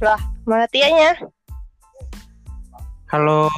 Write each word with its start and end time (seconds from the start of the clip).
Lah, 0.00 0.16
mana 0.48 0.64
Tianya? 0.72 1.12
Halo. 3.12 3.52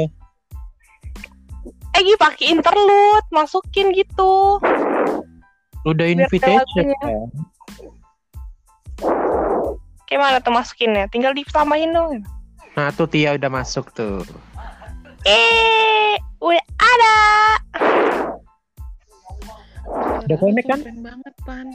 Eh, 1.95 2.03
Gi 2.03 2.19
pakai 2.19 2.51
interlude, 2.51 3.29
masukin 3.31 3.95
gitu. 3.95 4.59
Udah 5.87 6.07
invitation 6.11 6.91
ya. 6.91 7.15
Kayak 10.11 10.19
mana 10.19 10.39
tuh 10.43 10.51
masukinnya? 10.51 11.07
Tinggal 11.15 11.31
ditambahin 11.31 11.95
dong. 11.95 12.27
Nah 12.75 12.91
tuh 12.91 13.07
Tia 13.07 13.39
udah 13.39 13.51
masuk 13.53 13.95
tuh. 13.95 14.27
Eh, 15.23 16.19
udah 16.43 16.67
ada. 16.83 17.17
Udah 20.27 20.37
connect 20.43 20.67
kan? 20.67 20.83
Banget, 20.83 21.35
Pan. 21.47 21.71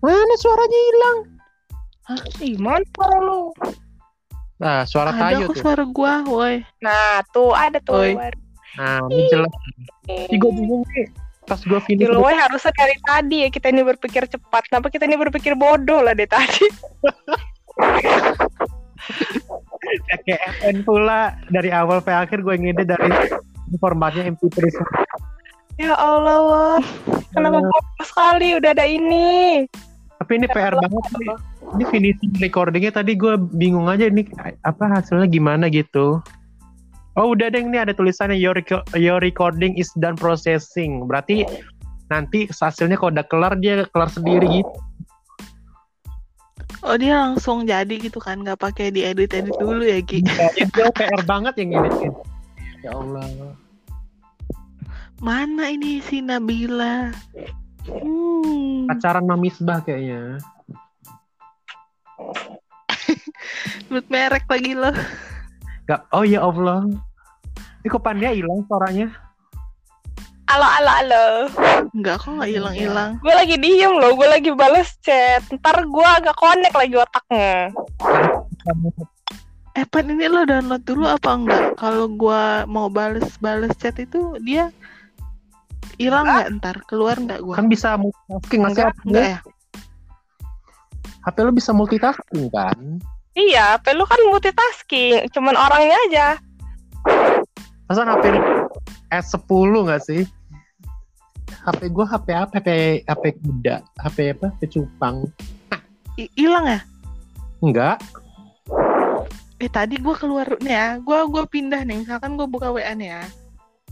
Mana 0.00 0.34
suaranya 0.40 0.80
hilang? 0.80 1.31
Ih, 2.42 2.58
mana 2.58 2.82
suara 2.90 3.18
lu? 3.22 3.54
Nah 4.58 4.82
suara 4.86 5.10
Ada 5.14 5.22
Tayo 5.22 5.46
tuh. 5.50 5.56
suara 5.58 5.84
gua, 5.86 6.22
woi. 6.26 6.62
Nah, 6.82 7.22
tuh 7.30 7.54
ada 7.54 7.78
tuh. 7.82 8.02
Oi. 8.02 8.14
Nah 8.78 9.02
ini 9.10 9.22
jelas. 9.30 9.52
Ih 10.10 10.38
gue 10.38 10.50
bingung 10.50 10.82
nih. 10.94 11.06
Pas 11.46 11.58
gue 11.58 11.80
finish 11.82 12.06
Gila, 12.06 12.22
woy, 12.22 12.34
harusnya 12.38 12.70
dari 12.78 12.94
tadi 13.02 13.36
ya 13.46 13.48
kita 13.50 13.74
ini 13.74 13.82
berpikir 13.82 14.30
cepat. 14.30 14.62
Kenapa 14.70 14.90
kita 14.94 15.10
ini 15.10 15.18
berpikir 15.18 15.58
bodoh 15.58 15.98
lah 16.02 16.14
dari 16.14 16.30
tadi? 16.30 16.66
kayak 20.22 20.40
FN 20.62 20.86
pula 20.86 21.34
dari 21.50 21.74
awal 21.74 21.98
sampai 22.00 22.14
akhir 22.22 22.46
gue 22.46 22.54
ngide 22.54 22.86
dari 22.86 23.10
formatnya 23.82 24.30
MP3 24.30 24.56
semua. 24.70 25.02
Ya 25.80 25.96
Allah, 25.98 26.38
wah. 26.46 26.82
Kenapa 27.34 27.58
bodoh 27.66 28.06
sekali 28.06 28.54
udah 28.54 28.70
ada 28.70 28.86
ini? 28.86 29.66
Tapi 30.22 30.38
ini 30.38 30.46
PR 30.46 30.78
banget 30.78 31.04
nih. 31.18 31.34
Ini 31.62 31.84
finishing 31.88 32.32
recordingnya 32.42 32.92
tadi 32.92 33.16
gue 33.16 33.38
bingung 33.56 33.88
aja 33.88 34.10
ini 34.10 34.26
apa 34.66 34.84
hasilnya 34.92 35.30
gimana 35.30 35.72
gitu. 35.72 36.20
Oh 37.12 37.36
udah 37.36 37.52
deh 37.52 37.60
ini 37.60 37.76
ada 37.76 37.92
tulisannya 37.92 38.40
your, 38.40 38.56
reco- 38.56 38.84
your 38.96 39.20
recording 39.20 39.76
is 39.76 39.92
done 40.00 40.16
processing. 40.16 41.04
Berarti 41.04 41.44
nanti 42.08 42.48
hasilnya 42.48 42.96
kalau 42.96 43.12
udah 43.12 43.26
kelar 43.28 43.52
dia 43.60 43.84
kelar 43.92 44.08
sendiri 44.08 44.48
gitu. 44.48 44.72
Oh, 46.82 46.98
dia 46.98 47.14
langsung 47.14 47.62
jadi 47.62 47.94
gitu 47.94 48.18
kan, 48.18 48.42
nggak 48.42 48.58
pakai 48.58 48.90
diedit-edit 48.90 49.54
dulu 49.54 49.86
ya, 49.86 50.02
Ki. 50.02 50.18
Itu 50.58 50.90
PR 50.98 51.22
banget 51.22 51.54
yang 51.62 51.78
ini. 51.78 52.10
Ya 52.82 52.90
Allah. 52.90 53.54
Mana 55.22 55.70
ini 55.70 56.02
si 56.02 56.18
Nabila? 56.18 57.14
Hmm. 57.86 58.90
Pacaran 58.90 59.22
sama 59.22 59.38
Misbah 59.38 59.78
kayaknya. 59.86 60.42
Sebut 63.88 64.06
merek 64.08 64.44
lagi 64.46 64.72
loh. 64.74 64.94
Gak, 65.88 66.06
oh 66.14 66.22
ya 66.22 66.42
Allah. 66.42 66.86
Ini 67.82 67.88
kok 67.90 68.02
Pandia 68.02 68.30
hilang 68.30 68.62
suaranya? 68.70 69.10
Halo, 70.46 70.68
halo, 70.68 70.90
halo. 70.92 71.24
Enggak 71.96 72.22
kok 72.22 72.30
nggak 72.36 72.50
hilang-hilang. 72.52 73.10
Gue 73.24 73.34
lagi 73.34 73.56
diem 73.56 73.94
loh, 73.96 74.12
gue 74.14 74.28
lagi 74.28 74.50
bales 74.52 74.94
chat. 75.00 75.42
Ntar 75.48 75.88
gue 75.88 76.06
agak 76.06 76.36
connect 76.36 76.76
lagi 76.76 76.94
otaknya. 76.94 77.72
Eh, 79.72 79.88
Pan 79.88 80.04
ini 80.04 80.28
lo 80.28 80.44
download 80.44 80.84
dulu 80.84 81.08
apa 81.08 81.32
enggak? 81.32 81.64
Kalau 81.80 82.04
gua 82.12 82.68
mau 82.68 82.92
bales-bales 82.92 83.72
chat 83.80 83.96
itu 83.96 84.36
dia 84.44 84.68
hilang 85.96 86.28
nggak 86.28 86.60
ntar? 86.60 86.76
Keluar 86.84 87.16
nggak 87.16 87.40
gua? 87.40 87.56
Kan 87.56 87.72
bisa 87.72 87.96
multitasking? 87.96 88.60
Enggak, 88.68 88.92
HP? 88.92 89.00
Enggak 89.08 89.24
ya? 89.24 89.38
HP 91.24 91.36
lu 91.40 91.52
bisa 91.56 91.70
multitasking 91.72 92.44
kan? 92.52 92.78
Iya, 93.32 93.80
HP 93.80 93.96
lu 93.96 94.04
kan 94.04 94.20
multitasking. 94.28 95.28
Cuman 95.32 95.56
orangnya 95.56 95.96
aja. 96.08 96.26
Masa 97.88 98.04
HP 98.04 98.24
lu 98.28 98.40
S10 99.08 99.72
nggak 99.88 100.02
sih? 100.04 100.22
HP 101.62 101.80
gua 101.88 102.04
HP 102.04 102.28
apa? 102.36 102.60
HP 102.60 102.68
HP 103.06 103.24
kuda, 103.40 103.80
HP 103.96 104.36
apa? 104.36 104.46
HP 104.56 104.62
cupang. 104.76 105.24
Hilang 106.36 106.66
ya? 106.68 106.80
Enggak. 107.64 107.96
Eh 109.56 109.70
tadi 109.70 109.96
gua 109.96 110.18
keluar 110.18 110.48
nih 110.60 110.74
ya. 110.74 110.88
Gua 111.00 111.24
gua 111.24 111.48
pindah 111.48 111.86
nih. 111.88 112.04
Misalkan 112.04 112.36
gua 112.36 112.44
buka 112.44 112.68
WA 112.68 112.92
nih 112.92 113.16
ya. 113.16 113.22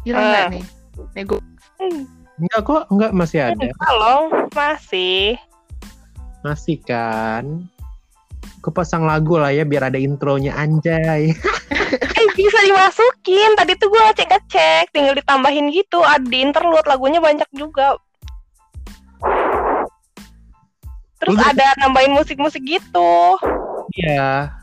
Hilang 0.04 0.24
nggak 0.28 0.44
Ah. 0.44 0.50
nih? 0.52 0.64
Nih 1.16 1.24
gua 1.24 1.40
Enggak 2.40 2.60
kok, 2.64 2.82
enggak 2.88 3.12
masih 3.12 3.40
ada. 3.52 3.68
Halo, 3.84 4.32
masih. 4.56 5.36
Masih 6.40 6.80
kan. 6.80 7.68
Gue 8.60 8.72
pasang 8.76 9.08
lagu 9.08 9.40
lah 9.40 9.52
ya 9.52 9.64
biar 9.64 9.88
ada 9.88 9.98
intronya 9.98 10.54
anjay. 10.56 11.32
Eh, 11.90 12.28
bisa 12.38 12.60
dimasukin. 12.62 13.58
Tadi 13.58 13.74
tuh 13.80 13.90
gue 13.90 13.98
ngecek-ngecek. 13.98 14.94
Tinggal 14.94 15.18
ditambahin 15.18 15.74
gitu. 15.74 15.98
Ada 16.04 16.22
di 16.22 16.38
interlude. 16.38 16.86
Lagunya 16.86 17.18
banyak 17.18 17.48
juga. 17.50 17.98
Terus 21.18 21.34
Lu- 21.34 21.42
ada 21.42 21.74
nambahin 21.82 22.14
musik-musik 22.14 22.62
gitu. 22.62 23.34
Iya. 23.98 24.54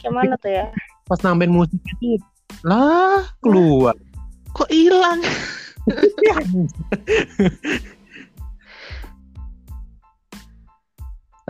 Gimana 0.00 0.40
tuh 0.40 0.48
ya? 0.48 0.72
Pas 1.04 1.20
nambahin 1.20 1.52
musik 1.52 1.76
itu 2.00 2.16
lah 2.64 3.28
keluar. 3.44 3.92
kok 4.56 4.70
hilang? 4.70 5.20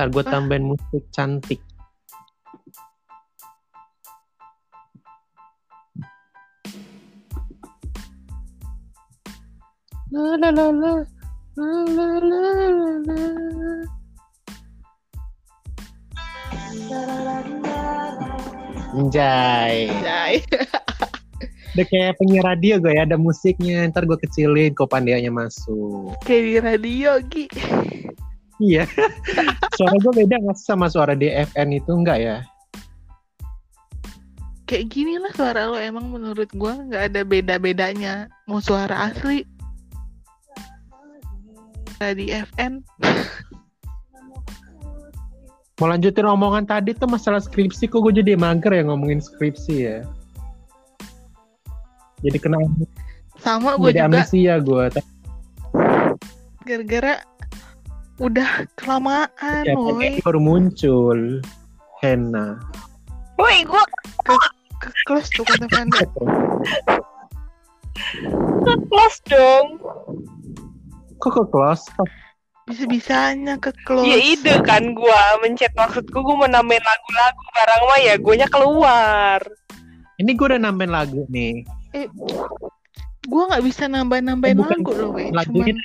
Ntar 0.00 0.16
gue 0.16 0.24
tambahin 0.32 0.64
musik 0.64 1.04
cantik. 1.12 1.60
La 10.08 10.40
la 10.40 10.48
la 10.56 10.72
la. 10.72 11.04
La 11.52 11.68
la 11.84 12.08
la 12.16 12.40
la 12.48 12.92
la. 13.04 13.20
Anjay. 18.96 19.92
Jai. 20.00 20.40
Udah 21.76 21.86
kayak 21.92 22.16
penyiar 22.16 22.56
radio 22.56 22.80
gue 22.80 22.96
ya, 22.96 23.04
ada 23.04 23.20
musiknya. 23.20 23.84
Ntar 23.92 24.08
gue 24.08 24.16
kecilin 24.16 24.72
kok 24.72 24.88
pandianya 24.88 25.28
masuk. 25.28 26.16
Kayak 26.24 26.40
di 26.40 26.56
radio, 26.64 27.10
Ki. 27.28 27.44
Iya. 28.60 28.84
suara 29.81 29.97
gue 29.97 30.12
beda 30.25 30.37
nggak 30.38 30.59
sama 30.60 30.87
suara 30.93 31.16
DFN 31.16 31.69
itu 31.81 31.91
enggak 31.91 32.19
ya? 32.21 32.37
Kayak 34.71 34.87
gini 34.94 35.19
lah 35.19 35.34
suara 35.34 35.66
lo 35.66 35.75
emang 35.75 36.15
menurut 36.15 36.47
gua 36.54 36.78
nggak 36.78 37.10
ada 37.10 37.21
beda-bedanya. 37.26 38.31
Mau 38.47 38.62
suara 38.62 39.10
asli. 39.10 39.43
Di 42.00 42.32
FN 42.32 42.81
Mau 45.81 45.88
lanjutin 45.88 46.28
omongan 46.28 46.69
tadi 46.69 46.92
tuh 46.92 47.09
masalah 47.09 47.41
skripsi 47.41 47.88
kok 47.88 48.04
gue 48.04 48.21
jadi 48.21 48.37
mager 48.37 48.69
ya 48.69 48.84
ngomongin 48.84 49.16
skripsi 49.16 49.75
ya. 49.81 49.98
Jadi 52.21 52.37
kena 52.37 52.60
sama 53.41 53.81
gue 53.81 53.97
juga 53.97 54.04
amnesia 54.04 54.60
gue. 54.60 54.84
gara-gara 56.69 57.25
udah 58.20 58.69
kelamaan, 58.76 59.64
Ya, 59.64 59.75
woi. 59.75 60.20
baru 60.20 60.38
muncul. 60.38 61.41
Hena. 62.00 62.56
Woi, 63.36 63.64
gue 63.64 63.82
Ke 64.81 64.88
kelas 65.04 65.28
tuh 65.32 65.44
kata 65.44 65.69
Fanda. 65.69 66.00
close 68.89 69.18
dong. 69.28 69.77
Kok 71.21 71.33
ke 71.36 71.44
close? 71.53 71.84
Bisa-bisanya 72.65 73.60
ke 73.60 73.77
close. 73.84 74.09
Ya 74.09 74.16
ide 74.16 74.56
kan 74.65 74.97
gue 74.97 75.21
mencet 75.44 75.72
maksudku 75.77 76.16
gue 76.16 76.36
mau 76.36 76.48
nambahin 76.48 76.80
lagu-lagu 76.80 77.44
barang 77.53 77.83
mah 77.84 78.00
ya 78.00 78.15
gue 78.16 78.34
keluar. 78.48 79.41
Ini 80.16 80.30
gue 80.33 80.47
udah 80.48 80.60
nambahin 80.60 80.92
lagu 80.92 81.28
nih. 81.28 81.65
Gue 83.28 83.42
nggak 83.53 83.65
bisa 83.65 83.84
nambah-nambahin 83.84 84.56
bukan. 84.56 84.80
lagu 84.80 84.92
loh, 84.97 85.12
Cuman 85.44 85.77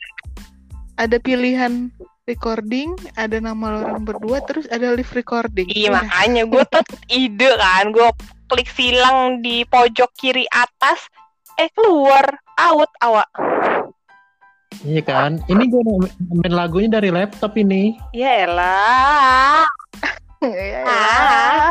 ada 0.95 1.17
pilihan 1.19 1.91
recording, 2.25 2.97
ada 3.13 3.37
nama 3.37 3.85
orang 3.85 4.01
berdua, 4.01 4.41
terus 4.43 4.65
ada 4.73 4.91
live 4.97 5.09
recording. 5.13 5.69
Iya 5.69 5.93
Udah. 5.93 6.01
makanya 6.01 6.43
gue 6.49 6.63
tuh 6.73 6.83
ide 7.07 7.49
kan 7.55 7.85
gue 7.93 8.09
klik 8.49 8.69
silang 8.69 9.41
di 9.41 9.61
pojok 9.65 10.09
kiri 10.17 10.45
atas 10.49 11.05
eh 11.57 11.69
keluar 11.73 12.25
out 12.59 12.91
awak 13.01 13.29
Iya 14.85 15.01
kan? 15.01 15.41
Ini 15.47 15.63
gue 15.65 15.81
nambahin 15.81 16.53
lagunya 16.53 16.99
dari 16.99 17.09
laptop 17.09 17.55
ini. 17.57 17.95
ya 18.11 18.45
elah 18.45 19.65
Iya, 20.43 20.61
iya. 20.61 20.81
ah 20.85 21.69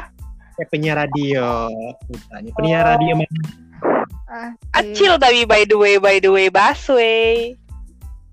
Kayak 0.54 0.68
penyiar 0.70 0.96
radio. 0.98 1.66
Misalnya. 2.06 2.50
Penyiar 2.54 2.84
radio 2.94 3.12
mana? 3.18 3.38
Ah, 4.30 4.50
acil 4.74 5.14
tapi 5.18 5.46
by 5.46 5.62
the 5.66 5.78
way 5.78 5.94
by 5.98 6.18
the 6.18 6.26
way 6.26 6.46
busway 6.50 7.54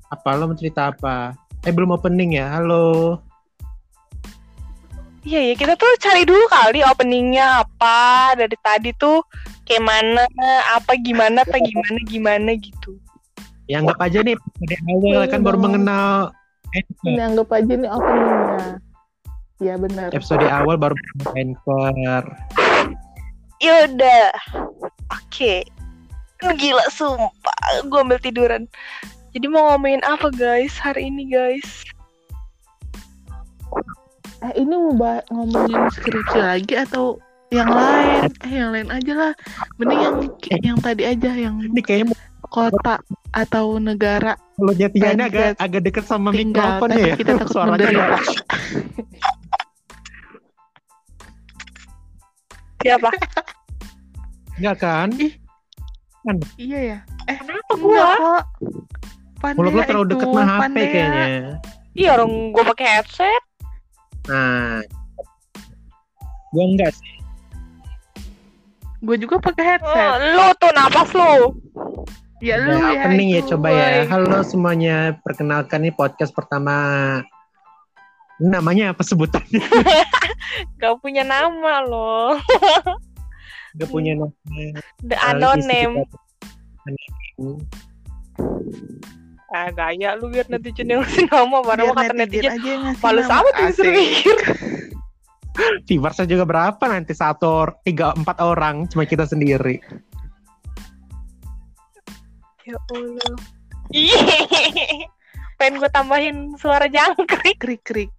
Apa 0.10 0.34
lo 0.34 0.50
mau 0.50 0.58
cerita 0.58 0.90
apa? 0.90 1.34
Eh 1.62 1.70
belum 1.70 1.94
opening 1.94 2.42
ya? 2.42 2.58
Halo. 2.58 3.22
Iya 5.22 5.54
ya 5.54 5.54
kita 5.54 5.78
tuh 5.78 5.94
cari 6.02 6.26
dulu 6.26 6.42
kali 6.50 6.82
openingnya 6.82 7.62
apa 7.62 8.34
dari 8.34 8.58
tadi 8.58 8.90
tuh 8.98 9.22
kayak 9.70 9.86
mana 9.86 10.26
apa 10.74 10.98
gimana 10.98 11.46
apa 11.46 11.62
gimana 11.62 12.00
gimana 12.10 12.52
gitu. 12.58 12.98
Ya 13.70 13.86
anggap 13.86 14.02
aja 14.02 14.26
nih 14.26 14.34
dari 14.58 14.76
awal 14.90 15.22
kan 15.30 15.46
baru 15.46 15.58
mengenal 15.62 16.34
Ini 17.06 17.22
anggap 17.22 17.54
aja 17.54 17.74
nih 17.78 17.90
openingnya. 17.94 18.82
Iya 19.62 19.74
benar. 19.78 20.10
episode 20.10 20.42
awal 20.50 20.74
baru 20.82 20.98
mengenal 20.98 21.32
Anchor. 21.38 22.24
Yaudah, 23.62 24.34
oke. 25.14 25.54
Gila 26.42 26.86
sumpah, 26.90 27.86
gue 27.86 28.00
ambil 28.02 28.18
tiduran. 28.18 28.66
Jadi 29.32 29.46
mau 29.48 29.72
ngomongin 29.72 30.04
apa 30.04 30.28
guys 30.34 30.76
hari 30.76 31.08
ini 31.08 31.32
guys? 31.32 31.88
Eh 34.44 34.54
ini 34.60 34.76
mau 34.76 35.22
ngomongin 35.32 35.88
skripsi 35.94 36.40
lagi 36.42 36.74
atau 36.76 37.16
yang 37.54 37.72
lain? 37.72 38.28
Eh 38.44 38.52
yang 38.52 38.72
lain 38.76 38.90
aja 38.92 39.14
lah. 39.16 39.32
Mending 39.80 40.00
yang 40.04 40.16
yang 40.64 40.78
tadi 40.80 41.04
aja 41.08 41.32
yang 41.32 41.64
Ini 41.64 41.80
kayaknya 41.80 42.16
kota 42.52 43.00
atau 43.32 43.80
negara 43.80 44.36
kalau 44.60 44.74
jatiannya 44.76 45.26
agak 45.32 45.56
agak 45.56 45.82
deket 45.88 46.04
sama 46.04 46.36
tinggal 46.36 46.84
mikrofon 46.84 46.90
ya. 47.00 47.16
kita 47.16 47.32
takut 47.40 47.54
Suaranya 47.56 47.88
agak- 47.88 48.28
Siapa? 52.82 53.10
Enggak 54.60 54.76
kan? 54.82 55.10
Iya 56.60 56.80
ya. 56.84 56.98
Eh 57.30 57.38
Kenapa 57.40 57.72
enggak 57.72 57.80
gue? 57.80 58.16
kok. 58.20 58.44
Pandai 59.42 59.58
Mulut 59.58 59.74
lo 59.74 59.82
terlalu 59.84 60.08
deket 60.08 60.28
sama 60.30 60.44
HP 60.46 60.62
Pandai. 60.62 60.86
kayaknya. 60.88 61.26
Iya 61.92 62.10
orang 62.16 62.32
gue 62.54 62.64
pakai 62.72 62.88
headset. 62.88 63.44
Nah, 64.30 64.80
gua 66.52 66.64
enggak 66.64 66.92
sih. 66.94 67.14
Gue 69.02 69.18
juga 69.18 69.42
pakai 69.42 69.64
Oh, 69.66 69.70
headset. 69.74 70.10
lu 70.32 70.46
tuh 70.56 70.72
napas 70.72 71.10
lu. 71.12 71.34
Ya 72.40 72.58
lu 72.58 72.74
Udah 72.74 72.90
ya. 72.90 73.02
opening 73.06 73.30
ya 73.34 73.42
coba 73.46 73.68
ya. 73.70 73.86
Halo 74.06 74.42
semuanya, 74.42 75.18
perkenalkan 75.22 75.82
nih 75.82 75.94
podcast 75.94 76.34
pertama. 76.34 76.74
Ini 78.38 78.50
namanya 78.50 78.94
apa 78.94 79.02
sebutannya? 79.02 79.62
Gak 80.82 80.98
punya 81.02 81.22
nama 81.22 81.82
loh. 81.82 82.38
Gak 83.78 83.90
punya 83.90 84.18
nama. 84.18 84.34
The 85.02 85.18
unknown 85.22 85.62
isi 85.62 85.86
Ah 89.52 89.68
gaya 89.68 90.16
lu 90.16 90.32
biar 90.32 90.48
netizen 90.48 90.88
yang 90.88 91.04
ngasih 91.04 91.28
nama 91.28 91.60
Padahal 91.60 91.92
kata 91.92 92.14
netizen 92.16 92.56
netizen 92.56 93.28
amat 93.28 93.54
yang 93.60 93.68
disuruh 93.68 93.92
Asik. 93.92 94.00
mikir 94.00 94.38
Viewersnya 95.88 96.26
juga 96.32 96.48
berapa 96.48 96.84
nanti 96.88 97.12
satu 97.12 97.68
tiga 97.84 98.16
empat 98.16 98.40
orang 98.40 98.88
cuma 98.88 99.04
kita 99.04 99.28
sendiri. 99.28 99.84
Ya 102.64 102.80
Allah 102.96 103.36
Pengen 105.60 105.84
gue 105.84 105.92
tambahin 105.92 106.56
suara 106.56 106.88
jangkrik 106.88 107.60
Krik 107.60 107.84
krik. 107.84 108.12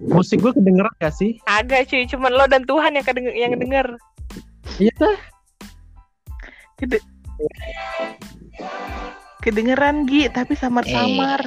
Musik 0.00 0.40
gue 0.40 0.56
kedengeran 0.56 0.90
gak 0.98 1.14
sih? 1.14 1.38
Agak 1.46 1.86
cuy 1.86 2.02
Cuman 2.08 2.34
lo 2.34 2.48
dan 2.50 2.66
Tuhan 2.66 2.96
yang, 2.98 3.06
kedenger, 3.06 3.34
yang 3.36 3.52
denger 3.54 3.86
Iya 4.80 4.94
dah. 4.96 5.18
Kede- 9.40 9.64
Kedengeran 9.64 10.04
Gi, 10.04 10.28
tapi 10.28 10.52
samar-samar. 10.54 11.40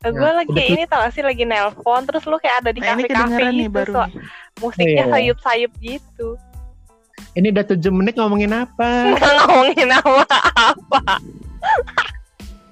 Gue 0.00 0.10
Nah, 0.10 0.32
lagi 0.32 0.48
udah 0.48 0.64
ini 0.64 0.82
tau 0.88 1.04
gak 1.04 1.12
sih 1.12 1.20
Lagi 1.20 1.44
nelpon 1.44 2.08
Terus 2.08 2.24
lu 2.24 2.40
kayak 2.40 2.64
ada 2.64 2.70
di 2.72 2.80
Nah, 2.80 2.96
ini 2.96 3.04
kafe-kafe 3.04 3.44
gitu 3.52 3.68
baru 3.68 3.92
so, 3.92 4.00
nih. 4.00 4.12
Musiknya 4.60 5.04
iya. 5.04 5.12
sayup-sayup 5.12 5.72
gitu 5.80 6.28
Ini 7.36 7.46
udah 7.52 7.64
7 7.68 7.92
menit 7.92 8.14
ngomongin 8.16 8.52
apa? 8.56 8.88
Nggak 9.12 9.32
ngomongin 9.44 9.90
apa 9.92 10.38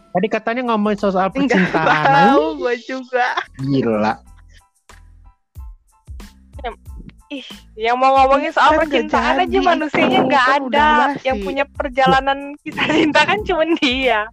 Tadi 0.08 0.26
katanya 0.26 0.73
ngomongin 0.73 0.99
soal 0.99 1.29
Enggak 1.31 1.62
percintaan. 1.62 2.05
tahu 2.35 2.44
gue 2.58 2.75
juga. 2.88 3.29
Gila. 3.61 4.14
Ih, 7.28 7.44
yang 7.76 8.00
mau 8.00 8.16
ngomongin 8.16 8.48
soal 8.56 8.72
Kan 8.72 8.88
percintaan 8.88 9.44
aja 9.44 9.58
manusianya 9.60 10.20
nggak 10.25 10.44
Kan 10.48 10.62
ada. 10.72 10.88
Yang 11.20 11.36
punya 11.44 11.64
perjalanan 11.69 12.56
kisah 12.64 12.88
cinta 12.96 13.20
kan 13.28 13.38
cuma 13.44 13.69
dia. 13.84 14.32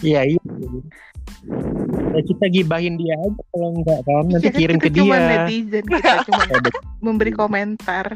Iya, 0.00 0.20
iya. 0.24 0.40
Ya, 2.16 2.20
kita 2.24 2.48
gibahin 2.48 2.96
dia 2.96 3.12
aja 3.20 3.42
kalau 3.52 3.68
enggak 3.76 4.00
kan 4.08 4.24
nanti 4.24 4.48
kan 4.48 4.56
kirim 4.56 4.78
kita 4.80 4.88
ke 4.88 4.96
cuma 4.96 5.16
dia. 5.20 5.28
netizen, 5.28 5.84
kita 5.84 6.12
cuma 6.28 6.42
memberi 7.04 7.32
komentar. 7.36 8.06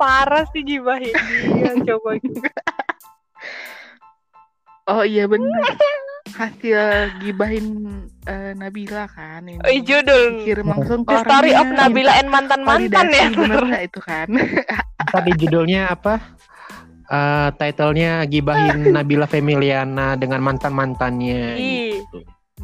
Parah 0.00 0.48
sih 0.56 0.64
gibahin 0.64 1.12
dia 1.60 1.72
coba. 1.92 2.16
Oh 4.88 5.04
iya 5.04 5.28
benar. 5.28 5.60
Hasil 6.26 6.78
gibahin 7.22 7.66
eh, 8.26 8.52
Nabila 8.52 9.06
kan 9.06 9.46
ini. 9.46 9.56
Oh, 9.56 9.70
judul 9.70 10.42
Kirim 10.42 10.66
langsung 10.66 11.00
ke 11.02 11.14
The 11.14 11.22
Story 11.22 11.50
orangnya. 11.50 11.62
of 11.62 11.68
Nabila 11.78 12.12
and 12.14 12.28
mantan-mantan 12.28 13.06
ya. 13.08 13.26
Bener 13.30 13.62
nggak 13.62 13.82
itu 13.86 14.00
kan? 14.02 14.28
Tadi 15.14 15.30
judulnya 15.38 15.94
apa? 15.94 16.18
Eh 17.06 17.48
titlenya 17.54 18.26
gibahin 18.26 18.82
Nabila 18.94 19.24
Femiliana 19.24 20.18
dengan 20.18 20.42
mantan 20.42 20.74
mantannya. 20.74 21.54
Ih, 21.54 22.02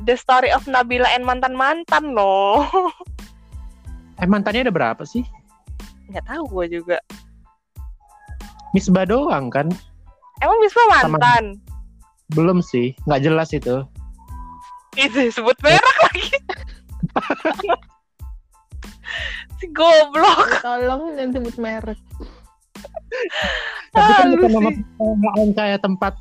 The 0.02 0.16
Story 0.16 0.50
of 0.50 0.66
Nabila 0.66 1.06
and 1.08 1.22
mantan-mantan 1.22 2.10
loh. 2.10 2.66
Eh 4.18 4.26
mantannya 4.26 4.66
ada 4.66 4.74
berapa 4.74 5.06
sih? 5.06 5.22
Nggak 6.10 6.26
tahu 6.26 6.42
gue 6.50 6.82
juga. 6.82 6.98
Misbah 8.72 9.06
doang 9.06 9.46
kan? 9.48 9.70
Emang 10.40 10.58
Misbah 10.58 10.82
Sama- 10.98 11.14
mantan? 11.14 11.61
Belum 12.32 12.64
sih, 12.64 12.96
nggak 13.04 13.22
jelas 13.22 13.52
itu. 13.52 13.84
Itu 14.96 15.20
sebut 15.32 15.56
merek 15.64 15.96
lagi. 16.08 16.28
si 19.60 19.66
goblok. 19.72 20.60
Tolong 20.60 21.16
jangan 21.16 21.30
sebut 21.40 21.56
merek. 21.60 22.00
Tapi 23.92 24.10
kan 24.16 24.24
Ah, 24.24 24.30
bukan 24.32 24.50
nama 24.50 24.70
perusahaan 24.72 25.50
kayak 25.52 25.80
tempat 25.84 26.14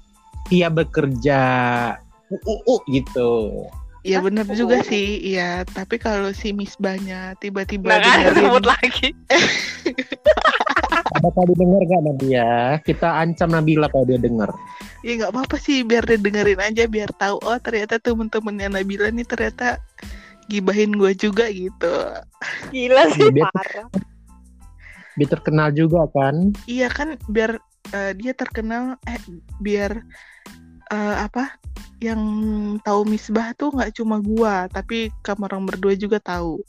ia 0.52 0.68
bekerja. 0.68 1.42
Uh, 2.32 2.40
uh, 2.48 2.60
uh, 2.68 2.80
gitu. 2.92 3.32
Iya 4.02 4.18
Hah? 4.18 4.24
bener 4.26 4.46
juga 4.56 4.82
sih, 4.82 5.22
iya. 5.22 5.62
Tapi 5.62 6.02
kalau 6.02 6.34
si 6.34 6.56
Misbahnya 6.56 7.38
tiba-tiba 7.38 7.92
Nah 7.92 8.00
dengerin- 8.02 8.50
sebut 8.50 8.66
lagi. 8.66 9.08
Ada 11.22 11.38
tadi 11.38 11.54
denger 11.54 11.82
gak 11.86 12.02
Nadia? 12.02 12.50
Kita 12.82 13.22
ancam 13.22 13.54
Nabila 13.54 13.86
kalau 13.94 14.10
dia 14.10 14.18
denger. 14.18 14.50
Ya 15.06 15.22
nggak 15.22 15.30
apa-apa 15.38 15.62
sih, 15.62 15.86
biar 15.86 16.02
dia 16.10 16.18
dengerin 16.18 16.58
aja, 16.58 16.90
biar 16.90 17.14
tahu 17.14 17.38
oh 17.46 17.62
ternyata 17.62 18.02
temen-temennya 18.02 18.74
Nabila 18.74 19.14
nih 19.14 19.30
ternyata 19.30 19.78
gibahin 20.50 20.98
gue 20.98 21.14
juga 21.14 21.46
gitu. 21.54 21.94
Gila 22.74 23.06
sih 23.14 23.30
Dia- 23.30 23.54
parah. 23.54 23.86
Dia 25.14 25.28
terkenal 25.30 25.70
juga 25.78 26.10
kan? 26.10 26.58
Iya 26.66 26.90
kan, 26.90 27.22
biar 27.30 27.62
eh, 27.94 28.18
dia 28.18 28.34
terkenal, 28.34 28.98
eh 29.06 29.22
biar 29.62 30.02
eh, 30.90 31.16
apa? 31.22 31.54
Yang 32.02 32.22
tahu 32.82 33.06
Misbah 33.06 33.54
tuh 33.54 33.70
nggak 33.78 33.94
cuma 33.94 34.18
gua, 34.18 34.66
tapi 34.74 35.14
kamu 35.22 35.46
orang 35.54 35.70
berdua 35.70 35.94
juga 35.94 36.18
tahu. 36.18 36.66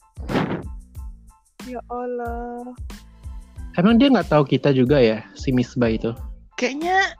Ya 1.64 1.80
Allah. 1.88 2.76
Emang 3.72 3.96
dia 3.96 4.08
nggak 4.12 4.28
tahu 4.28 4.44
kita 4.44 4.70
juga 4.76 5.00
ya 5.00 5.24
si 5.32 5.52
Misbah 5.52 5.88
itu? 5.88 6.12
Kayaknya 6.60 7.16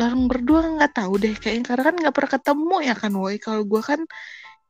orang 0.00 0.26
berdua 0.26 0.60
nggak 0.80 0.94
tahu 0.96 1.20
deh, 1.20 1.34
kayaknya 1.36 1.64
karena 1.68 1.82
kan 1.84 1.94
nggak 2.00 2.14
pernah 2.16 2.32
ketemu 2.40 2.76
ya 2.82 2.94
kan, 2.96 3.12
woi. 3.12 3.36
Kalau 3.36 3.62
gua 3.68 3.82
kan 3.84 4.00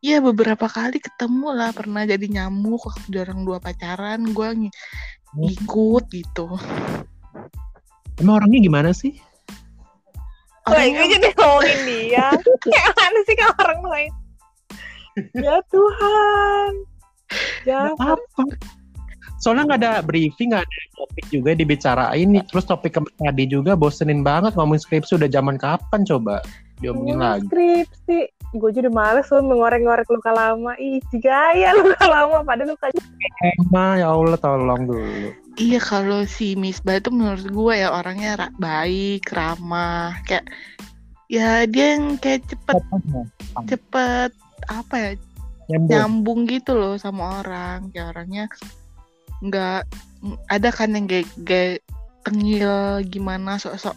Ya 0.04 0.21
beberapa 0.21 0.69
kali 0.69 1.00
ketemu 1.00 1.57
lah 1.57 1.73
pernah 1.73 2.04
jadi 2.04 2.28
nyamuk 2.28 2.76
waktu 2.85 3.25
orang 3.25 3.40
dua 3.49 3.57
pacaran 3.57 4.21
gua 4.37 4.52
ng- 4.52 4.69
ngikut 5.33 6.04
gitu. 6.12 6.61
Emang 8.21 8.45
orangnya 8.45 8.61
gimana 8.61 8.93
sih? 8.93 9.16
Orangnya 10.69 10.93
gue 10.93 11.09
jadi 11.09 11.28
ngomongin 11.40 11.81
dia. 11.88 12.28
Kayak 12.69 12.93
mana 13.00 13.19
sih 13.25 13.35
kalau 13.40 13.57
orang 13.64 13.83
lain? 13.88 14.12
Ya 15.47 15.57
Tuhan. 15.71 16.73
Ya. 17.64 17.95
Apa? 17.97 18.12
Soalnya 19.44 19.68
nggak 19.68 19.80
ada 19.84 19.92
briefing, 20.00 20.56
nggak 20.56 20.64
ada 20.64 20.78
topik 20.96 21.26
juga 21.28 21.52
dibicarain. 21.52 22.28
Terus 22.48 22.64
topik 22.64 22.96
tadi 23.20 23.44
juga 23.44 23.76
bosenin 23.76 24.24
banget 24.24 24.56
ngomongin 24.56 24.80
skripsi 24.80 25.20
udah 25.20 25.28
zaman 25.28 25.60
kapan 25.60 26.00
coba 26.08 26.40
diomongin 26.80 27.20
lagi. 27.20 27.44
Skripsi. 27.52 28.32
gue 28.54 28.70
juga 28.70 28.86
udah 28.86 28.94
males 28.94 29.26
loh 29.34 29.42
mengorek-ngorek 29.44 30.08
luka 30.08 30.30
lama. 30.32 30.72
Ih, 30.80 31.02
gaya 31.20 31.74
luka 31.76 32.06
lama 32.08 32.40
padahal 32.40 32.72
luka 32.72 32.86
Emma 33.42 33.98
ya 34.00 34.08
Allah 34.14 34.38
tolong 34.40 34.88
dulu. 34.88 35.28
Iya 35.60 35.82
kalau 35.82 36.22
si 36.24 36.56
Misbah 36.56 37.02
itu 37.02 37.12
menurut 37.12 37.50
gue 37.50 37.74
ya 37.82 37.90
orangnya 37.92 38.46
ra- 38.46 38.54
baik, 38.56 39.26
ramah, 39.34 40.18
kayak 40.26 40.46
ya 41.26 41.66
dia 41.66 41.98
yang 41.98 42.14
kayak 42.22 42.46
cepet 42.46 42.78
cepet 43.66 44.30
apa 44.70 44.94
ya 44.94 45.10
Nyambung. 45.64 45.88
nyambung 45.88 46.40
gitu 46.44 46.76
loh 46.76 46.94
sama 47.00 47.40
orang 47.40 47.88
kayak 47.90 48.12
orangnya 48.12 48.44
nggak 49.44 49.84
ada 50.48 50.68
kan 50.72 50.96
yang 50.96 51.04
kayak, 51.04 51.28
kayak 51.44 51.84
tengil 52.24 53.04
gimana 53.04 53.60
sok-sok 53.60 53.92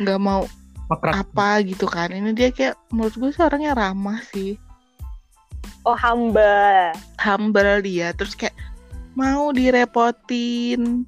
nggak 0.00 0.20
mau 0.20 0.48
Makrak. 0.88 1.12
apa 1.24 1.60
gitu 1.62 1.84
kan 1.84 2.08
ini 2.10 2.32
dia 2.32 2.48
kayak 2.48 2.80
menurut 2.88 3.14
gue 3.16 3.30
sih 3.32 3.44
orangnya 3.44 3.76
ramah 3.76 4.20
sih 4.32 4.56
Oh, 5.82 5.98
humble. 5.98 6.94
humble 7.18 7.82
dia 7.82 8.14
terus 8.14 8.38
kayak 8.38 8.54
mau 9.18 9.50
direpotin 9.50 11.02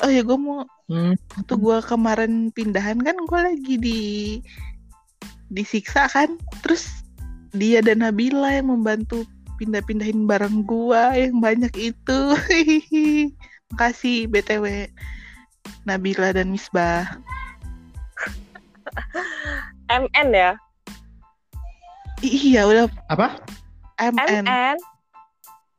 oh 0.00 0.10
ya 0.10 0.22
gue 0.22 0.38
mau 0.38 0.64
Hmm. 0.86 1.18
waktu 1.34 1.54
gue 1.58 1.78
kemarin 1.82 2.32
pindahan 2.54 3.02
kan 3.02 3.18
gue 3.18 3.40
lagi 3.42 3.74
di 3.74 4.00
disiksa 5.50 6.06
kan 6.06 6.38
terus 6.62 7.02
dia 7.50 7.82
dan 7.82 8.06
Nabila 8.06 8.54
yang 8.54 8.70
membantu 8.70 9.26
pindah-pindahin 9.56 10.28
barang 10.28 10.64
gua 10.64 11.16
yang 11.16 11.40
banyak 11.40 11.72
itu 11.74 12.18
makasih 13.74 14.28
btw 14.30 14.86
Nabila 15.88 16.30
dan 16.30 16.52
Misbah 16.54 17.18
MN 19.86 20.28
ya? 20.34 20.52
I- 22.22 22.54
iya 22.54 22.62
udah 22.66 22.86
Apa? 23.10 23.38
MN 24.00 24.44
MN. 24.46 24.76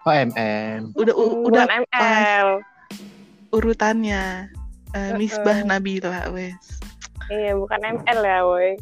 Oh 0.08 0.14
MM. 0.16 0.96
udah 0.96 1.14
u- 1.16 1.44
udah 1.52 1.66
ML. 1.68 2.64
urutannya 3.52 4.48
Eh, 4.96 5.12
Misbah 5.20 5.62
Heeh. 5.62 5.68
Nabila 5.68 6.32
wes 6.32 6.80
Iya, 7.28 7.60
bukan 7.60 7.84
ML 7.84 8.20
ya, 8.24 8.40
woi. 8.48 8.80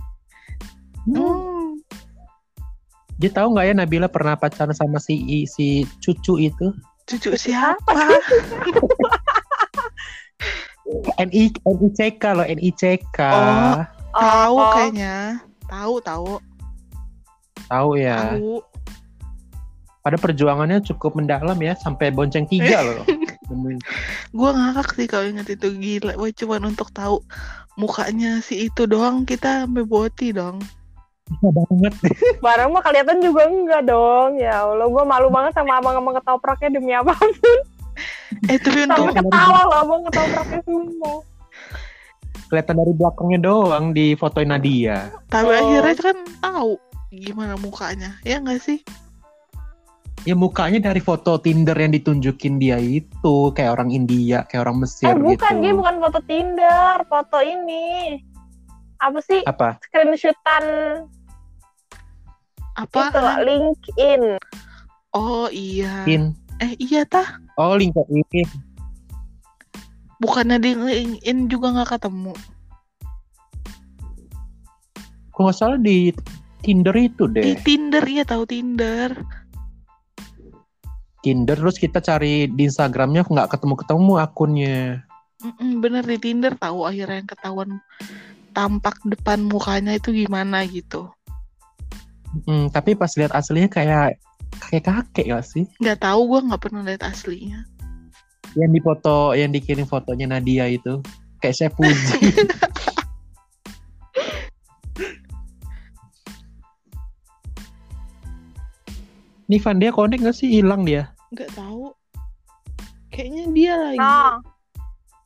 Hmm. 1.10 1.45
Dia 3.16 3.32
tahu 3.32 3.56
nggak 3.56 3.66
ya 3.70 3.74
Nabila 3.74 4.08
pernah 4.12 4.36
pacaran 4.36 4.76
sama 4.76 5.00
si 5.00 5.48
si 5.48 5.88
cucu 6.04 6.52
itu? 6.52 6.76
cucu 7.06 7.38
siapa 7.38 7.94
NI 11.22 11.54
NICK 11.54 12.24
loh 12.34 12.46
NICK. 12.46 13.20
Oh. 13.22 13.82
tahu 14.14 14.56
Oh, 14.58 14.70
kayaknya 14.74 15.42
tahu 15.70 15.96
tahu 16.02 16.32
Tahu 17.66 17.90
ya. 17.98 18.38
tahu 18.38 18.62
Pada 20.06 20.22
perjuangannya 20.22 20.86
cukup 20.86 21.18
mendalam 21.18 21.58
ya 21.58 21.74
sampai 21.74 22.14
bonceng 22.14 22.46
tiga 22.46 22.86
loh. 22.86 23.02
Gue 24.38 24.50
ngakak 24.54 24.94
sih 24.94 25.10
kalau 25.10 25.26
inget 25.30 25.58
itu 25.58 25.74
gila 25.74 26.14
gue 26.18 26.30
cuman 26.34 26.74
untuk 26.74 26.90
tahu 26.94 27.22
mukanya 27.78 28.42
si 28.42 28.70
itu 28.70 28.90
doang 28.90 29.26
kita 29.26 29.66
sampai 29.66 29.86
boti 29.86 30.34
dong 30.34 30.62
banget. 31.42 31.94
Barang 32.46 32.70
mah 32.74 32.84
kelihatan 32.86 33.18
juga 33.22 33.50
enggak 33.50 33.84
dong. 33.90 34.38
Ya 34.38 34.62
Allah, 34.62 34.88
gue 34.88 35.04
malu 35.04 35.28
banget 35.34 35.58
sama 35.58 35.82
abang-abang 35.82 36.16
ketopraknya 36.22 36.70
demi 36.78 36.94
apa. 36.94 37.14
eh 38.52 38.60
tapi 38.60 38.84
Sampai 38.86 39.00
untuk 39.00 39.16
ketawa 39.26 39.60
loh 39.66 39.78
abang 39.82 40.02
ketopraknya 40.06 40.60
semua. 40.66 41.14
Kelihatan 42.46 42.76
dari 42.78 42.94
belakangnya 42.94 43.40
doang 43.42 43.86
di 43.90 44.14
fotoin 44.14 44.50
Nadia. 44.54 45.10
tapi 45.34 45.50
Oh. 45.50 45.58
akhirnya 45.58 45.96
kan 45.98 46.18
tahu 46.46 46.72
gimana 47.16 47.56
mukanya 47.58 48.20
ya 48.28 48.44
nggak 48.44 48.60
sih 48.60 48.80
Ya 50.26 50.34
mukanya 50.34 50.82
dari 50.90 50.98
foto 51.06 51.38
Tinder 51.38 51.78
yang 51.78 51.94
ditunjukin 51.94 52.58
dia 52.58 52.82
itu 52.82 53.54
kayak 53.54 53.78
orang 53.78 53.94
India, 53.94 54.42
kayak 54.50 54.66
orang 54.66 54.82
Mesir 54.82 55.06
Eh 55.06 55.14
bukan, 55.14 55.38
gitu. 55.38 55.62
dia 55.62 55.74
bukan 55.78 55.96
foto 56.02 56.20
Tinder, 56.26 56.96
foto 57.06 57.38
ini. 57.46 58.18
Apa 59.06 59.20
sih? 59.22 59.42
Apa? 59.46 59.78
Screenshotan 59.86 60.66
apa 62.76 63.08
itu, 63.08 63.24
LinkedIn. 63.48 64.24
oh 65.16 65.48
iya 65.48 66.04
In. 66.12 66.36
eh 66.60 66.76
iya 66.76 67.08
tah 67.08 67.40
Oh 67.56 67.80
LinkedIn. 67.80 68.44
bukannya 70.20 70.60
di 70.60 70.76
LinkedIn 70.76 71.48
juga 71.48 71.72
nggak 71.72 71.96
ketemu 71.96 72.36
Kalau 75.36 75.52
nggak 75.52 75.56
salah 75.60 75.80
di 75.80 76.12
Tinder 76.64 76.96
itu 76.96 77.28
di 77.32 77.56
deh. 77.56 77.60
Tinder 77.64 78.04
iya 78.08 78.24
tahu 78.28 78.44
Tinder 78.48 79.12
Tinder 81.24 81.58
terus 81.60 81.80
kita 81.80 82.00
cari 82.04 82.48
di 82.52 82.68
Instagramnya 82.68 83.24
nggak 83.28 83.50
ketemu-ketemu 83.56 84.14
akunnya. 84.20 84.80
Mm-mm, 85.44 85.84
bener 85.84 86.04
di 86.08 86.18
Tinder 86.20 86.56
tahu 86.56 86.88
akhirnya 86.88 87.24
yang 87.24 87.30
ketahuan 87.32 87.70
tampak 88.56 88.96
depan 89.04 89.44
mukanya 89.44 89.94
itu 90.00 90.16
gimana 90.16 90.64
gitu 90.66 91.12
Hmm, 92.44 92.68
tapi 92.68 93.00
pas 93.00 93.08
lihat 93.16 93.32
aslinya 93.32 93.72
kayak 93.72 94.20
kayak 94.68 94.84
kakek 94.84 95.32
gak 95.32 95.48
sih? 95.48 95.64
nggak 95.80 96.04
tahu 96.04 96.20
gue 96.36 96.40
nggak 96.52 96.62
pernah 96.68 96.84
lihat 96.84 97.08
aslinya 97.08 97.64
Yang 98.60 98.72
di 98.76 98.80
foto, 98.84 99.16
yang 99.36 99.52
dikirim 99.56 99.88
fotonya 99.88 100.28
Nadia 100.28 100.68
itu 100.68 101.00
kayak 101.40 101.56
saya 101.56 101.72
puji. 101.72 101.96
Nih 109.46 109.62
Van 109.62 109.78
dia 109.78 109.94
connect 109.94 110.26
gak 110.26 110.36
sih? 110.36 110.50
Hilang 110.50 110.84
dia. 110.88 111.14
nggak 111.36 111.52
tahu 111.52 111.92
kayaknya 113.12 113.44
dia 113.52 113.74
lagi 113.76 114.00
Nah, 114.00 114.40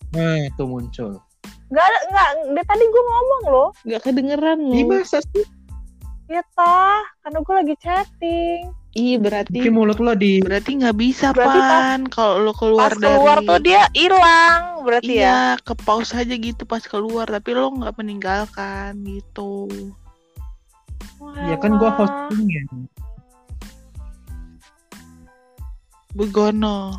Nah 0.10 0.36
itu 0.50 0.64
muncul. 0.66 1.22
Nggak 1.70 1.86
ada, 1.86 1.98
nggak. 2.10 2.30
Dia 2.52 2.64
tadi 2.66 2.84
gue 2.84 3.04
ngomong 3.06 3.42
loh. 3.48 3.70
nggak 3.84 4.02
kedengeran 4.04 4.60
Ini 4.64 4.82
loh 4.84 5.00
masa 5.00 5.22
sih? 5.22 5.46
Ya 6.26 6.42
tah, 6.54 7.02
karena 7.22 7.40
gue 7.40 7.56
lagi 7.56 7.76
chatting. 7.78 8.64
iya 8.92 9.18
berarti 9.18 9.54
Mungkin 9.54 9.74
mulut 9.74 9.98
lo 9.98 10.14
di 10.14 10.42
berarti 10.42 10.82
nggak 10.82 10.98
bisa 10.98 11.30
Berarti 11.30 11.60
pan 11.62 12.02
kalau 12.10 12.42
lo 12.42 12.54
keluar 12.54 12.90
Pas 12.90 12.98
dari 12.98 13.14
keluar 13.14 13.38
tuh 13.40 13.60
dia 13.62 13.82
hilang, 13.94 14.82
berarti 14.82 15.14
ya. 15.14 15.22
iya 15.22 15.40
ke 15.62 15.74
pause 15.78 16.14
aja 16.14 16.34
gitu 16.34 16.66
pas 16.66 16.82
keluar 16.82 17.26
tapi 17.26 17.54
lo 17.54 17.70
nggak 17.70 17.94
meninggalkan 17.98 18.98
gitu 19.06 19.70
Ya 21.46 21.54
kan 21.58 21.78
gua 21.78 21.94
Walah. 21.94 21.98
hostingnya. 22.02 22.66
begono 26.12 26.98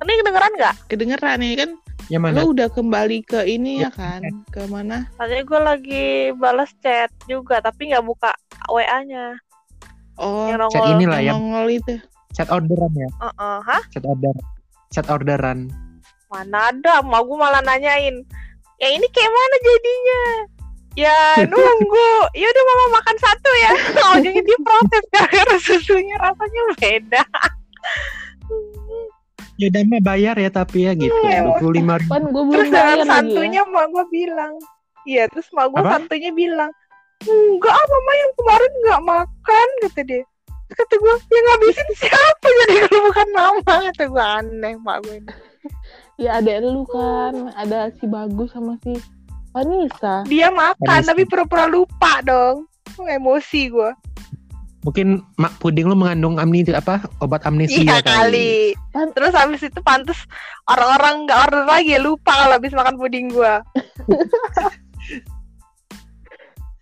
Ini 0.00 0.12
kedengeran 0.20 0.52
nggak? 0.56 0.74
kedengeran 0.86 1.36
nih 1.40 1.52
kan 1.56 1.70
Yang 2.06 2.22
mana? 2.22 2.36
lo 2.36 2.52
udah 2.52 2.68
kembali 2.68 3.18
ke 3.22 3.40
ini 3.44 3.80
Ya, 3.80 3.88
ya 3.88 3.90
kan 3.90 4.20
ke 4.48 4.60
mana 4.66 5.08
Tadi 5.14 5.40
gue 5.40 5.56
lagi 5.58 6.04
balas 6.34 6.70
chat 6.78 7.08
juga, 7.24 7.58
tapi 7.58 7.88
nggak 7.88 8.02
buka 8.02 8.30
WA-nya. 8.66 9.40
oh 10.16 10.46
yang 10.46 10.60
Chat 10.68 10.78
nongol. 10.78 10.94
inilah 10.94 11.18
yang 11.18 11.26
ya, 11.26 11.32
nongol 11.34 11.66
itu 11.68 11.94
chat 12.30 12.48
orderan 12.48 12.92
ya, 12.92 13.08
Heeh, 13.20 13.56
hah? 13.62 13.82
chat 13.88 14.04
order, 14.04 14.34
chat 14.88 15.06
orderan. 15.06 15.70
Mana 16.26 16.70
ada, 16.70 16.98
mau 17.00 17.22
gue 17.22 17.34
malah 17.34 17.62
nanyain. 17.62 18.26
Ya 18.76 18.88
ini 18.90 19.06
kayak 19.08 19.30
mana 19.30 19.56
jadinya? 19.60 20.22
Ya 20.94 21.18
nunggu. 21.44 22.10
Ya 22.38 22.46
udah 22.46 22.64
mama 22.64 22.86
makan 22.94 23.16
satu 23.16 23.50
ya. 23.56 23.70
Ujungnya 24.18 24.42
dia 24.42 24.58
protes 24.60 25.04
gara-gara 25.10 25.56
susunya 25.58 26.18
rasanya 26.18 26.62
beda. 26.76 27.22
Ya 29.54 29.70
udah 29.70 29.82
mah 29.86 30.02
bayar 30.02 30.34
ya 30.34 30.50
tapi 30.50 30.90
ya 30.90 30.92
gitu, 30.98 31.14
Iya, 31.22 31.46
dua 31.46 31.62
puluh 31.62 31.72
lima 31.78 31.94
ribu. 32.02 32.10
pan 32.10 32.24
Terus 32.26 32.70
lagi 32.74 32.92
ya 32.98 33.04
santunya 33.06 33.62
mak 33.70 33.86
gue 33.94 34.04
bilang. 34.10 34.54
Iya, 35.06 35.24
terus 35.30 35.46
mak 35.54 35.70
gue 35.70 35.78
Apa? 35.78 35.90
santunya 35.94 36.30
bilang. 36.34 36.70
Enggak, 37.24 37.72
ah, 37.72 37.86
mama 37.86 38.12
yang 38.18 38.32
kemarin 38.34 38.72
nggak 38.82 39.02
makan, 39.06 39.68
kata 39.86 40.00
dia. 40.02 40.22
Terus 40.24 40.74
Kata 40.74 40.94
gue, 40.98 41.14
yang 41.30 41.44
ngabisin 41.46 41.88
siapa 41.94 42.46
jadi 42.50 42.74
kalau 42.88 43.00
bukan 43.06 43.28
mama? 43.30 43.72
Kata 43.92 44.04
gue 44.10 44.24
aneh 44.42 44.74
mak 44.82 44.98
gue. 45.06 45.16
ini. 45.22 45.32
ya 46.14 46.38
ada 46.38 46.60
lu 46.62 46.84
kan 46.86 47.50
ada 47.56 47.90
si 47.98 48.04
bagus 48.06 48.52
sama 48.54 48.78
si 48.86 48.94
Vanessa 49.50 50.22
Dia 50.26 50.50
makan, 50.50 50.82
Vanessa. 50.82 51.10
tapi 51.14 51.22
pura-pura 51.24 51.70
lupa 51.70 52.18
dong. 52.26 52.66
Emosi 52.98 53.70
gue. 53.70 53.90
Mungkin 54.84 55.24
mak 55.40 55.56
puding 55.58 55.88
lo 55.88 55.96
mengandung 55.96 56.36
amnesia 56.36 56.76
apa 56.76 57.08
obat 57.18 57.40
amnesia 57.48 57.80
Iya 57.80 58.04
kali. 58.04 58.76
Pan- 58.92 59.16
Terus 59.16 59.32
habis 59.32 59.64
itu 59.64 59.80
pantes 59.80 60.20
orang-orang 60.68 61.24
nggak 61.24 61.38
order 61.48 61.64
lagi 61.64 61.96
lupa 61.96 62.36
kalau 62.36 62.54
habis 62.54 62.76
makan 62.76 63.00
puding 63.00 63.32
gua. 63.32 63.64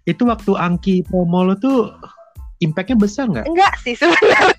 Itu 0.02 0.26
waktu 0.26 0.50
Angki 0.58 1.06
promo 1.06 1.46
lo 1.46 1.54
tuh 1.54 1.94
impactnya 2.58 2.98
besar 2.98 3.30
nggak? 3.30 3.46
Enggak 3.46 3.70
sih 3.86 3.94
sebenarnya. 3.94 4.50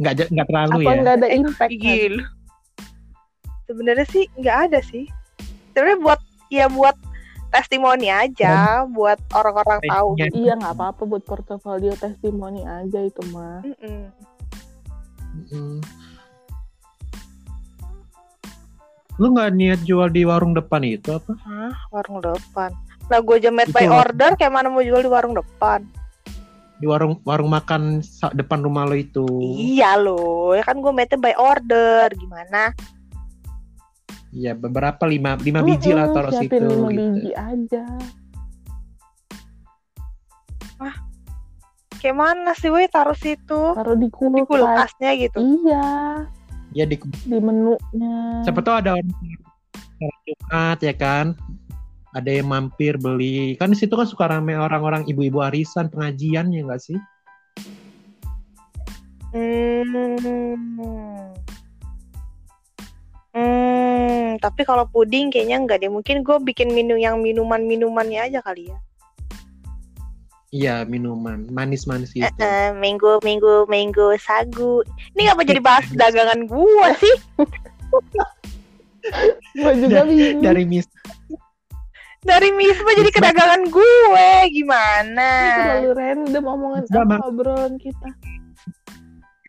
Nggak 0.00 0.12
ja- 0.16 0.30
nggak 0.32 0.46
terlalu 0.48 0.72
apa 0.72 0.80
ya? 0.80 0.96
nggak 1.04 1.16
ada 1.20 1.28
impact 1.28 1.72
kan? 1.76 1.80
Gil. 1.84 2.14
Sebenarnya 3.68 4.06
sih 4.08 4.24
nggak 4.40 4.58
ada 4.72 4.80
sih. 4.80 5.04
Sebenarnya 5.76 5.98
buat 6.00 6.20
ya 6.48 6.66
buat 6.72 6.96
testimoni 7.48 8.12
aja 8.12 8.84
buat 8.88 9.18
orang-orang 9.32 9.80
tahu. 9.84 10.08
Iya. 10.20 10.28
Iya 10.32 10.52
nggak 10.60 10.74
apa-apa 10.76 11.02
buat 11.08 11.24
portofolio 11.24 11.92
testimoni 11.96 12.64
aja 12.64 13.00
itu 13.00 13.22
mah. 13.32 13.64
Mm-mm. 13.64 14.00
Mm. 15.48 15.78
Lu 19.18 19.34
nggak 19.34 19.50
niat 19.58 19.80
jual 19.82 20.08
di 20.14 20.22
warung 20.22 20.54
depan 20.54 20.86
itu 20.86 21.10
apa? 21.10 21.34
Hah, 21.42 21.74
warung 21.90 22.22
depan. 22.22 22.70
Lah 23.08 23.18
gue 23.18 23.36
aja 23.40 23.50
made 23.50 23.72
by 23.74 23.88
order 23.90 24.30
kayak 24.38 24.52
mana 24.54 24.70
mau 24.70 24.84
jual 24.84 25.02
di 25.02 25.10
warung 25.10 25.34
depan? 25.34 25.82
Di 26.78 26.86
warung 26.86 27.18
warung 27.26 27.50
makan 27.50 28.04
depan 28.38 28.62
rumah 28.62 28.86
lo 28.86 28.94
itu. 28.94 29.26
Iya 29.58 29.98
loh, 29.98 30.54
ya 30.54 30.62
kan 30.62 30.78
gue 30.78 30.92
made 30.94 31.18
by 31.18 31.34
order. 31.34 32.06
Gimana? 32.14 32.70
Iya, 34.38 34.54
beberapa 34.54 35.02
lima 35.04 35.34
lima 35.34 35.60
biji 35.60 35.90
lah 35.90 36.14
taruh 36.14 36.30
situ. 36.30 36.46
siapin 36.46 36.62
lima 36.62 36.88
gitu. 36.88 36.94
biji 36.94 37.30
aja. 37.34 37.84
Kayak 41.98 42.14
mana 42.14 42.54
sih 42.54 42.70
woi 42.70 42.86
taruh 42.86 43.18
situ? 43.18 43.74
Taruh 43.74 43.98
di 43.98 44.06
Di 44.06 44.14
kulkas. 44.14 44.46
kulkasnya 44.46 45.10
gitu. 45.18 45.38
Iya, 45.42 45.86
Ya 46.70 46.84
di 46.86 46.94
di 47.26 47.38
menunya. 47.42 48.46
siapa 48.46 48.62
tahu 48.62 48.78
ada 48.78 48.94
orang 48.94 49.10
Jumat 50.22 50.78
ya 50.78 50.94
kan. 50.94 51.34
Ada 52.14 52.38
yang 52.38 52.46
mampir 52.46 52.94
beli. 52.96 53.58
Kan 53.58 53.74
di 53.74 53.76
situ 53.76 53.92
kan 53.92 54.06
suka 54.06 54.30
rame 54.30 54.54
orang-orang 54.54 55.04
ibu-ibu 55.04 55.42
arisan 55.42 55.90
pengajian 55.90 56.54
ya 56.54 56.62
enggak 56.62 56.80
sih? 56.80 56.98
Hmm. 59.34 61.34
Tapi 64.38 64.62
kalau 64.64 64.88
puding 64.88 65.28
kayaknya 65.28 65.60
enggak 65.60 65.82
deh. 65.82 65.90
Mungkin 65.92 66.22
gue 66.22 66.36
bikin 66.42 66.72
minum 66.72 66.96
yang 66.96 67.20
minuman-minumannya 67.20 68.30
aja 68.32 68.40
kali 68.40 68.70
ya. 68.70 68.78
Iya, 70.48 70.88
minuman 70.88 71.44
manis-manis 71.52 72.16
gitu. 72.16 72.24
eh, 72.24 72.72
mango, 72.72 73.20
mango, 73.20 73.68
mango, 73.68 74.16
sagu. 74.16 74.80
Ini 75.12 75.28
ngapa 75.28 75.44
jadi 75.44 75.60
bahas 75.60 75.84
dagangan 76.00 76.48
gua 76.48 76.96
sih? 76.96 77.16
Gue 79.52 79.72
juga 79.84 80.08
bingung. 80.08 80.40
Dari 80.40 80.64
mis 80.64 80.88
Dari 82.18 82.50
Misma 82.50 82.90
jadi 82.98 83.10
ke 83.14 83.20
dagangan 83.22 83.70
gue. 83.70 84.28
Gimana? 84.50 85.30
Terlalu 85.54 85.90
random 85.94 86.44
omongan 86.50 86.82
Mak. 86.90 87.20
obrolan 87.24 87.74
kita. 87.78 88.10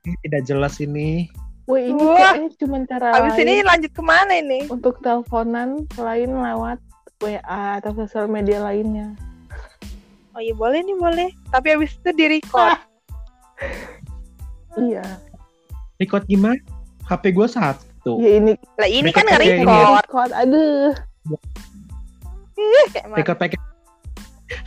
ini 0.05 0.15
tidak 0.27 0.41
jelas 0.47 0.77
ini. 0.83 1.27
Wah 1.69 1.77
ini 1.79 2.01
Wah. 2.01 2.33
kayaknya 2.33 2.49
cuma 2.57 2.77
cara 2.83 3.07
Habis 3.13 3.37
lain 3.37 3.45
ini 3.45 3.61
lanjut 3.61 3.91
ke 3.93 4.01
mana 4.01 4.33
ini? 4.33 4.59
untuk 4.67 4.97
teleponan 4.99 5.85
selain 5.93 6.25
lewat 6.27 6.81
WA 7.19 7.39
atau 7.77 7.93
sosial 7.93 8.25
media 8.25 8.57
lainnya. 8.59 9.13
Oh 10.33 10.41
iya 10.41 10.51
boleh 10.51 10.81
nih 10.81 10.97
boleh. 10.97 11.29
Tapi 11.47 11.67
habis 11.69 11.93
itu 11.93 12.09
di 12.11 12.25
record. 12.31 12.73
Iya. 14.71 15.03
Record 15.97 16.23
gimana? 16.25 16.55
HP 17.03 17.35
gue 17.35 17.43
satu. 17.45 18.15
Ya 18.17 18.39
ini 18.39 18.53
Lah 18.77 18.87
ini 18.87 19.11
Record 19.11 19.17
kan 19.19 19.25
nge-record. 19.27 19.97
record. 19.99 20.31
Aduh. 20.31 20.93
Ih, 22.55 22.85
kayak 22.89 23.05
mana? 23.09 23.17
Record 23.19 23.37
pakai 23.37 23.57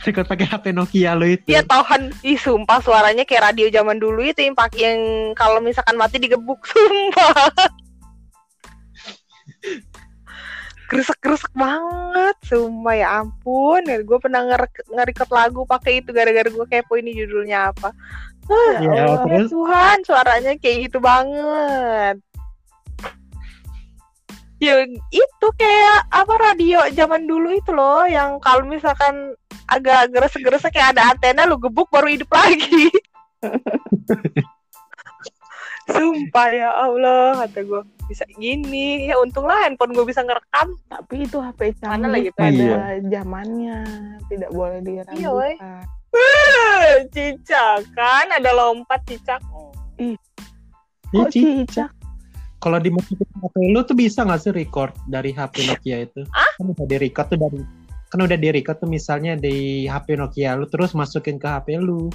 record 0.01 0.25
pakai 0.25 0.45
HP 0.45 0.65
Nokia 0.71 1.11
lo 1.11 1.23
itu. 1.23 1.43
Iya 1.45 1.61
Tuhan, 1.61 2.11
ih 2.21 2.35
sumpah 2.35 2.79
suaranya 2.79 3.23
kayak 3.23 3.51
radio 3.51 3.67
zaman 3.69 3.97
dulu 3.97 4.21
itu 4.21 4.39
yang 4.39 4.53
pakai 4.53 4.81
yang 4.85 5.01
kalau 5.33 5.59
misalkan 5.59 5.95
mati 5.95 6.17
digebuk 6.17 6.63
sumpah. 6.69 7.51
Gresek-gresek 10.83 11.49
banget, 11.53 12.35
sumpah 12.43 12.93
ya 12.93 13.07
ampun. 13.19 13.81
Gue 14.03 14.17
pernah 14.19 14.45
nge- 14.45 14.85
nge-record 14.87 15.31
lagu 15.31 15.61
pakai 15.63 15.99
itu 15.99 16.11
gara-gara 16.11 16.45
gue 16.45 16.65
kepo 16.65 16.95
ini 16.95 17.15
judulnya 17.15 17.71
apa. 17.71 17.89
Ah, 18.43 18.75
Iya, 18.77 18.91
ya 18.91 19.03
Allah, 19.07 19.19
terus? 19.25 19.49
Tuhan, 19.49 19.97
suaranya 20.03 20.51
kayak 20.59 20.77
gitu 20.85 20.99
banget. 20.99 22.19
Ya 24.63 24.79
itu 25.11 25.47
kayak 25.53 26.07
apa 26.07 26.33
radio 26.41 26.79
zaman 26.89 27.27
dulu 27.27 27.51
itu 27.51 27.69
loh 27.69 28.07
yang 28.07 28.39
kalau 28.39 28.63
misalkan 28.63 29.35
agak 29.67 30.07
gresek-gresek 30.09 30.71
kayak 30.71 30.95
ada 30.95 31.11
antena 31.11 31.43
lu 31.43 31.59
gebuk 31.59 31.91
baru 31.91 32.07
hidup 32.07 32.31
lagi. 32.31 32.87
Sumpah 35.83 36.47
ya 36.49 36.71
Allah 36.71 37.43
kata 37.43 37.59
gue 37.61 37.81
bisa 38.07 38.23
gini 38.31 39.03
ya 39.03 39.19
untunglah 39.19 39.63
handphone 39.63 39.91
gue 39.91 40.03
bisa 40.03 40.23
ngerekam 40.23 40.79
Tapi 40.87 41.27
itu 41.27 41.39
HP 41.39 41.75
Mana 41.83 42.07
canggih 42.07 42.07
lagi 42.09 42.29
pada 42.31 42.55
Iya. 42.55 42.79
zamannya. 43.11 43.77
Tidak 44.31 44.49
boleh 44.49 44.79
Iya, 45.11 45.27
woy. 45.29 45.59
diragukan. 45.59 45.83
cicak 47.11 47.83
kan 47.91 48.27
ada 48.31 48.53
lompat 48.53 49.01
cicak 49.03 49.41
Kok 51.09 51.27
Ci. 51.29 51.67
cicak? 51.67 51.91
Kalau 52.63 52.79
dimasukin 52.79 53.27
ke 53.27 53.37
HP 53.43 53.55
lu 53.75 53.83
tuh 53.83 53.97
bisa 53.99 54.23
nggak 54.23 54.39
sih 54.39 54.55
record 54.55 54.95
dari 55.11 55.35
HP 55.35 55.67
Nokia 55.67 56.07
itu? 56.07 56.23
Kan 56.31 56.63
bisa 56.71 56.83
di 56.87 56.95
record 56.95 57.27
tuh 57.27 57.39
dari 57.43 57.59
kan 58.07 58.21
udah 58.23 58.37
di 58.39 58.49
record 58.55 58.77
tuh 58.79 58.87
misalnya 58.87 59.35
di 59.35 59.83
HP 59.89 60.15
Nokia 60.15 60.55
lu 60.55 60.63
terus 60.71 60.95
masukin 60.95 61.35
ke 61.35 61.43
HP 61.43 61.75
lu. 61.83 62.07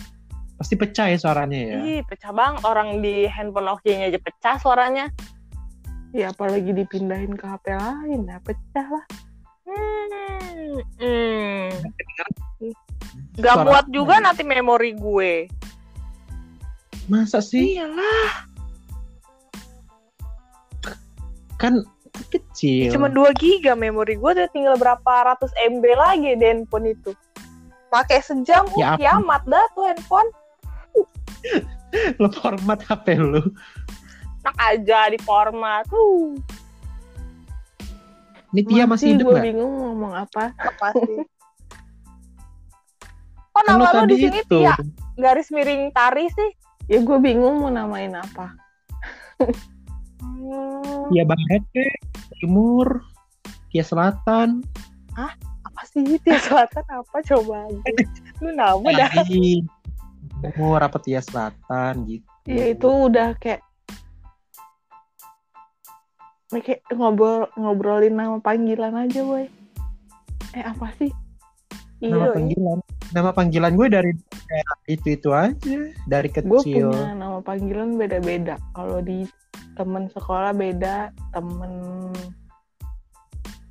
Pasti 0.57 0.75
pecah 0.75 1.13
ya 1.13 1.19
suaranya 1.21 1.61
ya. 1.61 1.79
ih 1.87 2.03
pecah 2.03 2.33
bang 2.35 2.59
orang 2.65 3.05
di 3.05 3.29
handphone 3.29 3.69
Nokia 3.69 4.11
aja 4.11 4.19
pecah 4.19 4.57
suaranya 4.59 5.07
Ya 6.17 6.33
apalagi 6.33 6.73
dipindahin 6.73 7.37
ke 7.37 7.45
HP 7.45 7.77
lain. 7.77 8.25
Ya 8.25 8.41
pecah 8.41 8.87
lah. 8.89 9.05
hmm, 9.69 10.81
hmm. 10.97 11.69
Gak 13.37 13.57
muat 13.69 13.87
juga 13.93 14.19
nanti 14.19 14.43
memori 14.43 14.97
gue 14.97 15.47
Masa 17.09 17.41
sih? 17.41 17.77
iyalah 17.77 18.48
Kan 21.59 21.83
kecil. 22.33 22.91
cuma 22.95 23.07
2 23.13 23.31
giga 23.37 23.77
memori 23.77 24.17
gue 24.17 24.31
udah 24.33 24.49
tinggal 24.51 24.75
berapa 24.81 25.13
ratus 25.29 25.53
MB 25.61 25.85
lagi 25.95 26.31
di 26.35 26.45
handphone 26.47 26.91
itu 26.91 27.13
pakai 27.93 28.19
sejam 28.25 28.65
Ya 28.75 28.95
uh, 28.95 28.97
kiamat 28.97 29.45
dah 29.45 29.67
tuh 29.77 29.85
handphone 29.87 30.29
Lu 32.21 32.29
format 32.33 32.81
HP 32.85 33.17
lu. 33.17 33.41
enak 34.45 34.57
aja 34.57 35.09
di 35.13 35.19
format 35.21 35.85
uh 35.93 36.33
Ini 38.57 38.63
Tia 38.65 38.85
masih 38.89 39.13
hidup 39.13 39.29
gue 39.29 39.33
nggak? 39.37 39.47
bingung 39.53 39.73
ngomong 39.77 40.13
apa. 40.17 40.57
apa 40.57 40.87
sih 40.97 41.21
kok 43.53 43.61
Kan 43.61 43.77
lu 43.77 43.85
nama 43.85 43.93
lo 43.93 44.01
tadi 44.05 44.09
di 44.09 44.17
sini 44.25 44.41
itu. 44.41 44.59
Tia 44.65 44.75
garis 45.21 45.49
miring 45.53 45.93
tari 45.93 46.25
sih 46.33 46.51
Ya 46.89 47.05
gue 47.05 47.19
bingung 47.21 47.61
mau 47.61 47.69
namain 47.69 48.17
apa. 48.17 48.57
Hmm, 50.19 51.09
Tia 51.11 51.25
Barat 51.25 51.63
ke 51.73 51.85
Timur, 52.39 53.03
Tia 53.71 53.85
Selatan. 53.87 54.63
apa 55.19 55.83
sih 55.87 56.03
Tia 56.23 56.39
Selatan 56.43 56.85
apa 56.91 57.17
coba 57.23 57.67
lu 58.43 58.51
nama 58.55 58.87
dah 58.95 59.11
Timur 60.43 60.79
apa 60.83 60.99
Tia 61.03 61.23
Selatan 61.23 62.07
gitu. 62.07 62.27
Ya 62.49 62.73
itu 62.73 62.89
udah 62.89 63.35
kayak 63.39 63.63
kayak 66.49 66.81
ngobrol 66.97 67.45
ngobrolin 67.61 68.17
nama 68.17 68.41
panggilan 68.41 68.97
aja, 68.97 69.21
boy. 69.21 69.45
Eh 70.57 70.65
apa 70.65 70.89
sih? 70.97 71.13
Nama 72.01 72.31
Iya, 72.31 72.35
panggilan. 72.35 72.79
Nama 73.09 73.31
panggilan 73.33 73.73
gue 73.73 73.89
dari 73.89 74.13
itu 74.89 75.17
itu 75.17 75.29
aja 75.33 75.57
dari 76.05 76.29
gue 76.29 76.61
kecil. 76.61 76.93
punya 76.93 77.17
nama 77.17 77.39
panggilan 77.41 77.97
beda-beda. 77.97 78.61
Kalau 78.77 79.01
di 79.01 79.25
temen 79.81 80.13
sekolah 80.13 80.53
beda, 80.53 81.13
temen 81.33 81.73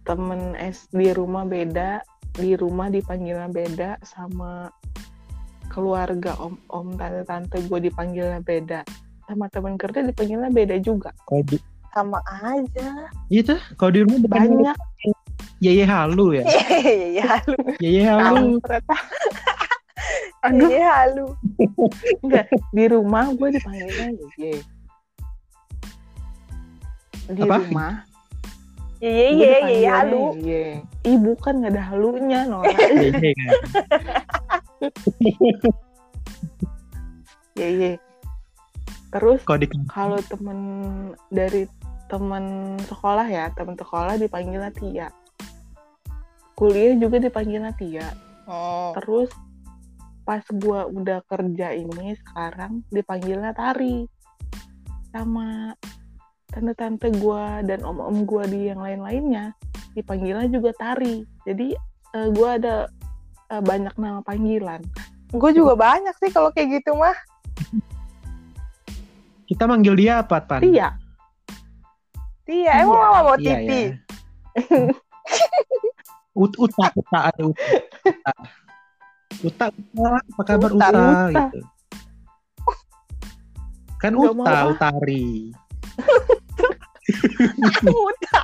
temen 0.07 0.55
es 0.57 0.87
di 0.89 1.11
rumah 1.13 1.43
beda, 1.43 2.01
di 2.33 2.55
rumah 2.57 2.87
dipanggilnya 2.89 3.51
beda, 3.51 4.01
sama 4.01 4.71
keluarga 5.69 6.33
om 6.41 6.57
om 6.71 6.95
tante 6.97 7.21
tante 7.27 7.57
gue 7.67 7.79
dipanggilnya 7.91 8.41
beda, 8.41 8.81
sama 9.29 9.51
temen 9.53 9.77
kerja 9.77 10.01
dipanggilnya 10.01 10.49
beda 10.49 10.81
juga. 10.81 11.13
Kalau 11.27 11.43
di 11.45 11.59
sama 11.97 12.21
aja 12.29 13.09
itu 13.33 13.57
kalau 13.73 13.89
di 13.89 14.05
rumah 14.05 14.21
Banyak 14.29 14.77
Yeye 15.57 15.85
halu 15.89 16.37
ya. 16.37 16.43
iya 17.17 17.23
halu 17.25 17.57
Yeye 17.81 18.01
halu. 18.05 18.61
Aduh, 20.45 20.69
iya 20.69 20.85
halu 21.01 21.33
enggak 22.23 22.45
di 22.69 22.85
rumah 22.85 23.33
gue 23.33 23.57
dipanggilnya 23.57 24.07
Yeye. 24.37 24.61
Di 27.27 27.41
Apa? 27.43 27.57
rumah 27.57 28.05
iya 29.01 29.25
gue 29.33 29.41
iya 29.41 29.57
iya 29.65 29.89
dipanggilnya 29.89 29.91
halu 30.05 30.23
Yeye. 30.45 30.73
Ih 31.09 31.17
bukan 31.17 31.53
nggak 31.65 31.73
ada 31.73 31.83
halunya 31.89 32.39
Nora. 32.45 32.69
Yeye 32.77 33.33
kan. 33.33 33.55
Yeye. 37.57 37.91
Terus 39.09 39.41
kalau 39.89 40.21
temen 40.21 40.59
dari 41.33 41.65
temen 42.07 42.77
sekolah 42.85 43.25
ya 43.25 43.49
temen 43.57 43.73
sekolah 43.73 44.15
dipanggilnya 44.21 44.71
Tia 44.71 45.09
kuliah 46.57 46.97
juga 46.97 47.21
dipanggilnya 47.21 47.73
Tia 47.77 48.09
Oh. 48.47 48.95
terus 48.95 49.27
pas 50.23 50.39
gua 50.63 50.87
udah 50.87 51.19
kerja 51.27 51.75
ini 51.75 52.15
sekarang 52.15 52.79
dipanggilnya 52.87 53.51
Tari 53.51 54.07
sama 55.11 55.75
tante-tante 56.47 57.11
gua 57.19 57.59
dan 57.67 57.83
om-om 57.83 58.23
gua 58.23 58.47
di 58.47 58.71
yang 58.71 58.79
lain-lainnya 58.79 59.51
dipanggilnya 59.99 60.47
juga 60.47 60.71
Tari 60.79 61.27
jadi 61.43 61.75
eh, 62.15 62.27
gua 62.31 62.55
ada 62.55 62.87
eh, 63.51 63.59
banyak 63.59 63.99
nama 63.99 64.23
panggilan 64.23 64.79
Gue 65.27 65.51
juga 65.51 65.75
banyak 65.75 66.15
sih 66.23 66.31
kalau 66.31 66.55
kayak 66.55 66.79
gitu 66.79 66.95
mah. 66.95 67.15
Kita 69.47 69.67
manggil 69.67 69.95
dia 69.99 70.23
apa, 70.23 70.39
Pan? 70.39 70.63
Tia 70.63 70.95
Iya, 72.47 72.71
emang 72.79 72.95
mama 72.95 73.19
mau 73.27 73.35
Iya, 73.35 73.59
titi. 73.59 73.81
ya. 73.91 73.91
Ut 76.37 76.53
uta, 76.61 76.85
uta, 76.93 77.19
ada 77.33 77.43
uta. 77.43 77.65
Uta, 79.41 79.65
uta, 79.73 80.09
apa 80.21 80.41
kabar 80.45 80.69
Uta, 80.71 80.87
uta, 80.87 81.01
Uta. 81.01 81.29
gitu. 81.33 81.59
Kan 83.97 84.11
Nggak 84.13 84.33
uta, 84.37 84.51
mau 84.53 84.67
utari. 84.71 85.49
Uta. 87.89 88.39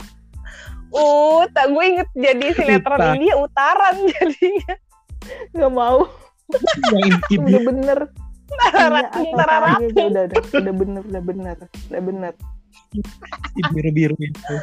Uta, 0.93 1.62
gue 1.69 1.84
inget 1.86 2.10
jadi 2.13 2.45
sinetron 2.53 2.97
Uta. 2.97 3.13
India 3.13 3.34
utaran 3.38 3.95
jadinya. 4.17 4.73
nggak 5.56 5.71
mau 5.71 6.03
udah 7.32 7.62
bener 7.63 7.99
Tara 8.53 8.99
Iya, 9.23 9.39
aja, 9.79 10.03
udah, 10.03 10.23
udah 10.27 10.41
udah 10.51 10.73
bener 10.75 11.01
udah 11.08 11.21
bener 11.23 11.58
udah 11.89 12.01
bener 12.03 12.34
biru-biru 13.71 14.15
itu. 14.19 14.56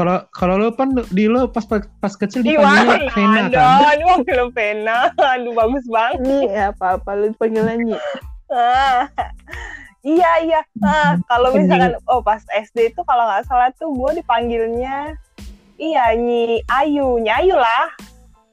Kalau 0.00 0.16
kalau 0.32 0.56
lo 0.56 0.72
pan 0.72 0.96
di 1.12 1.28
lo 1.28 1.44
pas 1.52 1.68
pas 1.68 2.14
kecil 2.16 2.40
dipanggilnya 2.40 3.12
Vena 3.12 3.36
kan? 3.36 3.44
dong? 3.52 4.00
Wah, 4.08 4.18
film 4.24 4.48
pena. 4.56 5.12
Aduh, 5.36 5.52
bagus 5.52 5.84
banget. 5.92 6.24
Nyi 6.24 6.48
apa 6.56 6.96
apa 6.96 7.10
lu 7.20 7.28
dipanggilnya 7.36 7.76
Nyi 7.76 8.00
Ah. 8.48 9.04
Iya, 10.00 10.30
iya. 10.48 10.60
Ah, 10.80 11.20
kalau 11.28 11.52
misalkan, 11.52 12.00
oh 12.08 12.24
pas 12.24 12.40
SD 12.48 12.96
itu 12.96 13.04
kalau 13.04 13.28
nggak 13.28 13.44
salah 13.44 13.68
tuh 13.76 13.92
gue 13.92 14.24
dipanggilnya, 14.24 15.12
iya, 15.76 16.16
Nyi 16.16 16.64
Ayu. 16.72 17.20
Nyi 17.20 17.28
Ayu 17.28 17.60
lah. 17.60 17.92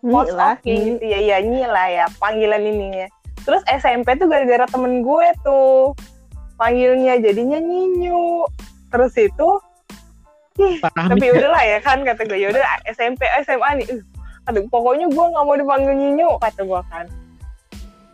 Nyi 0.03 0.27
lah 0.35 0.59
Nyi 0.67 0.75
gitu 0.99 1.03
ya, 1.07 1.17
iya 1.23 1.37
Nyi 1.39 1.63
lah 1.63 1.87
ya 1.87 2.05
panggilan 2.19 2.59
ininya. 2.59 3.07
Terus 3.47 3.63
SMP 3.71 4.19
tuh 4.19 4.27
gara-gara 4.27 4.67
temen 4.67 4.99
gue 4.99 5.27
tuh 5.47 5.95
panggilnya 6.59 7.15
jadinya 7.23 7.63
Nyinyu. 7.63 8.43
Terus 8.91 9.15
itu, 9.15 9.49
tapi 10.81 11.25
ya? 11.29 11.33
udahlah 11.37 11.63
ya 11.63 11.79
kan 11.81 11.97
kata 12.01 12.21
gue, 12.25 12.39
yaudah 12.41 12.63
SMP 12.89 13.23
SMA 13.45 13.69
nih. 13.83 13.87
Uh, 13.93 14.01
aduh, 14.49 14.63
pokoknya 14.73 15.07
gue 15.07 15.25
nggak 15.31 15.45
mau 15.45 15.55
dipanggil 15.55 15.93
Nyinyu 15.93 16.29
kata 16.41 16.61
gue 16.65 16.81
kan. 16.89 17.05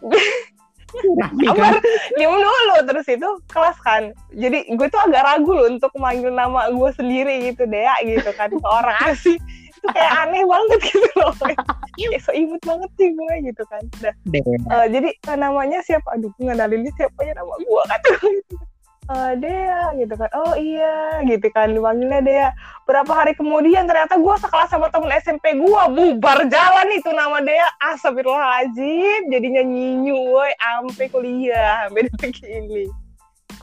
Raffi 0.94 1.46
Sabar, 1.46 1.74
kan? 1.74 1.82
diem 2.18 2.34
dulu 2.38 2.76
terus 2.86 3.08
itu 3.10 3.30
kelas 3.50 3.78
kan. 3.82 4.04
Jadi 4.34 4.70
gue 4.70 4.88
tuh 4.90 5.02
agak 5.02 5.26
ragu 5.26 5.52
loh 5.54 5.66
untuk 5.70 5.90
manggil 5.98 6.30
nama 6.30 6.70
gue 6.70 6.90
sendiri 6.94 7.50
gitu 7.50 7.66
deh 7.66 7.82
ya 7.82 7.96
gitu 8.06 8.30
kan 8.38 8.54
ke 8.54 8.68
orang 8.68 8.98
asing. 9.10 9.42
Itu 9.74 9.88
kayak 9.90 10.14
aneh 10.28 10.44
banget 10.46 10.80
gitu 10.86 11.10
loh. 11.18 11.34
kayak 11.98 12.22
so 12.22 12.30
imut 12.34 12.62
banget 12.62 12.90
sih 13.02 13.10
gue 13.10 13.34
gitu 13.50 13.64
kan. 13.66 13.82
Udah. 14.02 14.14
Deh. 14.30 14.42
Eh, 14.46 14.86
jadi 14.94 15.10
eh, 15.18 15.38
namanya 15.38 15.82
siapa? 15.82 16.14
Aduh, 16.14 16.30
ngenalinnya 16.38 16.94
siapa 16.94 17.20
ya 17.26 17.34
nama 17.34 17.54
gue 17.58 17.82
kata 17.90 18.08
gue 18.22 18.32
gitu. 18.46 18.56
Eh, 19.04 19.34
Dea 19.36 19.92
gitu 20.00 20.16
kan. 20.16 20.32
Oh 20.32 20.56
iya 20.56 21.20
gitu 21.28 21.48
kan 21.52 21.76
dipanggilnya 21.76 22.24
Dea. 22.24 22.50
Berapa 22.88 23.12
hari 23.12 23.36
kemudian 23.36 23.84
ternyata 23.84 24.16
gue 24.16 24.36
sekelas 24.40 24.72
sama 24.72 24.88
temen 24.88 25.12
SMP 25.20 25.60
gue 25.60 25.82
bubar 25.92 26.48
jalan 26.48 26.88
itu 26.96 27.12
nama 27.12 27.44
Dea. 27.44 27.68
Astagfirullahaladzim. 27.84 29.28
Jadinya 29.28 29.64
nyinyu 29.68 30.16
woi 30.16 30.56
ampe 30.56 31.12
kuliah 31.12 31.88
sampai 31.88 32.04
detik 32.08 32.40
ini. 32.48 32.88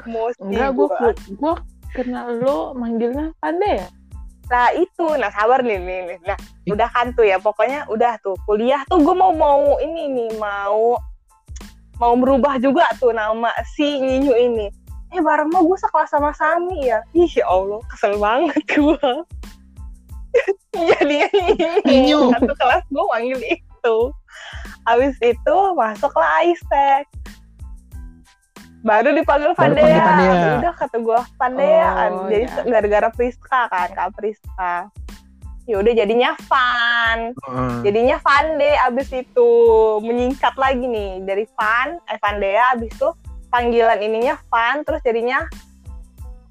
Emosi 0.05 0.40
enggak 0.44 0.70
gue 0.76 0.87
gua. 0.88 1.12
gue 1.12 1.55
kenal 1.92 2.26
lo 2.40 2.72
manggilnya 2.72 3.35
Pande 3.42 3.85
ya 3.85 3.88
Nah 4.50 4.74
itu, 4.74 5.07
nah 5.14 5.31
sabar 5.31 5.62
nih, 5.62 5.79
nih, 5.79 5.98
nih. 6.11 6.18
Nah 6.26 6.38
udah 6.66 6.88
kan 6.90 7.14
tuh 7.14 7.22
ya, 7.22 7.38
pokoknya 7.38 7.87
udah 7.87 8.18
tuh 8.18 8.35
kuliah 8.50 8.83
tuh 8.90 8.98
gue 8.98 9.14
mau 9.14 9.31
mau 9.31 9.79
ini 9.79 10.11
nih 10.11 10.31
mau 10.42 10.98
mau 12.03 12.14
merubah 12.18 12.59
juga 12.59 12.90
tuh 12.98 13.14
nama 13.14 13.55
si 13.79 14.03
Nyinyu 14.03 14.35
ini. 14.35 14.66
Eh 15.11 15.18
bareng 15.18 15.51
mau 15.51 15.66
gue 15.66 15.79
sekelas 15.79 16.11
sama 16.14 16.31
Sami 16.38 16.87
ya. 16.87 17.03
Ih 17.11 17.27
ya 17.27 17.46
Allah, 17.51 17.83
kesel 17.90 18.14
banget 18.18 18.62
gue. 18.70 19.11
Jadi 20.75 21.27
Nyinyu. 21.83 22.31
Satu 22.38 22.55
kelas 22.55 22.85
gue 22.87 23.05
manggil 23.11 23.40
itu. 23.59 23.96
Habis 24.87 25.18
itu 25.18 25.57
masuklah 25.75 26.31
Aistek. 26.42 27.11
Baru 28.81 29.12
dipanggil 29.12 29.53
Pandea. 29.53 29.99
Pandea. 30.01 30.51
Udah 30.62 30.75
kata 30.79 30.96
gue 31.03 31.20
Pandea 31.37 31.88
kan. 31.90 32.11
Oh, 32.16 32.29
Jadi 32.31 32.46
ya. 32.49 32.62
gara-gara 32.64 33.09
Priska 33.12 33.68
kan, 33.68 33.88
Kak 33.92 34.16
Priska. 34.16 34.88
Ya 35.68 35.77
udah 35.79 35.92
jadinya 35.92 36.33
Van. 36.49 37.31
Heeh. 37.37 37.75
Jadinya 37.85 38.16
Vande 38.25 38.70
abis 38.88 39.09
itu 39.12 39.51
menyingkat 40.03 40.57
lagi 40.57 40.83
nih 40.83 41.23
dari 41.23 41.44
Van, 41.55 42.01
eh 42.09 42.18
Vandea 42.18 42.75
abis 42.75 42.90
itu 42.90 43.09
panggilan 43.50 43.98
ininya 44.00 44.38
Van 44.48 44.86
terus 44.86 45.02
jadinya 45.02 45.44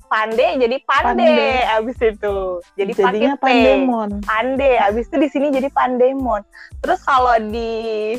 Pande 0.09 0.57
jadi 0.57 0.77
Pande, 0.89 1.21
Pande. 1.21 1.49
abis 1.77 1.97
itu. 2.01 2.35
Jadi 2.73 2.91
jadinya 2.97 3.38
pakai 3.38 3.38
P. 3.38 3.43
Pandemon 3.45 4.09
Pande, 4.25 4.71
abis 4.81 5.05
itu 5.05 5.15
di 5.21 5.29
sini 5.29 5.47
jadi 5.53 5.69
Pandemon. 5.69 6.41
Terus 6.81 6.99
kalau 7.05 7.38
di 7.53 8.17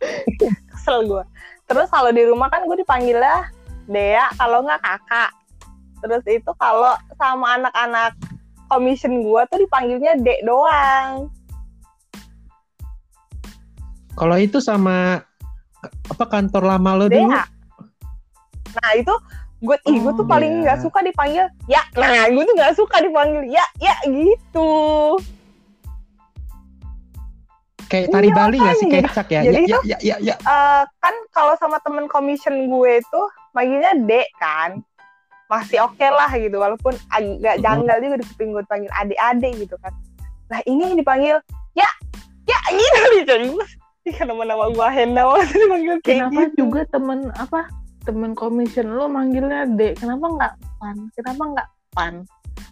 kesel 0.72 1.04
gue. 1.04 1.24
Terus 1.68 1.88
kalau 1.92 2.08
di 2.08 2.24
rumah 2.24 2.48
kan 2.48 2.64
gue 2.64 2.76
dipanggilnya 2.80 3.52
Dea, 3.84 4.32
kalau 4.40 4.64
nggak 4.64 4.80
kakak. 4.80 5.30
Terus 6.00 6.24
itu 6.24 6.50
kalau 6.56 6.96
sama 7.20 7.60
anak-anak 7.60 8.16
commission 8.72 9.20
gue 9.20 9.40
tuh 9.52 9.60
dipanggilnya 9.60 10.16
Dek 10.24 10.40
doang. 10.48 11.28
Kalau 14.16 14.36
itu 14.40 14.56
sama 14.56 15.20
apa 15.84 16.24
kantor 16.24 16.64
lama 16.64 16.90
lo 16.96 17.06
dulu? 17.12 17.28
Nah 18.74 18.90
itu 18.94 19.14
gue, 19.60 19.76
ih 19.86 19.96
gue 19.96 20.12
tuh 20.12 20.22
Oh, 20.22 20.28
paling 20.28 20.52
iya. 20.52 20.60
nggak 20.62 20.78
suka 20.80 20.98
dipanggil 21.00 21.46
ya. 21.64 21.82
Nah 21.94 22.26
gue 22.26 22.42
tuh 22.42 22.54
nggak 22.54 22.74
suka 22.74 22.96
dipanggil 23.00 23.42
ya, 23.48 23.64
ya 23.78 23.94
gitu. 24.04 24.72
Kayak 27.84 28.06
tari 28.10 28.28
Iya, 28.28 28.34
Bali 28.34 28.56
nggak 28.56 28.74
sih 28.74 28.86
makanya. 28.86 29.08
kecak 29.08 29.28
ya? 29.28 29.40
Jadi 29.42 29.54
ya, 29.54 29.64
itu- 29.68 29.84
ya, 29.84 29.98
ya, 30.00 30.16
ya, 30.16 30.16
ya. 30.24 30.36
Eh, 30.36 30.82
kan 30.98 31.14
kalau 31.30 31.54
sama 31.54 31.76
temen 31.80 32.08
commission 32.08 32.66
gue 32.66 32.92
itu 32.96 33.20
manggilnya 33.52 33.92
Dek 34.00 34.28
kan 34.34 34.80
masih 35.44 35.78
oke 35.78 36.02
lah 36.02 36.32
gitu 36.32 36.56
walaupun 36.56 36.96
agak 37.10 37.60
janggal 37.60 37.96
juga 38.00 38.16
di 38.16 38.26
kuping 38.26 38.50
gue 38.50 38.62
dipanggil 38.64 38.90
adik-adik 38.90 39.52
gitu 39.60 39.76
kan 39.78 39.92
nah 40.44 40.58
ini 40.64 40.96
dipanggil 40.96 41.36
ya 41.72 41.86
ya 42.42 42.58
gitu 42.72 42.98
jadi 43.28 43.46
gue 43.46 43.66
Ih, 44.04 44.16
nama-nama 44.20 44.68
gue 44.68 44.88
Henda 44.90 45.22
banget 45.22 45.48
dipanggil 45.62 45.94
kayak 46.00 46.16
kenapa 46.26 46.40
gitu 46.42 46.56
juga 46.58 46.80
temen 46.88 47.28
apa 47.36 47.60
temen 48.04 48.36
commission 48.36 48.92
lo 48.94 49.08
manggilnya 49.08 49.64
D. 49.74 49.96
Kenapa 49.96 50.26
nggak 50.28 50.52
Pan? 50.78 50.96
Kenapa 51.16 51.42
nggak 51.56 51.68
Pan? 51.96 52.14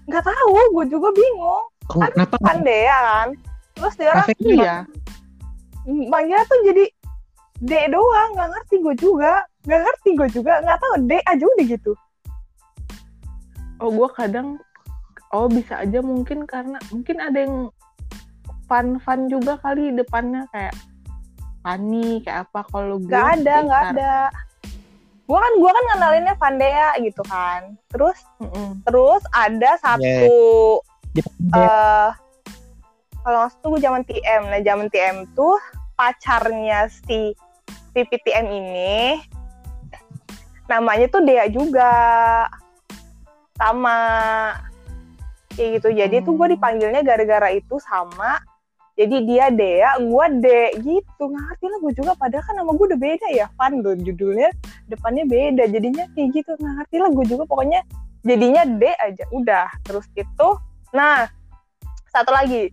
Nggak 0.06 0.24
tahu 0.28 0.56
gue 0.76 0.84
juga 0.92 1.08
bingung. 1.16 1.64
Kenapa 1.88 2.36
kan 2.38 2.58
Dea 2.62 2.98
kan? 3.00 3.28
Terus 3.72 3.94
dia 3.96 4.08
orang 4.12 4.28
Kafe 4.28 4.34
iya 4.46 4.76
manggilnya 5.82 6.46
tuh 6.46 6.60
jadi 6.62 6.84
D 7.62 7.72
doang 7.90 8.30
nggak 8.38 8.50
ngerti 8.54 8.74
gue 8.82 8.94
juga. 9.00 9.42
Nggak 9.66 9.80
ngerti 9.82 10.08
gue 10.14 10.28
juga 10.30 10.52
nggak 10.62 10.78
tahu 10.78 10.94
D 11.08 11.12
aja 11.26 11.44
udah 11.44 11.66
gitu. 11.66 11.92
Oh 13.82 13.90
gue 13.90 14.08
kadang 14.14 14.62
oh 15.34 15.48
bisa 15.50 15.82
aja 15.82 15.98
mungkin 16.04 16.44
karena 16.46 16.78
mungkin 16.92 17.18
ada 17.18 17.38
yang 17.42 17.56
fun 18.70 19.00
fun 19.02 19.26
juga 19.26 19.58
kali 19.58 19.90
depannya 19.96 20.46
kayak 20.54 20.76
Pani 21.62 22.18
kayak 22.26 22.50
apa 22.50 22.66
kalau 22.74 22.98
gue 22.98 23.06
Gak 23.06 23.38
ada, 23.38 23.54
sih, 23.62 23.68
gak 23.70 23.82
kar- 23.86 23.94
ada. 23.94 24.14
Gua 25.32 25.40
kan 25.40 25.52
gua 25.56 25.70
kan 25.72 25.84
ngenalinnya 25.88 26.34
Vandea 26.36 26.88
gitu 27.00 27.24
kan. 27.24 27.72
Terus 27.88 28.20
Mm-mm. 28.36 28.84
terus 28.84 29.24
ada 29.32 29.80
satu 29.80 30.04
Dia- 31.16 31.32
eh 31.56 32.10
kalau 33.22 33.48
nggak 33.48 33.54
gue 33.64 33.80
zaman 33.80 34.02
TM. 34.04 34.42
Nah, 34.50 34.60
zaman 34.60 34.92
TM 34.92 35.24
tuh 35.32 35.56
pacarnya 35.94 36.90
si 36.90 37.32
PPTM 37.94 38.50
ini 38.50 39.22
namanya 40.68 41.06
tuh 41.08 41.22
Dea 41.24 41.48
juga. 41.48 41.94
Sama 43.56 43.96
kayak 45.54 45.80
gitu. 45.80 45.88
Jadi 45.94 46.26
tuh 46.26 46.34
gue 46.34 46.46
Hmm. 46.50 46.54
dipanggilnya 46.58 47.00
gara-gara 47.00 47.54
itu 47.54 47.78
sama 47.78 48.42
jadi 48.92 49.16
dia 49.24 49.46
Dea, 49.48 49.90
gue 49.96 50.26
De 50.44 50.62
gitu. 50.84 51.24
Ngerti 51.32 51.64
lah 51.64 51.78
gue 51.80 51.92
juga 51.96 52.12
padahal 52.12 52.44
kan 52.44 52.54
nama 52.60 52.70
gue 52.76 52.86
udah 52.92 53.00
beda 53.00 53.28
ya. 53.32 53.46
Van 53.56 53.80
loh 53.80 53.96
judulnya 53.96 54.52
depannya 54.84 55.24
beda. 55.24 55.64
Jadinya 55.72 56.04
kayak 56.12 56.28
gitu. 56.36 56.52
Ngerti 56.60 56.96
lah 57.00 57.08
gue 57.08 57.24
juga 57.24 57.48
pokoknya 57.48 57.80
jadinya 58.20 58.62
D 58.68 58.92
aja. 59.00 59.24
Udah. 59.32 59.68
Terus 59.88 60.04
itu 60.12 60.48
nah 60.92 61.24
satu 62.12 62.28
lagi 62.28 62.68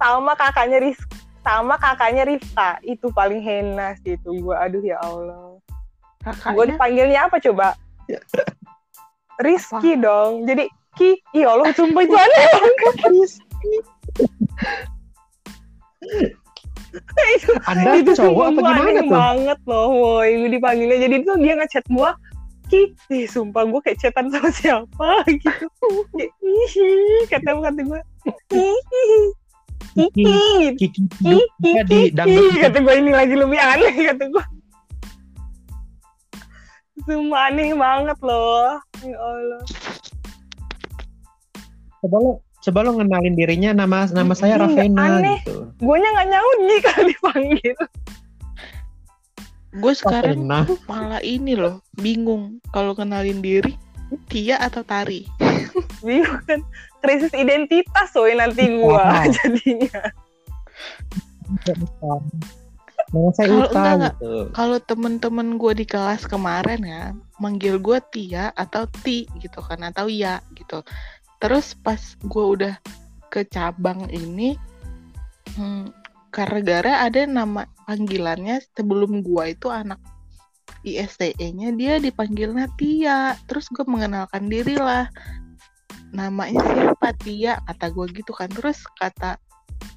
sama 0.00 0.32
kakaknya 0.32 0.80
Ris 0.80 0.96
sama 1.44 1.76
kakaknya 1.78 2.24
Rifka 2.26 2.80
itu 2.82 3.06
paling 3.12 3.38
hena 3.44 3.94
sih 4.00 4.16
itu 4.16 4.30
gue 4.40 4.56
aduh 4.56 4.82
ya 4.82 4.98
Allah 5.04 5.60
gue 6.26 6.64
dipanggilnya 6.74 7.30
apa 7.30 7.38
coba 7.38 7.76
Rizky 9.38 10.00
dong 10.00 10.48
jadi 10.48 10.66
Ki 10.96 11.20
ya 11.36 11.52
Allah 11.52 11.70
sumpah 11.76 12.02
itu 12.02 12.16
aneh 12.16 12.48
itu 17.36 17.50
Anda 17.68 17.90
itu 18.00 18.12
cowok 18.16 18.44
apa 18.54 18.60
gimana 18.60 18.90
aneh 18.90 19.04
tuh? 19.04 19.12
banget 19.12 19.58
loh 19.68 19.86
woi. 19.92 20.30
Gue 20.40 20.50
dipanggilnya. 20.56 20.98
Jadi 21.02 21.14
itu 21.22 21.32
dia 21.42 21.54
ngechat 21.58 21.84
gua 21.92 22.10
Ki, 22.66 22.90
sumpah 23.30 23.62
gue 23.62 23.78
kayak 23.78 23.98
chatan 24.02 24.26
sama 24.26 24.50
siapa? 24.50 25.10
Gitu. 25.30 25.66
Kayak, 26.18 26.32
Ih, 26.42 27.22
kata 27.30 27.48
kata 27.62 27.80
gue 27.86 28.00
Kiki 29.96 30.26
gitu. 30.26 30.76
Kiki 30.76 31.02
Kiki, 31.62 32.00
Kiki, 32.10 32.58
kata 32.58 32.78
gue 32.82 32.94
ini 32.98 33.14
lagi 33.14 33.34
lebih 33.38 33.54
aneh 33.54 33.94
kata 34.10 34.24
gue 34.28 34.44
Sumpah 37.06 37.54
aneh 37.54 37.70
banget 37.70 38.18
loh. 38.18 38.82
Ya 39.06 39.14
Allah. 39.14 39.62
Coba 42.02 42.16
lo 42.18 42.45
coba 42.66 42.82
lo 42.82 42.98
ngenalin 42.98 43.38
dirinya 43.38 43.70
nama 43.70 44.10
nama 44.10 44.34
saya 44.34 44.58
Ih, 44.58 44.60
Raffena 44.66 45.22
aneh. 45.22 45.38
gitu 45.46 45.70
Gue 45.78 45.96
nya 46.02 46.08
gak 46.10 46.28
nyaut 46.34 46.58
nih 46.66 46.80
kalau 46.82 47.04
dipanggil 47.06 47.76
gue 49.76 49.92
sekarang 49.94 50.38
Raffena 50.50 50.58
malah 50.90 51.22
ini 51.22 51.54
loh 51.54 51.78
bingung 51.94 52.58
kalau 52.74 52.90
kenalin 52.92 53.38
diri 53.38 53.78
Tia 54.30 54.54
atau 54.62 54.86
Tari. 54.86 55.26
Bingung 56.06 56.38
kan 56.46 56.62
Krisis 57.02 57.34
identitas 57.34 58.14
woy 58.14 58.38
nanti 58.38 58.66
gue 58.70 58.86
Wow. 58.86 59.26
jadinya 59.42 60.02
saya 63.34 63.46
Kalau 63.50 63.66
Uta 63.66 63.70
enggak, 63.70 63.94
enggak. 63.94 64.14
gitu 64.18 64.30
Kalau 64.50 64.78
temen-temen 64.82 65.48
gue 65.58 65.72
di 65.74 65.86
kelas 65.86 66.22
kemarin 66.26 66.80
ya 66.82 67.02
manggil 67.38 67.78
gue 67.78 67.98
Tia 68.10 68.50
atau 68.54 68.86
Ti 68.90 69.26
gitu 69.38 69.58
kan 69.62 69.82
atau 69.86 70.06
Ya 70.10 70.42
gitu. 70.54 70.82
Terus 71.42 71.76
pas 71.76 72.00
gue 72.20 72.44
udah 72.56 72.74
ke 73.28 73.44
cabang 73.48 74.08
ini, 74.08 74.56
hmm, 75.56 75.92
gara-gara 76.32 77.04
ada 77.04 77.24
nama 77.24 77.64
panggilannya 77.84 78.60
sebelum 78.76 79.24
gue 79.24 79.44
itu 79.52 79.68
anak 79.72 80.00
ISTE-nya 80.86 81.74
dia 81.74 81.98
dipanggilnya 81.98 82.70
Tia. 82.78 83.34
Terus 83.50 83.66
gue 83.74 83.82
mengenalkan 83.86 84.46
diri 84.46 84.78
lah. 84.78 85.10
Namanya 86.14 86.62
siapa 86.62 87.10
Tia 87.18 87.58
kata 87.66 87.90
gue 87.90 88.06
gitu 88.14 88.30
kan. 88.30 88.46
Terus 88.54 88.86
kata 89.02 89.34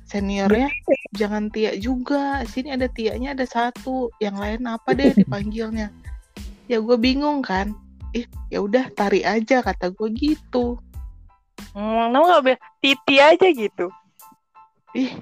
seniornya 0.10 0.74
jangan 1.14 1.54
Tia 1.54 1.78
juga. 1.78 2.42
Sini 2.50 2.74
ada 2.74 2.90
Tianya 2.90 3.38
ada 3.38 3.46
satu. 3.46 4.10
Yang 4.18 4.36
lain 4.42 4.62
apa 4.66 4.90
deh 4.98 5.14
dipanggilnya. 5.14 5.94
Ya 6.66 6.82
gue 6.82 6.98
bingung 6.98 7.46
kan. 7.46 7.78
Ih, 8.18 8.26
ya 8.50 8.66
udah 8.66 8.90
tari 8.98 9.22
aja 9.22 9.62
kata 9.62 9.94
gue 9.94 10.10
gitu. 10.18 10.82
Hmm, 11.76 12.04
Nama 12.12 12.24
gak 12.38 12.44
bilang 12.46 12.62
Titi 12.80 13.16
aja 13.20 13.48
gitu? 13.52 13.88
Ih, 14.98 15.14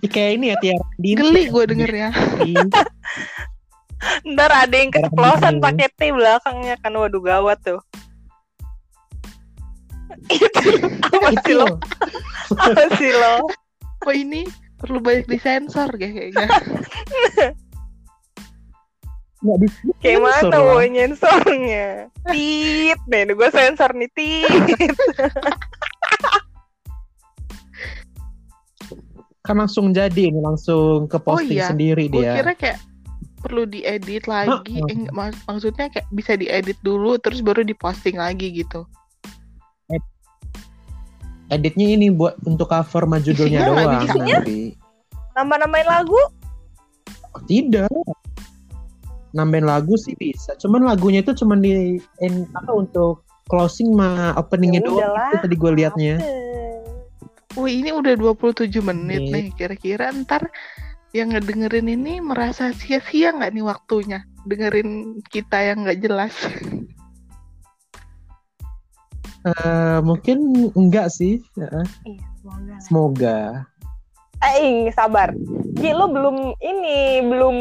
Ih, 0.00 0.10
kayak 0.10 0.30
ini 0.40 0.52
ya 0.52 0.56
Tiara 0.60 0.84
Dini 0.96 1.16
geli 1.16 1.42
gue 1.48 1.64
dengernya. 1.68 2.08
Ntar 4.24 4.50
ada 4.50 4.76
yang 4.76 4.90
keceplosan 4.92 5.60
pakai 5.60 5.88
T 5.92 6.00
belakangnya 6.12 6.76
kan 6.80 6.92
waduh 6.96 7.20
gawat 7.20 7.60
tuh. 7.60 7.80
Itu 10.26 10.70
apa 11.06 11.30
sih 11.46 11.54
lo 11.54 11.78
apa 12.50 12.84
sih 12.98 13.12
lo 13.14 13.46
Oh 14.08 14.14
ini 14.14 14.42
perlu 14.80 14.98
banyak 14.98 15.28
disensor 15.28 15.92
kayak 16.00 16.32
kayaknya. 16.32 16.46
nggak 19.40 19.56
di 19.56 19.68
kayak 20.04 20.20
mana 20.20 20.56
mau 20.60 20.84
nyensornya 20.84 22.12
tit 22.28 23.00
nih 23.08 23.32
gue 23.32 23.48
sensor 23.48 23.96
nih 23.96 24.10
tit. 24.12 24.52
Kan 29.40 29.56
langsung 29.56 29.96
jadi 29.96 30.28
ini 30.28 30.44
langsung 30.44 31.08
ke 31.08 31.16
posting 31.16 31.56
iya. 31.56 31.72
sendiri 31.72 32.12
Gue 32.12 32.20
dia. 32.22 32.36
kira 32.36 32.52
kayak 32.52 32.78
perlu 33.40 33.64
diedit 33.64 34.28
lagi. 34.28 34.76
Eh, 34.84 35.08
mak- 35.16 35.40
maksudnya 35.48 35.88
kayak 35.88 36.04
bisa 36.12 36.36
diedit 36.36 36.76
dulu 36.84 37.16
terus 37.16 37.40
baru 37.40 37.64
diposting 37.64 38.20
lagi 38.20 38.52
gitu. 38.52 38.84
editnya 41.50 41.98
ini 41.98 42.14
buat 42.14 42.38
untuk 42.46 42.70
cover 42.70 43.10
sama 43.10 43.18
judulnya 43.18 43.58
Isinya 43.58 43.74
doang 43.74 43.90
nanti. 44.06 44.78
Nambah 45.34 45.56
nambahin 45.66 45.88
lagu? 45.90 46.20
Tidak 47.50 47.90
nambahin 49.30 49.66
lagu 49.66 49.94
sih 49.94 50.14
bisa. 50.14 50.54
Cuman 50.56 50.82
lagunya 50.82 51.20
itu 51.20 51.34
cuman 51.34 51.58
di 51.58 51.96
en- 52.18 52.48
apa 52.52 52.70
untuk 52.72 53.22
closing 53.46 53.90
sama 53.90 54.34
openingnya 54.34 54.80
Ya 54.80 54.86
doang. 54.86 55.30
itu 55.30 55.36
tadi 55.40 55.54
gue 55.54 55.72
liatnya. 55.74 56.14
Wih 57.58 57.82
ini 57.82 57.90
udah 57.90 58.14
27 58.14 58.78
menit 58.80 59.20
Menit. 59.20 59.32
nih. 59.32 59.46
Kira-kira 59.54 60.14
ntar 60.22 60.46
yang 61.10 61.34
ngedengerin 61.34 61.90
ini 61.90 62.22
merasa 62.22 62.70
sia-sia 62.70 63.34
nggak 63.34 63.50
nih 63.50 63.64
waktunya? 63.66 64.22
Dengerin 64.46 65.18
kita 65.26 65.58
yang 65.58 65.82
nggak 65.82 65.98
jelas. 66.00 66.34
Eh, 69.40 69.98
mungkin 70.04 70.38
enggak 70.76 71.08
sih. 71.08 71.40
Heeh, 71.56 71.86
iya 72.06 72.26
semoga 72.38 72.74
semoga 72.80 73.36
eh 74.40 74.88
sabar. 74.96 75.32
Gi 75.80 75.92
lo 75.92 76.08
belum 76.08 76.56
ini 76.60 77.24
belum 77.24 77.56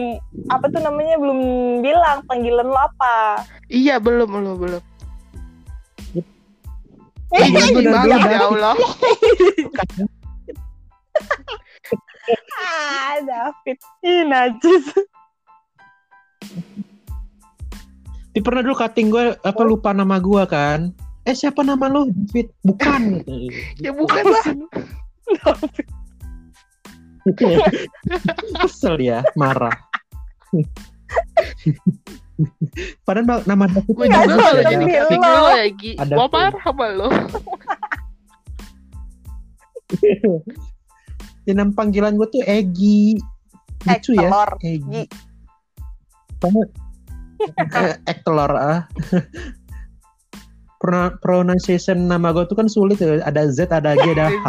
apa 0.52 0.66
tuh 0.72 0.82
namanya 0.84 1.20
belum 1.20 1.40
bilang 1.84 2.24
panggilan 2.28 2.68
lo 2.68 2.80
apa. 2.80 3.44
Iya 3.68 4.00
belum 4.00 4.28
belum 4.28 4.56
belum. 4.60 4.84
Iya, 7.30 7.46
Ih, 7.46 7.78
udah, 7.78 7.94
banget 7.94 8.20
ya 8.26 8.40
Allah. 8.42 8.76
ah 12.58 13.14
David. 13.22 13.78
Najis. 14.26 14.86
Tapi 18.30 18.40
pernah 18.42 18.62
dulu 18.66 18.76
cutting 18.78 19.14
gue 19.14 19.36
apa 19.36 19.62
lupa 19.62 19.94
nama 19.94 20.18
gue 20.18 20.44
kan? 20.50 20.90
Eh 21.28 21.38
siapa 21.38 21.62
nama 21.62 21.86
lo 21.86 22.10
David? 22.10 22.50
Bukan. 22.66 23.22
Ya 23.78 23.94
bukan 23.94 24.24
lah. 24.26 24.46
kesel 28.64 28.96
ya 29.00 29.20
marah 29.36 29.74
Padahal 33.04 33.28
ma- 33.28 33.44
nama 33.44 33.68
David 33.68 33.92
Gue 33.92 34.08
juga 34.08 34.24
ya. 34.56 34.64
jadi 34.64 34.86
ya. 34.88 35.04
Ada 36.00 36.14
Gua 36.16 36.26
tuh. 36.26 36.40
marah 36.40 36.62
sama 36.64 36.86
lo. 36.96 37.10
Ya, 41.48 41.58
nama 41.58 41.74
panggilan 41.74 42.14
gue 42.14 42.30
tuh 42.30 42.46
Egi. 42.46 43.18
Lucu 43.82 44.14
ya. 44.14 44.30
Egi. 44.62 45.02
Eh, 47.58 47.94
Ek 48.06 48.22
telur 48.22 48.54
ah. 48.54 48.86
Pro- 50.78 51.18
pronunciation 51.20 52.06
nama 52.06 52.30
gue 52.32 52.46
tuh 52.46 52.54
kan 52.54 52.70
sulit 52.70 53.02
ya. 53.02 53.18
Ada 53.26 53.50
Z, 53.50 53.74
ada 53.74 53.98
G, 53.98 54.14
ada 54.14 54.30
H. 54.30 54.46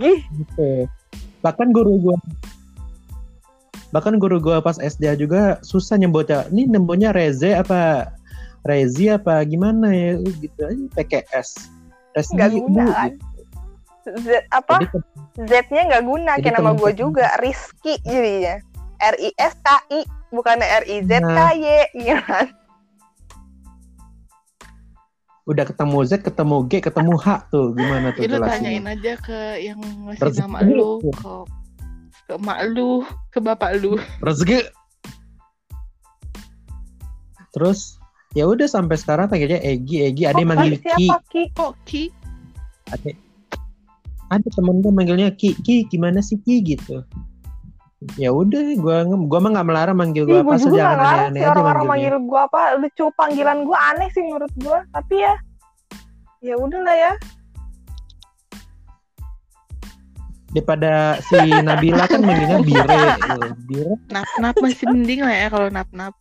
Gi 0.00 0.14
Gitu. 0.36 0.68
Bahkan 1.42 1.70
guru 1.72 1.94
gue 2.00 2.16
bahkan 3.94 4.18
guru 4.18 4.42
gue 4.42 4.58
pas 4.60 4.76
SD 4.76 5.08
juga 5.16 5.62
susah 5.62 5.96
nyebutnya. 5.96 6.44
Ini 6.50 6.68
nyebutnya 6.74 7.14
Reze 7.14 7.54
apa 7.54 8.10
Rezi 8.66 9.08
apa 9.08 9.40
gimana 9.46 9.94
ya 9.94 10.18
gitu 10.42 10.60
aja 10.66 10.84
PKS. 10.98 11.70
Rezi 12.18 12.34
nggak 12.34 12.50
Bu, 12.50 12.58
guna 12.66 12.84
kan 12.92 13.10
gitu. 13.14 13.46
Z 14.06 14.26
apa 14.54 14.76
Z-nya 15.34 15.82
nggak 15.90 16.04
guna 16.06 16.32
kayak 16.38 16.58
nama 16.62 16.74
gue 16.74 16.90
temen- 16.94 16.98
juga 16.98 17.26
Rizky 17.42 17.98
jadinya 18.06 18.58
R 19.02 19.16
I 19.18 19.30
S 19.38 19.54
K 19.62 19.68
I 19.92 20.00
bukan 20.34 20.58
R 20.62 20.84
I 20.86 20.96
Z 21.06 21.10
K. 21.22 21.38
Y 21.58 21.66
kan 22.26 22.46
udah 25.46 25.64
ketemu 25.64 25.98
Z, 26.02 26.12
ketemu 26.26 26.56
G, 26.66 26.72
ketemu 26.82 27.14
H 27.22 27.26
tuh. 27.54 27.70
Gimana 27.78 28.10
tuh 28.10 28.26
jelasin? 28.26 28.50
tanyain 28.50 28.86
aja 28.90 29.12
ke 29.22 29.38
yang 29.62 29.78
ngasih 29.78 30.22
Rezeki. 30.26 30.42
nama 30.42 30.58
lu, 30.66 30.90
ke 30.98 31.32
ke 32.26 32.34
emak 32.34 32.58
lu, 32.74 32.90
ke 33.30 33.38
bapak 33.38 33.70
lu. 33.78 33.94
rezeki. 34.18 34.66
Terus 37.54 37.96
ya 38.34 38.44
udah 38.50 38.66
sampai 38.66 38.98
sekarang 38.98 39.30
panggilnya 39.30 39.62
Egi. 39.62 40.10
Egi 40.10 40.22
ada 40.26 40.42
yang 40.42 40.50
manggil 40.50 40.82
Ki. 40.82 41.06
Ki? 41.30 41.42
Kok 41.54 41.72
Ki? 41.86 42.10
ada 42.90 43.10
ada 44.34 44.48
temen 44.50 44.82
gue 44.82 44.90
manggilnya 44.90 45.30
Ki. 45.38 45.54
Ki 45.62 45.86
gimana 45.86 46.18
sih 46.18 46.42
Ki 46.42 46.58
gitu 46.58 47.06
ya 48.14 48.30
udah 48.30 48.62
gua 48.78 49.02
nge- 49.02 49.26
gua 49.26 49.38
mah 49.40 49.50
nggak 49.52 49.66
melarang 49.66 49.96
manggil 49.96 50.22
gue 50.24 50.38
apa 50.38 50.54
juga 50.56 50.78
jangan 50.78 50.96
aneh-aneh 50.96 51.26
sih 51.32 51.42
aja 51.42 51.50
orang-orang 51.50 51.84
manggil 51.86 52.14
gue 52.22 52.40
apa 52.40 52.60
lucu 52.76 53.04
panggilan 53.12 53.58
gue 53.62 53.78
aneh 53.90 54.08
sih 54.10 54.22
menurut 54.22 54.52
gue 54.54 54.78
tapi 54.90 55.14
ya 55.18 55.34
ya 56.40 56.54
udahlah 56.54 56.94
ya 56.94 57.12
Daripada 60.46 61.20
si 61.20 61.36
Nabila 61.60 62.08
kan 62.08 62.24
manggilnya 62.24 62.64
Bire. 62.64 62.88
gitu. 62.88 63.40
Bire. 63.68 63.92
Nap 64.08 64.24
nap 64.40 64.54
masih 64.56 64.88
mending 64.88 65.20
lah 65.20 65.34
ya 65.36 65.46
kalau 65.52 65.68
nap 65.68 65.88
nap. 65.92 66.14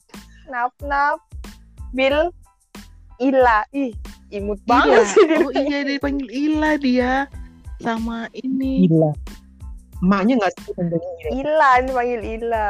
nap 0.45 0.75
nap 0.83 1.23
Bill 1.95 2.35
Ila 3.15 3.63
ih 3.71 3.95
imut 4.29 4.59
banget 4.67 5.07
Ila. 5.07 5.07
sih 5.07 5.23
dia. 5.23 5.39
Oh 5.39 5.51
iya 5.55 5.79
dipanggil 5.87 6.27
Ila 6.27 6.71
dia 6.75 7.11
sama 7.79 8.27
ini. 8.35 8.91
Gila. 8.91 9.15
Emaknya 9.97 10.33
nggak 10.37 10.53
sih 10.53 10.63
Ila? 11.33 11.71
Dipanggil 11.81 12.21
Ila 12.39 12.69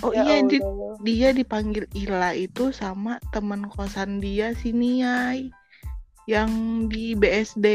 Oh 0.00 0.10
Ya 0.10 0.24
iya 0.24 0.36
di- 0.42 0.62
dia 1.00 1.28
dipanggil 1.30 1.84
Ila 1.92 2.32
itu 2.32 2.70
sama 2.70 3.20
teman 3.28 3.66
kosan 3.66 4.18
dia 4.18 4.50
si 4.52 4.72
Niai 4.72 5.52
yang 6.24 6.50
di 6.86 7.12
BSD 7.12 7.66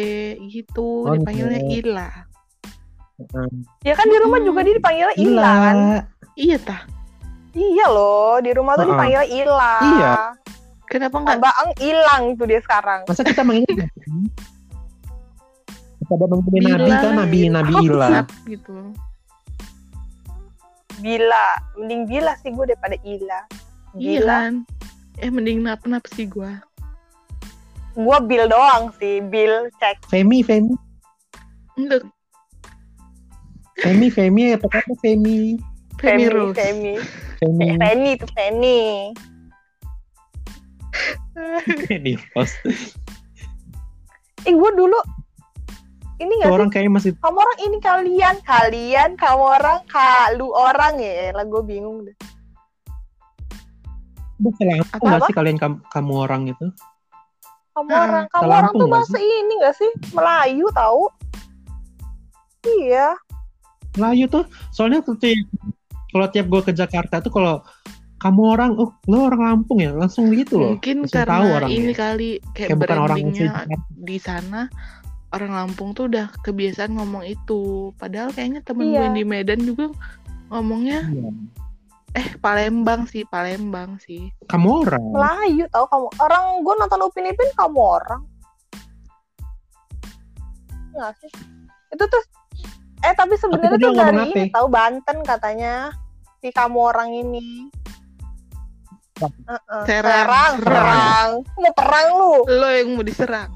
gitu 0.45 1.03
Oh, 1.03 1.13
dipanggilnya 1.13 1.59
Niai. 1.59 1.79
Ila. 1.79 2.09
Heeh. 3.17 3.47
ya 3.81 3.93
kan 3.93 4.05
di 4.05 4.17
rumah 4.17 4.37
Hmm. 4.37 4.45
juga 4.45 4.59
dia 4.61 4.75
dipanggil 4.75 5.07
Ila 5.15 5.23
Ila. 5.23 5.51
kan 5.61 5.77
Iya 6.33 6.57
tah. 6.59 6.81
iya 7.51 7.85
loh 7.87 8.37
di 8.37 8.51
rumah 8.51 8.73
tuh 8.73 8.83
Heeh. 8.83 8.91
dipanggil 8.91 9.23
Ila 9.41 9.75
Iya. 9.83 10.13
Kenapa 10.85 11.15
nggak 11.17 11.37
Mbak 11.37 11.55
Eng 11.57 11.71
hilang 11.77 12.23
tuh 12.33 12.45
dia 12.45 12.59
sekarang 12.59 12.99
Masa 13.03 13.21
kita 13.21 13.41
manggilnya 13.41 13.87
Manggilnya 16.09 16.61
Bila 16.61 16.71
Nabi 16.73 16.91
kan 16.91 17.13
Nabi. 17.13 17.39
Nabi 17.49 17.73
Oh, 17.73 17.83
Ila. 17.83 18.07
Nap 18.09 18.29
gitu? 18.45 18.75
Bila 20.97 21.43
mending 21.75 22.01
Bila 22.05 22.31
sih 22.39 22.49
gue 22.49 22.65
daripada 22.65 22.97
Ila 23.03 23.39
Iya 23.93 24.21
Bila 24.21 24.35
kan. 24.41 24.53
Eh 25.17 25.29
mending 25.29 25.59
nap 25.61 25.81
nap 25.85 26.05
sih 26.09 26.25
gua. 26.25 26.61
gue 27.93 28.17
Bill 28.23 28.45
doang 28.45 28.93
sih 28.95 29.25
Bill 29.25 29.73
cek 29.77 30.05
Femi, 30.07 30.45
Femi, 30.45 30.77
Enggak 31.75 32.05
Femi, 33.77 34.07
Femi 34.09 34.53
apa 34.53 34.69
kata 34.69 34.93
Femi? 35.01 35.57
Femi 35.97 36.25
Femi 36.25 36.25
Rose. 36.29 36.53
Femi 36.53 36.93
Femi. 37.37 37.65
Eh, 37.67 37.77
Feni 37.77 38.11
tuh 38.15 38.29
Feni 38.33 38.79
Di 42.05 42.13
pos. 42.33 42.49
eh 44.45 44.53
gue 44.53 44.71
dulu 44.73 44.97
ini 46.17 46.33
Tuh 46.33 46.49
gak 46.49 46.53
orang 46.53 46.69
kayaknya 46.73 46.91
masih 46.97 47.11
kamu 47.21 47.37
orang 47.37 47.59
ini 47.61 47.77
kalian 47.77 48.35
kalian 48.41 49.09
kamu 49.17 49.43
orang 49.61 49.79
kalu 49.85 50.47
orang 50.53 50.93
ya 50.97 51.29
lah 51.33 51.45
gue 51.45 51.63
bingung 51.63 51.97
deh 52.05 52.17
nggak 54.37 54.85
apa? 55.01 55.25
sih 55.25 55.33
kalian 55.33 55.57
kamu, 55.57 55.75
kamu 55.89 56.13
orang 56.13 56.41
itu? 56.53 56.67
kamu 57.73 57.89
Hmm, 57.89 58.03
orang 58.05 58.25
kamu 58.33 58.49
orang 58.49 58.71
tuh 58.73 58.77
nggak 58.85 58.93
bahasa 58.93 59.17
ini 59.17 59.53
gak 59.61 59.75
sih 59.77 59.91
Melayu 60.13 60.65
tahu 60.73 61.03
iya 62.81 63.07
Melayu 63.97 64.25
tuh 64.29 64.45
soalnya 64.73 65.01
tuh 65.01 65.17
tiap, 65.17 65.37
kalau 66.13 66.27
tiap 66.29 66.45
gue 66.49 66.61
ke 66.65 66.73
Jakarta 66.73 67.21
tuh 67.21 67.33
kalau 67.33 67.61
kamu 68.17 68.41
orang, 68.57 68.71
oh 68.81 68.89
lo 69.05 69.29
orang 69.29 69.41
Lampung 69.45 69.77
ya, 69.77 69.93
langsung 69.93 70.33
gitu 70.33 70.57
loh. 70.57 70.73
Mungkin 70.73 71.05
Langsung 71.05 71.21
karena 71.21 71.33
tahu 71.37 71.45
orangnya. 71.53 71.77
ini 71.77 71.93
kali 71.93 72.29
kayak, 72.49 72.69
Kayak 72.73 72.77
bukan 72.81 72.97
orang 72.97 73.05
brandingnya 73.13 73.45
Jakarta. 73.45 73.75
di 73.93 74.17
sana 74.17 74.61
orang 75.37 75.53
Lampung 75.53 75.93
tuh 75.93 76.09
udah 76.09 76.33
kebiasaan 76.41 76.97
ngomong 76.97 77.23
itu. 77.23 77.93
Padahal 77.95 78.33
kayaknya 78.33 78.65
temen 78.65 78.89
Iya. 78.89 79.07
gue 79.07 79.21
di 79.21 79.23
Medan 79.23 79.61
juga 79.61 79.93
ngomongnya 80.49 81.05
Iya. 81.05 81.29
eh 82.17 82.27
Palembang 82.41 83.05
sih, 83.05 83.21
Palembang 83.23 84.01
sih. 84.01 84.33
Kamu 84.49 84.83
orang. 84.83 85.03
Melayu 85.13 85.65
tahu 85.69 85.85
kamu 85.85 86.07
orang 86.17 86.43
gue 86.65 86.73
nonton 86.75 87.05
Upin 87.05 87.29
Ipin 87.29 87.49
kamu 87.53 87.77
orang 87.79 88.21
nggak 90.97 91.13
sih 91.21 91.29
itu 91.93 92.03
tuh 92.09 92.23
eh 93.05 93.13
tapi 93.13 93.37
sebenarnya 93.37 93.77
tuh 93.77 93.93
dari 93.93 94.33
ini 94.33 94.49
tahu 94.49 94.65
Banten 94.65 95.21
katanya 95.21 95.93
si 96.41 96.49
kamu 96.49 96.89
orang 96.89 97.13
ini 97.13 97.69
Bang. 99.17 99.33
Heeh. 99.45 99.81
Serang. 99.85 100.13
serang, 100.25 100.53
Serang. 100.57 100.57
serang. 100.61 101.29
mau 101.57 101.73
perang 101.73 102.07
lu 102.13 102.33
Lo 102.45 102.69
yang 102.69 102.87
mau 102.93 103.01
diserang. 103.01 103.51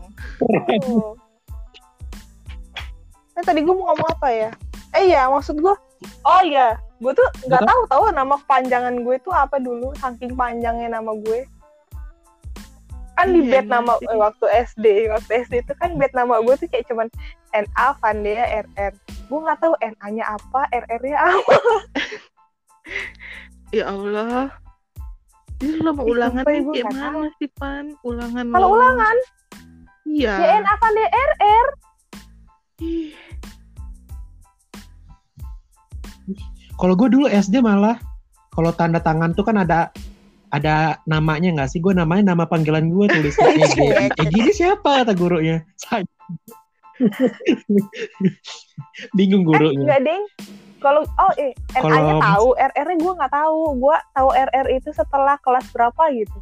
Eh 3.36 3.44
tadi 3.44 3.64
gue 3.64 3.74
mau 3.74 3.92
ngomong 3.92 4.10
apa 4.12 4.28
ya? 4.30 4.52
Eh 4.92 5.08
iya 5.08 5.32
maksud 5.32 5.56
gue, 5.56 5.72
oh 6.28 6.42
iya, 6.44 6.76
gue 7.00 7.14
tuh 7.16 7.28
nggak 7.48 7.64
tahu 7.64 7.82
tahu 7.88 8.04
nama 8.12 8.36
panjangan 8.44 9.08
gue 9.08 9.16
tuh 9.24 9.32
apa 9.32 9.56
dulu, 9.56 9.96
saking 9.96 10.36
panjangnya 10.36 11.00
nama 11.00 11.16
gue. 11.16 11.48
Kan 13.16 13.32
di 13.32 13.48
Iya, 13.48 13.52
bed 13.62 13.66
iya 13.68 13.72
nama 13.72 13.94
eh, 14.04 14.18
waktu 14.20 14.46
SD, 14.74 14.86
waktu 15.16 15.32
SD 15.48 15.54
itu 15.64 15.74
kan 15.80 15.96
bed 15.96 16.12
nama 16.12 16.44
gue 16.44 16.56
tuh 16.60 16.68
kayak 16.68 16.92
cuman 16.92 17.08
NA 17.56 17.88
Vandea 18.04 18.46
RR. 18.68 18.94
Gue 19.32 19.40
nggak 19.40 19.60
tahu 19.64 19.74
NA-nya 19.80 20.26
apa, 20.28 20.62
RR-nya 20.72 21.18
apa. 21.20 21.56
Ya 23.72 23.88
Allah. 23.88 24.52
Ini 25.64 25.80
Ih, 25.80 25.96
ulangan 25.96 26.44
sumpah, 26.44 26.52
nih 26.52 26.62
gue 26.66 26.74
kayak 26.76 26.86
nggak 26.92 27.12
mana 27.16 27.30
sih 27.40 27.50
Pan? 27.56 27.86
Ulangan 28.04 28.46
Kalau 28.52 28.68
ulangan, 28.76 29.16
Iya. 30.04 30.34
ya 30.36 30.48
NA 30.60 30.74
Vandea 30.76 31.08
RR. 31.08 31.68
Kalau 36.76 36.94
gue 36.98 37.10
dulu 37.14 37.26
SD 37.30 37.62
malah 37.62 38.02
kalau 38.52 38.74
tanda 38.74 39.00
tangan 39.00 39.32
tuh 39.38 39.46
kan 39.46 39.62
ada 39.62 39.94
ada 40.52 41.00
namanya 41.08 41.54
nggak 41.56 41.70
sih? 41.72 41.80
Gue 41.80 41.96
namanya 41.96 42.34
nama 42.36 42.44
panggilan 42.50 42.92
gue 42.92 43.06
tulisnya 43.08 43.48
Egi. 43.64 43.88
Egi 44.20 44.38
ini 44.42 44.52
siapa 44.52 45.06
kata 45.06 45.14
gurunya? 45.16 45.64
Saya. 45.78 46.04
Bingung 49.18 49.46
Eh 49.46 49.48
gurunya. 49.48 49.80
enggak 49.80 50.02
deng. 50.04 50.24
Kalau 50.82 51.06
oh 51.06 51.34
eh 51.38 51.54
Kalau- 51.78 52.20
tahu, 52.20 52.48
RR-nya 52.58 52.98
gue 52.98 53.14
nggak 53.22 53.34
tahu. 53.34 53.60
Gue 53.78 53.98
tahu 54.18 54.30
RR 54.34 54.68
itu 54.74 54.90
setelah 54.92 55.38
kelas 55.40 55.66
berapa 55.72 56.04
gitu. 56.12 56.38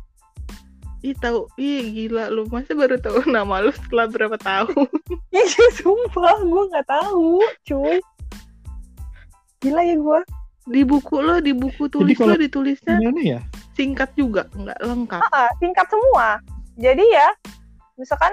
Ih 1.01 1.15
tahu. 1.15 1.47
Ih 1.55 1.83
gila 1.89 2.27
lu. 2.29 2.45
Masa 2.51 2.75
baru 2.75 2.99
tahu 2.99 3.23
nama 3.35 3.63
lu 3.63 3.71
setelah 3.71 4.05
berapa 4.09 4.38
tahun? 4.39 4.88
Iya 5.31 5.45
sumpah 5.79 6.38
gue 6.41 6.63
nggak 6.73 6.88
tahu, 6.88 7.39
cuy. 7.65 7.97
Gila 9.59 9.81
ya 9.83 9.95
gue. 9.99 10.19
Di 10.69 10.81
buku 10.85 11.15
lo, 11.17 11.41
di 11.41 11.51
buku 11.51 11.89
tulis 11.89 12.13
kalau- 12.13 12.38
lo 12.38 12.41
ditulisnya 12.45 13.01
Gimana 13.01 13.21
ya? 13.25 13.41
singkat 13.73 14.12
juga, 14.13 14.45
nggak 14.53 14.77
lengkap. 14.85 15.21
Ah, 15.33 15.49
singkat 15.57 15.88
semua. 15.89 16.38
Jadi 16.77 17.01
ya, 17.09 17.27
misalkan 17.97 18.31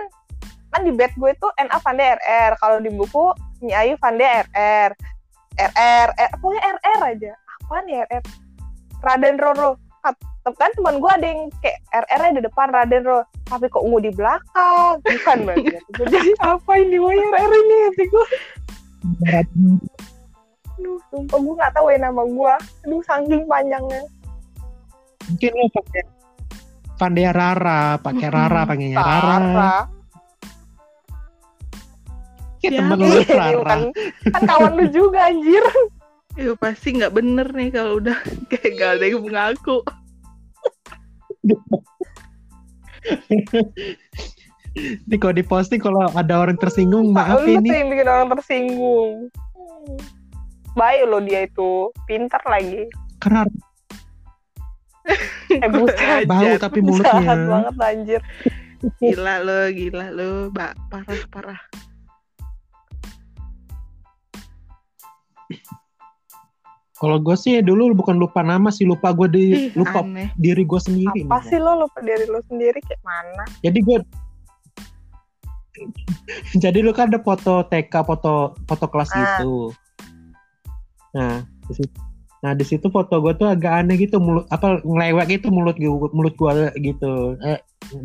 kan 0.75 0.85
di 0.85 0.93
bed 0.93 1.11
gue 1.17 1.31
itu 1.33 1.49
NA 1.57 1.79
Vanda 1.81 2.05
RR. 2.19 2.53
Kalau 2.61 2.79
di 2.83 2.91
buku 2.93 3.33
Nyi 3.65 3.73
Ayu 3.73 3.95
Vanda 4.03 4.45
RR. 4.53 4.91
RR, 5.57 6.09
R, 6.13 6.31
pokoknya 6.45 6.63
RR 6.77 7.01
aja. 7.17 7.33
Apa 7.65 7.77
nih 7.89 7.95
RR? 8.05 8.25
Raden 9.01 9.37
Roro. 9.41 9.71
Kan 10.47 10.71
teman 10.73 11.03
gue 11.03 11.11
ada 11.11 11.27
yang 11.27 11.51
kayak 11.59 11.79
RR-nya 12.07 12.33
di 12.39 12.43
depan 12.47 12.71
Raden 12.71 13.03
Roro. 13.03 13.27
Tapi 13.45 13.67
kok 13.67 13.83
ungu 13.83 13.99
di 13.99 14.15
belakang? 14.15 15.03
Bukan 15.03 15.39
banget. 15.43 15.83
Jadi 15.99 16.31
apa 16.39 16.73
ini? 16.79 16.97
Wah 17.03 17.11
RR 17.11 17.51
ini 17.53 17.77
hati 17.91 18.05
gue. 18.07 18.27
Aduh, 20.77 20.99
sumpah 21.11 21.39
gue 21.41 21.55
gak 21.57 21.73
tahu 21.75 21.87
ya 21.91 21.99
nama 21.99 22.23
gue. 22.23 22.55
Aduh, 22.87 23.03
saking 23.03 23.43
panjangnya. 23.47 24.03
Mungkin 25.27 25.51
lo 25.51 25.67
pakai 25.75 26.03
Pandea 26.97 27.29
Rara, 27.29 28.01
pakai 28.01 28.29
Mm-mm. 28.31 28.37
Rara, 28.41 28.61
panggilnya 28.65 28.99
Rara. 29.03 29.21
Rara. 29.21 29.75
Kayak 32.57 32.73
Siapa? 32.73 32.81
temen 32.81 32.97
lu 32.97 33.07
Iya, 33.13 33.35
Rara. 33.35 33.53
bukan. 33.53 33.81
Kan 34.31 34.43
kawan 34.47 34.73
lu 34.79 34.87
juga 34.89 35.19
anjir. 35.29 35.65
Ya 36.37 36.53
pasti 36.55 36.89
nggak 36.93 37.13
bener 37.13 37.49
nih 37.51 37.69
kalau 37.69 37.99
udah 37.99 38.17
kayak 38.49 38.71
gak 38.77 38.91
ada 38.97 39.05
yang 39.09 39.21
mengaku. 39.21 39.81
Ini 44.77 45.17
kalau 45.17 45.33
diposting 45.33 45.81
kalau 45.81 46.05
ada 46.13 46.37
orang 46.37 46.61
tersinggung 46.61 47.09
maaf 47.17 47.41
lu 47.41 47.57
ini. 47.57 47.73
yang 47.73 47.89
bikin 47.89 48.09
orang 48.09 48.29
tersinggung. 48.37 49.33
Hmm. 49.33 49.97
Baik 50.77 51.09
lo 51.09 51.19
dia 51.25 51.49
itu. 51.49 51.89
Pintar 52.05 52.45
lagi. 52.45 52.85
Karena 53.17 53.49
Eh 55.49 55.71
buset. 55.71 56.27
bau 56.27 56.53
tapi 56.59 56.83
Jahat 56.83 56.87
mulutnya. 56.87 57.35
banget 57.47 57.75
anjir. 57.81 58.21
Gila 59.01 59.35
lo, 59.41 59.61
gila 59.73 60.07
lo, 60.13 60.53
Mbak. 60.53 60.73
Parah, 60.93 61.23
parah. 61.33 61.61
Kalau 66.97 67.21
gue 67.21 67.37
sih 67.37 67.61
dulu 67.61 67.93
bukan 67.93 68.17
lupa 68.17 68.41
nama 68.41 68.73
sih 68.73 68.89
lupa 68.89 69.13
gue 69.13 69.29
di 69.29 69.45
Ih, 69.53 69.77
lupa 69.77 70.01
aneh. 70.01 70.33
diri 70.35 70.65
gue 70.65 70.81
sendiri. 70.81 71.21
Apa 71.25 71.39
nih. 71.39 71.47
sih 71.47 71.59
lo 71.61 71.85
lupa 71.85 71.99
dari 72.01 72.25
lo 72.25 72.41
sendiri 72.49 72.81
kayak 72.81 73.03
mana? 73.05 73.45
Jadi 73.61 73.79
gue 73.81 73.97
jadi 76.63 76.79
lu 76.81 76.93
kan 76.93 77.13
ada 77.13 77.21
foto 77.21 77.65
TK, 77.69 77.93
foto 78.01 78.57
foto 78.65 78.85
kelas 78.89 79.11
Ah. 79.13 79.17
gitu. 79.19 79.53
Nah, 81.13 81.37
di 81.67 81.73
situ, 81.75 81.97
nah 82.41 82.53
di 82.53 82.65
situ 82.65 82.87
foto 82.89 83.15
gue 83.21 83.33
tuh 83.35 83.49
agak 83.49 83.85
aneh 83.85 83.97
gitu 83.97 84.17
mulut 84.17 84.45
apa 84.49 84.81
ngelewek 84.81 85.37
gitu 85.37 85.49
mulut 85.49 85.77
gue 85.77 85.89
mulut 86.13 86.33
gue 86.33 86.53
gitu. 86.81 87.37
Eh, 87.41 87.61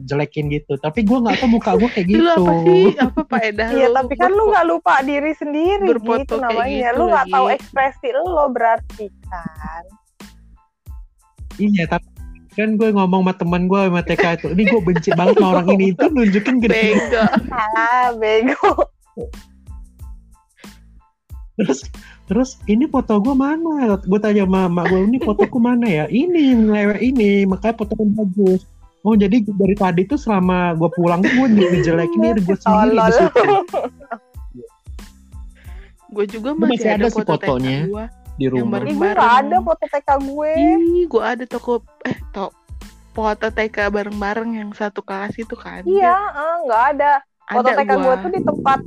jelekin 0.05 0.51
gitu. 0.51 0.77
Tapi 0.77 1.03
gue 1.05 1.17
nggak 1.17 1.38
tahu 1.41 1.49
muka 1.57 1.71
gue 1.77 1.89
kayak 1.89 2.07
gitu. 2.07 2.21
Lu 2.38 2.45
apa 2.45 2.53
sih? 2.65 2.86
Apa 2.97 3.21
faedah 3.27 3.67
Iya, 3.71 3.88
lu 3.89 3.95
tapi 3.97 4.13
kan 4.17 4.32
lu 4.32 4.43
nggak 4.51 4.65
lupa 4.67 4.93
diri 5.01 5.32
sendiri 5.36 5.86
berfoto 5.88 6.21
gitu 6.23 6.36
namanya. 6.38 6.91
gitu 6.91 6.97
lu 6.99 7.03
nggak 7.09 7.27
tahu 7.32 7.45
ekspresi 7.49 8.09
lo 8.13 8.45
berarti 8.51 9.05
kan. 9.29 9.84
Iya, 11.59 11.84
tapi 11.89 12.07
kan 12.51 12.75
gue 12.75 12.89
ngomong 12.91 13.23
sama 13.23 13.34
teman 13.39 13.63
gue 13.71 13.79
sama 13.88 14.01
TK 14.03 14.23
itu, 14.43 14.47
ini 14.51 14.63
gue 14.67 14.82
benci 14.84 15.09
banget 15.15 15.39
sama 15.39 15.47
orang 15.55 15.67
ini 15.79 15.86
itu 15.95 16.05
nunjukin 16.11 16.57
gede. 16.59 16.99
Bego. 16.99 17.23
Ah, 17.55 18.07
bego. 18.11 18.71
Terus 21.55 21.79
terus 22.27 22.49
ini 22.67 22.88
foto 22.88 23.19
gue 23.23 23.36
mana? 23.36 23.99
Gue 24.03 24.19
tanya 24.19 24.43
sama 24.47 24.67
mak 24.67 24.86
gue 24.91 24.99
ini 25.07 25.17
fotoku 25.23 25.59
mana 25.59 25.88
ya? 25.88 26.05
Ini 26.11 26.39
yang 26.55 26.63
lewat 26.71 26.99
ini, 26.99 27.45
makanya 27.47 27.75
fotonya 27.79 28.07
bagus. 28.19 28.61
Oh 29.01 29.17
jadi 29.17 29.41
dari 29.41 29.73
tadi 29.73 30.01
tuh 30.05 30.15
selama 30.15 30.77
gue 30.77 30.89
pulang 30.93 31.19
gue 31.19 31.47
ngejelekin 31.49 32.19
diri 32.21 32.41
gue 32.41 32.53
sendiri 32.55 32.95
di 32.95 33.11
situ 33.11 33.41
Gue 36.11 36.25
juga 36.27 36.49
Gua 36.51 36.67
masih, 36.67 36.75
masih 36.75 36.89
ada, 36.91 36.97
ada 36.97 37.07
sih 37.07 37.17
foto 37.17 37.31
fotonya. 37.33 37.79
Gua. 37.87 38.05
di 38.31 38.45
rumah. 38.47 38.81
baru- 38.81 38.89
Ih, 38.89 38.95
gue 38.97 39.11
ada 39.21 39.57
foto 39.61 39.83
TK 39.85 40.09
gue. 40.23 40.51
Ih, 40.55 41.03
gue 41.05 41.23
ada 41.23 41.43
toko 41.45 41.73
eh 42.03 42.17
to 42.31 42.45
foto 43.11 43.47
TK 43.47 43.77
bareng-bareng 43.91 44.49
yang 44.55 44.69
satu 44.71 44.99
kelas 44.99 45.35
itu 45.35 45.53
kan. 45.53 45.83
Iya, 45.83 46.15
eh, 46.15 46.55
nggak 46.65 46.83
ada. 46.95 47.13
Foto 47.47 47.69
ada 47.69 47.77
TK 47.77 47.91
gue 47.91 48.01
gua. 48.01 48.15
tuh 48.17 48.31
di 48.31 48.41
tempat 48.41 48.79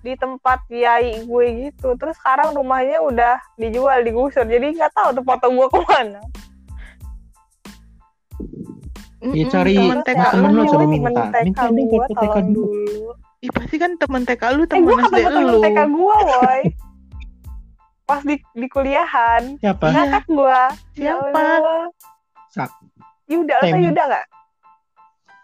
di 0.00 0.12
tempat 0.16 0.58
kiai 0.66 1.22
gue 1.22 1.44
gitu. 1.60 1.88
Terus 1.94 2.16
sekarang 2.18 2.52
rumahnya 2.52 2.98
udah 3.00 3.36
dijual, 3.54 4.00
digusur. 4.00 4.44
Jadi 4.44 4.74
nggak 4.74 4.90
tahu 4.90 5.08
tuh 5.12 5.24
foto 5.24 5.46
gue 5.48 5.66
ke 5.70 5.80
mana. 5.86 6.20
Mm-mm, 9.20 9.34
Ya, 9.34 9.44
cari 9.48 9.74
temen 9.76 10.00
TK 10.00 10.20
temen 10.32 10.50
lu. 10.50 10.56
lu 10.56 10.62
coba 10.66 10.84
minta. 10.86 11.22
Minta 11.40 11.62
dong 11.66 11.76
gue 11.78 12.00
foto 12.02 12.14
TK 12.16 12.36
dulu. 12.48 12.64
Ih, 13.40 13.50
pasti 13.50 13.76
kan 13.76 13.90
temen 13.94 14.22
TK 14.24 14.42
lu 14.50 14.62
Eh, 14.62 14.66
temen 14.66 14.82
gue 14.82 14.96
SD 14.98 15.14
ketemu 15.14 15.28
temen 15.30 15.44
lu. 15.46 15.60
TK 15.60 15.78
gue, 15.86 16.16
woi. 16.34 16.62
Pas 18.02 18.20
di, 18.20 18.36
di 18.50 18.66
kuliahan. 18.66 19.42
Siapa? 19.56 19.84
Iya. 19.86 19.96
Kakak 20.02 20.24
gue. 20.26 20.60
Ya 20.98 21.14
Siapa? 21.14 21.44
Sak. 22.50 22.70
Yuda, 23.26 23.54
lo 23.54 23.60
tau 23.60 23.68
Temi. 23.68 23.86
Yuda 23.86 24.02
gak? 24.08 24.26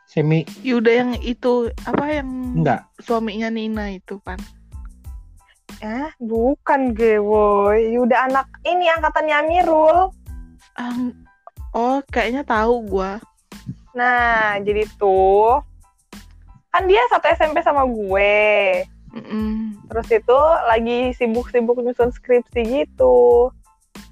Semi 0.06 0.40
Yuda 0.62 0.90
yang 0.92 1.10
itu 1.20 1.52
apa 1.82 2.04
yang 2.08 2.28
enggak. 2.56 2.86
suaminya 2.98 3.46
Nina 3.46 3.90
itu 3.90 4.16
kan. 4.20 4.38
Eh, 5.78 6.08
bukan 6.18 6.90
gue, 6.90 7.18
woi. 7.18 7.92
Yuda 7.92 8.26
anak 8.26 8.48
ini 8.62 8.88
angkatannya 8.88 9.36
Amirul. 9.36 10.08
Ah, 10.72 10.92
oh, 11.70 12.00
kayaknya 12.06 12.42
tahu 12.42 12.80
gua. 12.82 13.20
Nah, 13.96 14.60
jadi 14.60 14.84
tuh 15.00 15.64
kan 16.68 16.84
dia 16.84 17.00
satu 17.08 17.24
SMP 17.32 17.64
sama 17.64 17.88
gue. 17.88 18.84
Mm-mm. 19.16 19.80
Terus 19.88 20.08
itu 20.12 20.38
lagi 20.68 21.16
sibuk-sibuk 21.16 21.80
nyusun 21.80 22.12
skripsi 22.12 22.60
gitu. 22.68 23.48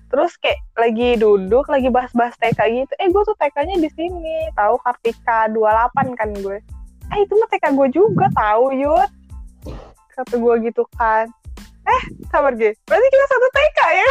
Terus 0.08 0.32
kayak 0.40 0.62
lagi 0.78 1.20
duduk, 1.20 1.68
lagi 1.68 1.92
bahas-bahas 1.92 2.32
TK 2.40 2.60
gitu. 2.72 2.92
Eh, 3.02 3.12
gue 3.12 3.22
tuh 3.26 3.36
TK-nya 3.36 3.76
di 3.76 3.90
sini. 3.92 4.48
Tahu 4.56 4.80
Kartika 4.80 5.52
28 5.52 6.16
kan 6.16 6.30
gue. 6.40 6.58
Eh, 7.12 7.18
itu 7.20 7.32
mah 7.36 7.48
TK 7.52 7.64
gue 7.76 7.88
juga 7.92 8.26
tahu, 8.32 8.72
Yud. 8.72 9.10
Kata 10.16 10.34
gue 10.40 10.54
gitu 10.64 10.88
kan. 10.96 11.28
Eh, 11.84 12.02
sabar 12.32 12.56
gue. 12.56 12.72
Berarti 12.88 13.06
kita 13.12 13.26
satu 13.28 13.48
TK 13.52 13.78
ya? 13.92 14.10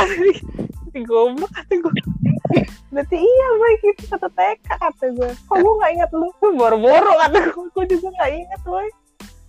Goblok 1.02 1.50
kata 1.50 1.74
gue. 1.82 1.94
Berarti 2.94 3.18
iya, 3.18 3.48
baik 3.58 3.82
itu 3.98 4.04
satu 4.06 4.30
TK 4.30 4.68
kata 4.70 5.06
gue. 5.18 5.32
Kok 5.50 5.58
gue 5.58 5.74
gak 5.82 5.91
inget 5.98 6.12
lu? 6.14 6.30
Boro-boro 6.54 7.14
kata 7.26 7.38
gue. 7.50 7.66
Gue 7.74 7.86
juga 7.89 8.08
gak 8.22 8.32
inget, 8.38 8.62
boy. 8.62 8.88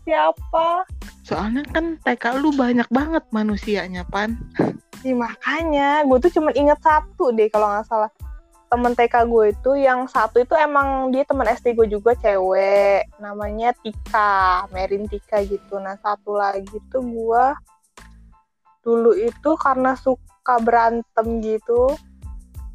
Siapa? 0.08 0.88
Soalnya 1.24 1.64
kan 1.68 2.00
TK 2.00 2.40
lu 2.40 2.56
banyak 2.56 2.88
banget 2.88 3.24
manusianya, 3.28 4.08
Pan. 4.08 4.40
Ih, 5.04 5.12
makanya 5.12 6.00
gue 6.08 6.16
tuh 6.16 6.32
cuma 6.40 6.48
inget 6.56 6.80
satu 6.80 7.28
deh 7.36 7.52
kalau 7.52 7.68
nggak 7.68 7.84
salah 7.84 8.08
temen 8.74 8.90
TK 8.90 9.30
gue 9.30 9.44
itu 9.54 9.70
yang 9.78 10.10
satu 10.10 10.42
itu 10.42 10.50
emang 10.58 11.14
dia 11.14 11.22
teman 11.22 11.46
SD 11.46 11.78
gue 11.78 11.86
juga 11.94 12.10
cewek 12.18 13.06
namanya 13.22 13.70
Tika 13.78 14.66
Merin 14.74 15.06
Tika 15.06 15.46
gitu 15.46 15.78
nah 15.78 15.94
satu 16.02 16.34
lagi 16.34 16.74
tuh 16.90 17.06
gue 17.06 17.44
dulu 18.84 19.16
itu 19.16 19.50
karena 19.58 19.96
suka 19.96 20.60
berantem 20.60 21.26
gitu. 21.40 21.96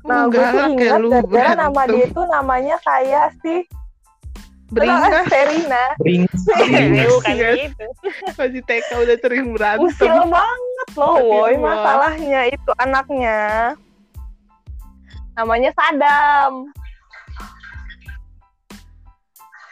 Nah 0.03 0.26
gue 0.26 0.41
tuh 0.41 0.57
ya 0.57 0.66
ingat 0.74 0.99
lu 0.99 1.10
gara-gara 1.14 1.53
nama 1.53 1.82
dia 1.86 2.05
itu 2.10 2.22
namanya 2.26 2.76
kayak 2.82 3.38
si 3.45 3.64
Beringas. 4.70 5.26
Serina. 5.30 5.84
Ring. 6.05 6.30
bukan 7.10 7.34
gitu. 7.38 7.86
Masih 8.38 8.62
TK 8.66 8.89
udah 9.01 9.18
sering 9.18 9.47
berantem. 9.57 9.89
usil 9.89 10.30
banget 10.30 10.89
loh 10.93 11.18
woi 11.26 11.57
masalahnya 11.57 12.41
itu 12.53 12.72
anaknya. 12.78 13.74
Namanya 15.34 15.72
Sadam. 15.74 16.70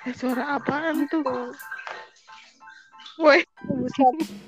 Eh, 0.08 0.16
suara 0.16 0.56
apaan 0.56 1.04
tuh? 1.12 1.52
Woi, 3.20 3.44
Buset. 3.68 4.47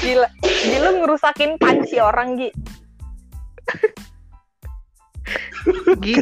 Gila 0.00 0.28
gila 0.42 0.88
ngerusakin 0.96 1.60
panci 1.60 1.96
orang 2.00 2.40
Gi 2.40 2.50
Gi. 6.02 6.14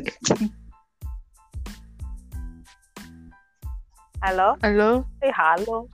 halo 4.21 4.59
Halo. 4.61 4.91
eh 5.25 5.33
halo 5.33 5.87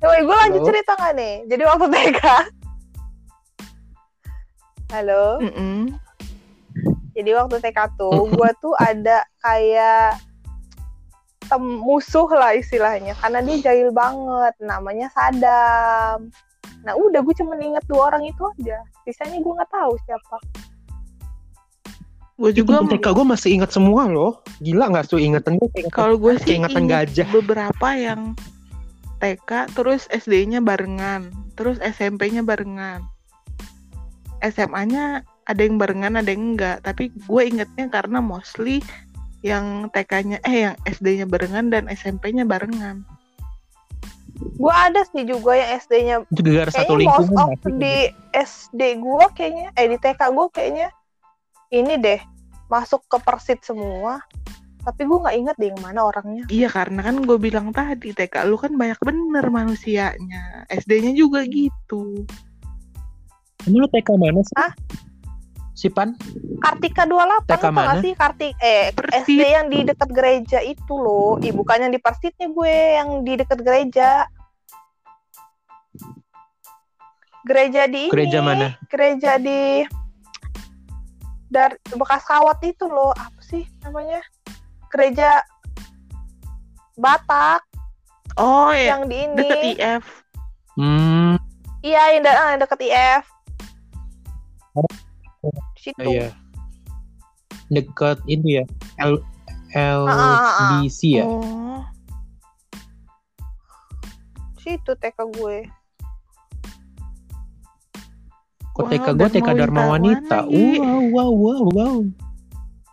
Woi, 0.00 0.24
gue 0.24 0.32
lanjut 0.32 0.64
Halo? 0.64 0.68
cerita 0.72 0.96
nggak 0.96 1.12
nih? 1.12 1.34
Jadi 1.44 1.62
waktu 1.68 1.86
TK, 1.92 2.24
halo. 4.96 5.24
Mm-mm. 5.44 5.92
Jadi 7.12 7.30
waktu 7.36 7.60
TK 7.60 7.78
tuh, 8.00 8.24
gue 8.32 8.50
tuh 8.64 8.72
ada 8.80 9.20
kayak 9.44 10.16
tem 11.50 11.64
musuh 11.82 12.30
lah 12.30 12.54
istilahnya, 12.54 13.18
karena 13.18 13.42
dia 13.42 13.58
jahil 13.66 13.90
banget. 13.90 14.54
Namanya 14.62 15.10
Sadam. 15.10 16.30
Nah 16.86 16.94
udah 16.96 17.20
gue 17.20 17.34
cuma 17.36 17.58
inget 17.58 17.82
dua 17.90 18.14
orang 18.14 18.24
itu 18.30 18.42
aja. 18.56 18.78
Sisanya 19.04 19.42
gue 19.42 19.52
nggak 19.52 19.72
tahu 19.74 19.92
siapa. 20.06 20.36
Gue 22.40 22.56
Itu 22.56 22.64
juga 22.64 22.80
TK 22.88 23.06
gue 23.12 23.26
masih 23.26 23.50
ingat 23.60 23.70
semua 23.74 24.08
loh. 24.08 24.40
Gila 24.64 24.88
nggak 24.88 25.12
tuh 25.12 25.20
ingatan 25.20 25.60
gue? 25.60 25.68
kalau 25.92 26.16
gue 26.16 26.40
sih 26.40 26.56
ingatan 26.56 26.88
inget 26.88 27.12
gajah. 27.12 27.28
beberapa 27.36 27.88
yang 27.92 28.32
TK 29.20 29.76
terus 29.76 30.08
SD-nya 30.08 30.64
barengan, 30.64 31.28
terus 31.52 31.76
SMP-nya 31.84 32.40
barengan. 32.40 33.04
SMA-nya 34.40 35.20
ada 35.44 35.60
yang 35.60 35.76
barengan, 35.76 36.16
ada 36.16 36.32
yang 36.32 36.56
enggak. 36.56 36.80
Tapi 36.80 37.12
gue 37.12 37.42
ingetnya 37.44 37.92
karena 37.92 38.24
mostly 38.24 38.80
yang 39.40 39.88
TK-nya 39.88 40.38
eh 40.44 40.68
yang 40.68 40.76
SD-nya 40.84 41.24
barengan 41.24 41.72
dan 41.72 41.88
SMP-nya 41.88 42.44
barengan. 42.44 43.04
Gue 44.40 44.72
ada 44.72 45.04
sih 45.12 45.24
juga 45.28 45.56
yang 45.56 45.70
SD-nya 45.80 46.16
itu 46.32 46.40
gara 46.48 46.72
satu 46.72 46.96
most 46.96 47.28
lingkungan. 47.28 47.56
of 47.56 47.60
di 47.76 47.96
SD 48.32 48.80
gue 49.00 49.24
kayaknya 49.36 49.68
eh 49.76 49.86
di 49.88 49.96
TK 50.00 50.20
gue 50.32 50.46
kayaknya 50.52 50.88
ini 51.72 51.94
deh 52.00 52.20
masuk 52.72 53.04
ke 53.08 53.18
persit 53.20 53.60
semua 53.60 54.22
tapi 54.80 55.04
gue 55.04 55.18
nggak 55.20 55.36
inget 55.36 55.56
deh 55.60 55.68
yang 55.68 55.82
mana 55.84 56.08
orangnya 56.08 56.44
Iya 56.48 56.72
karena 56.72 57.04
kan 57.04 57.20
gue 57.20 57.36
bilang 57.36 57.68
tadi 57.76 58.16
TK 58.16 58.48
lu 58.48 58.56
kan 58.56 58.72
banyak 58.76 58.96
bener 59.04 59.44
manusianya. 59.52 60.64
SD-nya 60.72 61.12
juga 61.12 61.44
gitu. 61.44 62.24
Ini 63.68 63.76
lu 63.76 63.88
TK 63.92 64.08
mana 64.16 64.40
sih? 64.40 64.56
Hah? 64.56 64.72
Si 65.80 65.88
Pan? 65.88 66.12
Kartika 66.60 67.08
28 67.08 67.48
TK 67.48 67.56
tau 67.56 67.72
mana? 67.72 68.04
sih 68.04 68.12
Kartik 68.12 68.52
eh 68.60 68.92
Persit. 68.92 69.24
SD 69.24 69.40
yang 69.40 69.66
di 69.72 69.80
dekat 69.80 70.12
gereja 70.12 70.60
itu 70.60 70.92
loh 70.92 71.40
Ih, 71.40 71.56
bukan 71.56 71.88
yang 71.88 71.88
di 71.88 71.96
persitnya 71.96 72.52
gue 72.52 72.76
yang 73.00 73.24
di 73.24 73.32
dekat 73.40 73.64
gereja 73.64 74.28
gereja 77.40 77.88
di 77.88 78.06
ini 78.06 78.12
Gereja 78.12 78.38
mana? 78.44 78.76
gereja 78.92 79.40
di 79.40 79.88
dari 81.48 81.74
bekas 81.96 82.22
kawat 82.22 82.60
itu 82.62 82.84
loh 82.84 83.16
apa 83.16 83.40
sih 83.40 83.64
namanya 83.80 84.20
gereja 84.92 85.40
Batak 86.94 87.64
Oh 88.36 88.70
ya, 88.70 88.94
yang 88.94 89.08
di 89.08 89.16
ini 89.16 89.36
deket 89.36 89.58
IF. 89.74 90.04
Hmm, 90.78 91.34
iya 91.82 92.14
yang, 92.14 92.22
de- 92.22 92.30
ah, 92.30 92.48
yang 92.54 92.60
deket 92.62 92.80
IF. 92.80 93.24
Situ 95.80 96.04
iya. 96.04 96.28
Dekat 97.72 98.20
ini 98.28 98.60
ya. 98.60 98.64
L 99.00 99.16
ah, 99.72 100.04
ah. 100.04 100.84
LBC 100.84 101.16
ya. 101.16 101.24
Oh. 101.24 101.80
Situ 104.60 104.92
TK 104.92 105.18
gue 105.40 105.64
Kok 108.76 108.84
Wow, 108.86 108.92
TK 108.92 109.06
gue 109.16 109.28
TK 109.40 109.48
Dharma 109.56 109.82
Wanita. 109.96 110.44
Wow, 110.44 111.00
wow, 111.10 111.32
wow, 111.32 111.64
wow. 111.72 111.96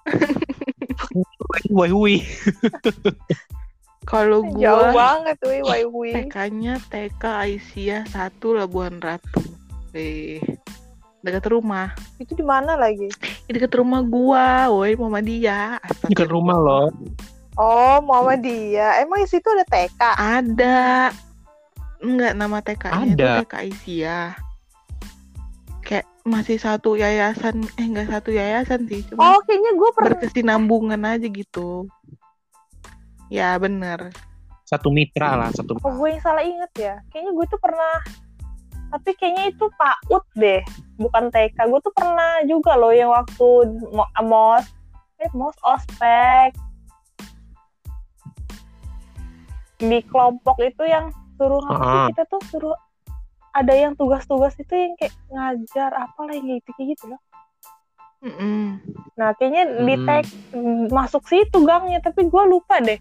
Wai 1.78 1.92
hui. 1.92 2.24
Kalau 4.08 4.40
Jauh 4.56 4.88
gua 4.88 4.96
banget 4.96 5.38
wih, 5.44 5.62
wai 5.68 5.84
hui. 5.84 6.16
TK-nya 6.16 6.80
TK 6.88 7.24
Aisyah 7.28 8.08
satu 8.08 8.56
Labuan 8.56 9.04
Ratu. 9.04 9.44
Eh, 9.92 10.40
dekat 11.28 11.52
rumah. 11.52 11.92
Itu 12.18 12.34
di 12.34 12.42
mana 12.42 12.80
lagi? 12.80 13.12
Di 13.46 13.52
dekat 13.52 13.76
rumah 13.76 14.02
gua, 14.02 14.72
woi 14.72 14.96
Muhammadiyah. 14.96 15.84
Ke 16.16 16.24
rumah 16.26 16.58
loh. 16.58 16.88
Oh, 17.58 18.00
Muhammadiyah. 18.02 19.02
Emang 19.02 19.20
di 19.22 19.30
situ 19.30 19.46
ada 19.50 19.66
TK? 19.68 20.02
Ada. 20.16 21.12
Enggak, 21.98 22.34
nama 22.38 22.62
TK-nya 22.62 23.14
Ada. 23.18 23.32
TK 23.42 23.54
Aisyah. 23.58 24.28
Kayak 25.82 26.06
masih 26.22 26.58
satu 26.62 26.94
yayasan, 26.94 27.66
eh 27.80 27.86
enggak 27.88 28.12
satu 28.12 28.30
yayasan 28.30 28.86
sih, 28.86 29.02
cuma 29.08 29.34
Oh, 29.34 29.40
kayaknya 29.48 29.72
gue 29.74 29.90
pernah. 29.96 30.10
berkesinambungan 30.14 31.02
aja 31.02 31.26
gitu. 31.26 31.90
Ya, 33.34 33.58
bener. 33.58 34.14
Satu 34.68 34.92
mitra 34.92 35.34
lah, 35.40 35.50
satu 35.56 35.80
Oh, 35.82 35.94
gue 35.96 36.08
yang 36.12 36.22
salah 36.22 36.44
inget 36.44 36.72
ya. 36.76 36.96
Kayaknya 37.10 37.32
gue 37.34 37.46
tuh 37.50 37.60
pernah. 37.64 37.96
Tapi 38.88 39.12
kayaknya 39.16 39.44
itu 39.52 39.66
PAUD 39.76 40.26
deh, 40.38 40.62
bukan 40.98 41.30
TK. 41.30 41.58
Gue 41.66 41.80
tuh 41.80 41.94
pernah 41.94 42.42
juga 42.44 42.74
loh 42.74 42.92
yang 42.92 43.10
waktu 43.10 43.48
mo- 43.90 44.12
mos, 44.22 44.66
eh 45.18 45.30
mos 45.34 45.58
ospek 45.62 46.54
di 49.78 50.02
kelompok 50.04 50.58
itu 50.60 50.84
yang 50.84 51.14
suruh 51.38 51.62
apa 51.64 51.78
sih 51.78 52.00
Ah. 52.02 52.08
kita 52.10 52.24
tuh 52.26 52.42
suruh 52.50 52.78
ada 53.54 53.74
yang 53.74 53.94
tugas-tugas 53.94 54.58
itu 54.58 54.74
yang 54.74 54.94
kayak 54.98 55.14
ngajar 55.30 55.92
apa 55.94 56.20
lah 56.26 56.34
yang 56.34 56.58
gitu 56.58 56.70
kayak 56.74 56.98
gitu 56.98 57.14
loh. 57.14 57.22
Mm-mm. 58.18 58.82
Nah 59.14 59.30
kayaknya 59.38 59.86
di 59.86 59.94
Hmm. 59.94 60.06
tag 60.06 60.26
masuk 60.90 61.22
situ 61.30 61.62
gangnya 61.62 62.02
tapi 62.02 62.26
gue 62.26 62.44
lupa 62.50 62.82
deh. 62.82 62.98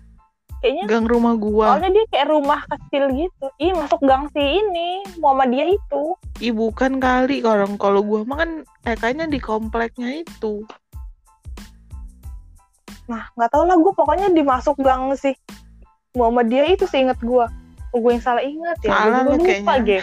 Kayaknya 0.64 0.84
Gang 0.88 1.07
rumah 1.07 1.34
gua. 1.36 1.76
Soalnya 1.76 1.90
dia 2.00 2.04
kayak 2.11 2.28
rumah 2.32 2.61
kecil 2.64 3.04
gitu. 3.12 3.46
Ih, 3.61 3.72
masuk 3.76 4.00
gang 4.02 4.26
si 4.32 4.40
ini, 4.40 5.04
Muhammadiyah 5.20 5.68
itu. 5.76 6.02
Ih, 6.40 6.54
bukan 6.57 6.96
kali 6.96 7.44
kalau 7.44 7.68
kalau 7.76 8.00
gua 8.00 8.24
mah 8.24 8.40
kan 8.40 8.50
TK-nya 8.82 9.28
di 9.28 9.38
kompleknya 9.38 10.24
itu. 10.24 10.64
Nah, 13.07 13.22
nggak 13.38 13.50
tahu 13.54 13.64
lah 13.70 13.76
gue 13.78 13.92
pokoknya 13.94 14.28
dimasuk 14.34 14.74
gang 14.82 15.14
si 15.14 15.38
Muhammadiyah 16.18 16.74
itu 16.74 16.90
sih 16.90 17.07
inget 17.07 17.18
gue. 17.22 17.46
Oh, 17.94 17.98
gue 18.02 18.12
yang 18.18 18.24
salah 18.24 18.42
ingat 18.42 18.76
ya. 18.82 18.90
Salah 18.90 19.20
lu 19.24 19.38
lupa, 19.38 19.78
kayaknya. 19.78 20.02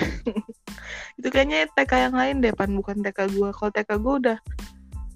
Itu 1.20 1.28
kayaknya 1.30 1.70
TK 1.78 1.92
yang 2.10 2.16
lain 2.16 2.36
deh, 2.42 2.54
pan 2.56 2.72
bukan 2.74 3.04
TK 3.06 3.20
gua. 3.38 3.50
Kalau 3.54 3.72
TK 3.76 3.90
gua 4.02 4.14
udah 4.18 4.38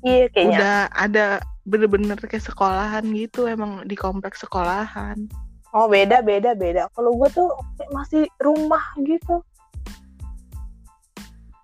Iya, 0.06 0.26
kayaknya. 0.30 0.58
udah 0.62 0.78
ada 0.94 1.26
bener-bener 1.68 2.16
kayak 2.16 2.48
sekolahan 2.48 3.04
gitu, 3.12 3.44
emang 3.44 3.84
di 3.84 4.00
kompleks 4.00 4.42
sekolahan. 4.42 5.28
Oh, 5.76 5.92
beda, 5.92 6.24
beda, 6.24 6.56
beda. 6.56 6.88
Kalau 6.96 7.12
gue 7.20 7.30
tuh 7.36 7.52
kayak 7.76 7.92
masih 7.92 8.24
rumah 8.40 8.82
gitu. 9.04 9.44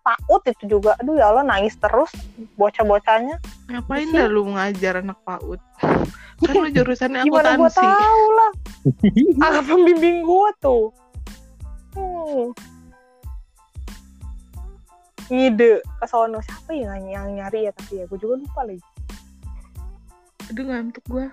Takut 0.03 0.43
itu 0.43 0.63
juga. 0.67 0.99
Aduh 0.99 1.15
ya 1.15 1.31
Allah, 1.31 1.47
nangis 1.47 1.79
terus 1.79 2.11
bocah-bocahnya. 2.59 3.39
Ngapain 3.71 4.11
dah 4.11 4.27
lu 4.27 4.51
ngajar 4.51 4.99
anak 4.99 5.17
PAUD? 5.23 5.63
kan 6.43 6.59
lu 6.59 6.69
jurusannya 6.75 7.23
Gimana 7.27 7.55
gue 7.55 7.71
tahu 7.71 8.23
lah. 8.35 8.51
Agak 9.47 9.63
pembimbing 9.71 10.27
gue 10.27 10.49
tuh. 10.59 10.85
Hmm. 11.95 12.51
Ngide 15.31 15.79
ke 15.79 16.05
sono 16.11 16.43
siapa 16.43 16.75
ya 16.75 16.99
yang, 16.99 17.07
yang 17.07 17.27
nyari 17.39 17.65
ya 17.65 17.71
tapi 17.71 18.03
ya 18.03 18.05
gue 18.11 18.19
juga 18.19 18.43
lupa 18.43 18.67
lagi. 18.67 18.83
Aduh 20.51 20.67
ngantuk 20.67 21.05
gua. 21.07 21.31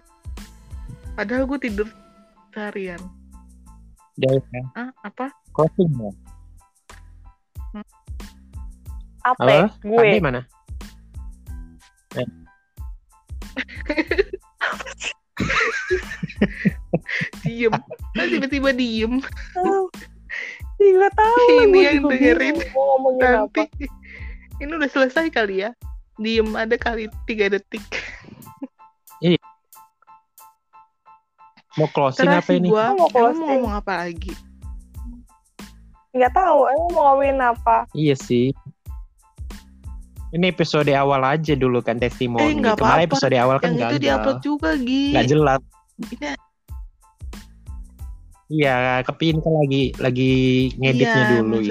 Padahal 1.19 1.49
gua 1.49 1.59
tidur 1.59 1.89
seharian. 2.55 3.01
Jauh 4.21 4.45
ya. 4.53 4.63
Ah, 4.77 4.93
apa? 5.03 5.33
Closing 5.57 5.91
ya. 5.97 6.13
Apa? 9.25 9.41
Halo? 9.41 9.53
ya? 9.53 9.69
Gue. 9.85 10.01
Andi 10.01 10.21
mana? 10.21 10.41
Diem. 17.45 17.73
Kan 18.17 18.27
tiba-tiba 18.29 18.73
diem. 18.73 19.21
Gak 20.81 21.13
tahu. 21.13 21.61
Ini 21.61 21.69
gue 21.69 21.85
yang 21.85 22.09
dengerin. 22.09 22.57
Nanti. 23.21 23.61
apa? 23.61 23.69
Ini 24.61 24.77
udah 24.77 24.89
selesai 24.89 25.31
kali 25.33 25.57
ya. 25.69 25.73
Diem 26.17 26.57
ada 26.57 26.77
kali 26.81 27.09
tiga 27.29 27.53
detik. 27.53 27.85
Mau 31.79 31.87
closing 31.95 32.27
apa 32.27 32.51
ini? 32.51 32.66
gua, 32.66 32.91
mau 32.93 33.07
emang 33.07 33.11
closing? 33.14 33.39
mau 33.39 33.49
ngomong 33.55 33.75
apa 33.79 33.93
lagi? 34.03 34.33
Gak 36.11 36.33
tahu. 36.35 36.59
Emang 36.66 36.89
mau 36.91 37.03
ngomongin 37.14 37.39
apa? 37.39 37.77
Iya 37.95 38.18
sih. 38.18 38.51
Ini 40.31 40.47
episode 40.51 40.91
awal 40.95 41.23
aja 41.23 41.55
dulu 41.55 41.79
kan 41.83 41.99
testimoni. 41.99 42.43
Eh, 42.43 42.55
nggak 42.59 42.79
Kemarin 42.79 42.99
apa-apa. 43.03 43.07
episode 43.07 43.37
awal 43.39 43.57
kan 43.59 43.75
Yang 43.75 43.83
itu 43.83 43.97
diupload 44.03 44.39
juga, 44.43 44.71
Gi. 44.79 45.05
Nggak 45.14 45.27
jelas. 45.27 45.61
Ini 46.01 46.29
Iya, 48.51 49.07
tapi 49.07 49.31
ini 49.31 49.39
kan 49.39 49.55
lagi 49.62 49.83
lagi 50.03 50.33
ngeditnya 50.75 51.23
Iya, 51.23 51.31
dulu 51.39 51.57
ini. 51.62 51.71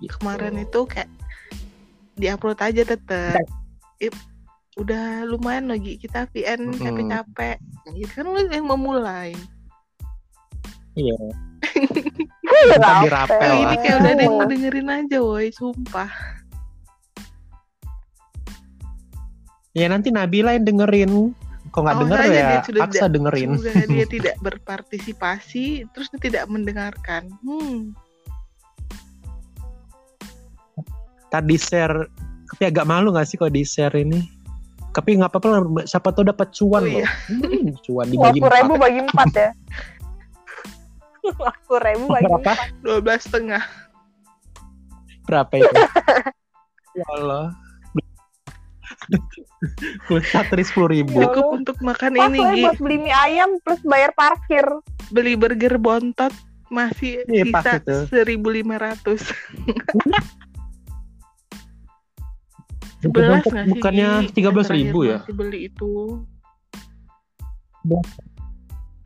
gitu. 0.00 0.16
kemarin 0.16 0.54
itu 0.64 0.80
kayak 0.88 1.10
diupload 2.16 2.56
aja 2.56 2.82
tetep. 2.88 3.44
Udah 4.76 5.24
lumayan 5.24 5.72
lagi 5.72 5.96
kita 5.96 6.28
VN 6.36 6.76
capek-capek. 6.76 7.56
Gitu 7.96 8.12
kan 8.12 8.24
lu 8.28 8.40
yang 8.44 8.68
memulai. 8.68 9.32
Iya. 10.96 11.16
Gue 12.46 12.60
Ntar 12.76 13.04
dirapel 13.04 13.50
Oh, 13.52 13.60
ini 13.68 13.76
kayak 13.80 13.96
udah 14.00 14.12
ada 14.12 14.22
yang 14.22 14.36
ngedengerin 14.40 14.88
aja, 14.88 15.18
woi, 15.20 15.48
sumpah. 15.52 16.08
Ya 19.76 19.92
nanti 19.92 20.08
Nabila 20.08 20.56
yang 20.56 20.64
dengerin. 20.64 21.12
Kok 21.68 21.80
nggak 21.84 21.96
Awas 21.96 22.02
denger 22.08 22.18
ya 22.20 22.28
dia 22.32 22.60
sudah 22.64 22.80
tidak- 22.88 23.12
dengerin. 23.12 23.50
Dia 23.92 24.06
tidak 24.16 24.36
berpartisipasi, 24.40 25.84
terus 25.92 26.08
dia 26.16 26.20
tidak 26.20 26.44
mendengarkan. 26.48 27.28
Hmm. 27.44 27.92
Tadi 31.28 31.56
share, 31.60 32.08
tapi 32.54 32.62
agak 32.64 32.88
malu 32.88 33.12
gak 33.12 33.28
sih 33.28 33.36
kalau 33.36 33.52
di 33.52 33.66
share 33.66 33.92
ini? 33.98 34.35
Tapi 34.96 35.10
nggak 35.12 35.28
apa-apa 35.28 35.48
lah, 35.50 35.60
siapa 35.84 36.08
tahu 36.08 36.24
dapat 36.24 36.48
cuan 36.50 36.80
Oh, 36.80 36.88
loh. 36.88 36.96
iya. 36.96 37.08
Hmm, 37.28 37.68
cuan 37.84 38.06
dibagi 38.08 38.40
Dua 38.40 38.48
ribu 38.50 38.72
empat. 38.72 38.80
bagi 38.80 39.00
empat 39.04 39.28
ya. 39.30 39.50
Dua 41.20 41.80
ribu 41.84 42.04
bagi 42.08 42.24
Berapa? 42.24 42.38
empat. 42.40 42.58
Dua 42.80 42.98
belas 42.98 43.20
setengah. 43.20 43.62
Berapa 45.22 45.52
itu? 45.54 45.68
ya 46.98 47.06
Allah. 47.12 47.52
Plus 50.06 50.24
satu 50.26 50.56
sepuluh 50.58 50.88
ribu. 50.92 51.18
Ya 51.18 51.28
Cukup 51.28 51.44
Allah. 51.44 51.58
untuk 51.58 51.76
makan 51.78 52.10
Pas 52.14 52.26
ini, 52.26 52.38
lah 52.38 52.52
Gi. 52.52 52.62
buat 52.64 52.78
beli 52.78 52.96
mie 52.98 53.12
ayam 53.12 53.50
plus 53.60 53.82
bayar 53.82 54.10
parkir. 54.12 54.64
Beli 55.10 55.36
burger 55.36 55.76
bontot 55.76 56.32
masih 56.66 57.20
Iya, 57.28 57.44
pas 57.52 57.62
sisa 57.62 57.78
itu. 57.78 57.96
1500. 58.10 59.20
Sebelas 63.06 63.42
nggak 63.46 63.64
sih? 63.66 63.72
Bukannya 63.72 64.08
tiga 64.34 64.50
belas 64.50 64.68
ribu 64.68 64.98
ya? 65.06 65.22
beli 65.30 65.70
itu. 65.70 66.22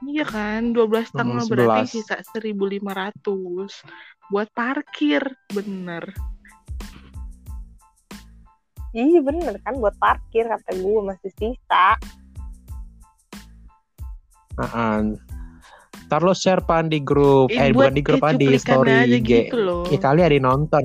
Iya 0.01 0.25
kan, 0.25 0.73
12 0.73 1.13
setengah 1.13 1.45
Hmm, 1.45 1.53
berarti 1.53 1.85
11. 1.85 1.93
sisa 1.93 2.17
1500 2.33 3.85
buat 4.33 4.49
parkir, 4.57 5.21
bener. 5.53 6.17
Iya 8.91 9.23
bener 9.23 9.55
kan 9.63 9.79
buat 9.79 9.95
parkir 10.03 10.51
kata 10.51 10.75
gue 10.75 11.01
masih 11.05 11.31
sisa. 11.39 11.95
Apaan? 14.59 15.15
Ntar 16.11 16.27
lo 16.27 16.35
share 16.35 16.65
pan 16.67 16.91
di 16.91 16.99
grup, 16.99 17.55
eh, 17.55 17.71
bukan 17.71 17.95
di 17.95 18.03
grup 18.03 18.25
ah, 18.27 18.35
di 18.35 18.59
story 18.59 18.91
aja 18.91 19.15
IG. 19.15 19.31
gitu 19.47 19.57
loh. 19.63 19.87
Ya 19.87 19.99
kali 20.03 20.27
ada 20.27 20.35
nonton. 20.43 20.83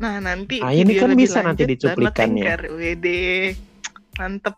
Nah 0.00 0.16
nanti 0.18 0.64
Ah, 0.64 0.72
ini 0.72 0.96
kan 0.96 1.12
bisa 1.12 1.44
nanti 1.44 1.68
lanjut 1.68 1.76
download 1.76 2.12
dicuplikannya. 2.16 2.44
Anchor. 2.48 2.60
Wede, 2.72 3.22
mantep. 4.16 4.56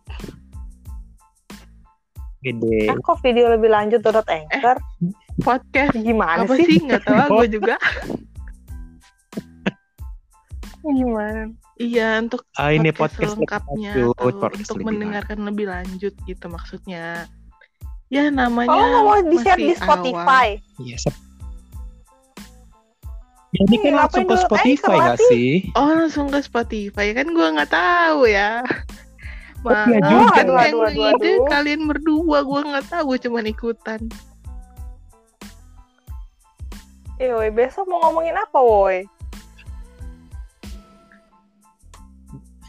Gede. 2.43 2.79
Kan 2.91 2.99
kok 3.03 3.19
video 3.23 3.47
lebih 3.51 3.71
lanjut 3.71 4.01
dot 4.03 4.27
anchor? 4.27 4.79
Podcast 5.43 5.95
Gimana 5.95 6.47
apa 6.47 6.55
sih? 6.59 6.67
sih 6.67 6.79
nggak 6.83 7.03
tahu 7.07 7.43
gue 7.43 7.47
juga. 7.59 7.75
Gimana? 10.83 11.51
Iya 11.79 12.23
untuk 12.23 12.43
Ah, 12.55 12.71
ini 12.71 12.91
podcast 12.91 13.35
podcast 13.35 13.39
lengkapnya 13.39 13.91
atau 13.95 14.11
lanjut, 14.15 14.39
podcast 14.39 14.63
untuk 14.71 14.77
lebih 14.79 14.87
mendengarkan 14.87 15.39
lebih 15.47 15.67
lanjut 15.71 16.15
gitu 16.27 16.47
maksudnya. 16.47 17.27
Ya 18.13 18.29
namanya 18.29 18.71
nggak 18.75 19.03
mau 19.07 19.19
di 19.25 19.37
share 19.41 19.59
di 19.59 19.75
Spotify. 19.75 20.47
Iya. 20.79 20.97
Sep- 23.53 23.61
Ya, 23.61 23.69
ini 23.69 23.77
kan 23.77 23.93
Iya, 23.93 23.99
langsung 24.01 24.25
ke 24.25 24.33
dulu 24.33 24.45
Spotify 24.49 24.97
gak 24.97 25.19
sih? 25.29 25.51
Oh 25.77 25.93
langsung 25.93 26.27
ke 26.33 26.41
Spotify 26.41 27.07
kan 27.13 27.29
gue 27.37 27.49
nggak 27.53 27.69
tahu 27.69 28.25
ya. 28.25 28.65
Maaf, 29.61 29.87
iya 29.93 29.99
juga. 30.03 30.27
kan 30.33 30.47
Aduh, 30.49 30.57
yang 30.57 30.73
aduh, 30.73 30.83
aduh, 30.89 31.05
ide 31.13 31.31
aduh. 31.37 31.47
kalian 31.53 31.83
berdua, 31.87 32.39
gue 32.43 32.61
nggak 32.65 32.87
tahu, 32.89 33.03
gue 33.13 33.19
cuman 33.29 33.45
ikutan. 33.47 34.01
Eh, 37.21 37.31
woi, 37.31 37.53
besok 37.55 37.87
mau 37.87 38.03
ngomongin 38.03 38.35
apa, 38.35 38.59
woi? 38.59 39.07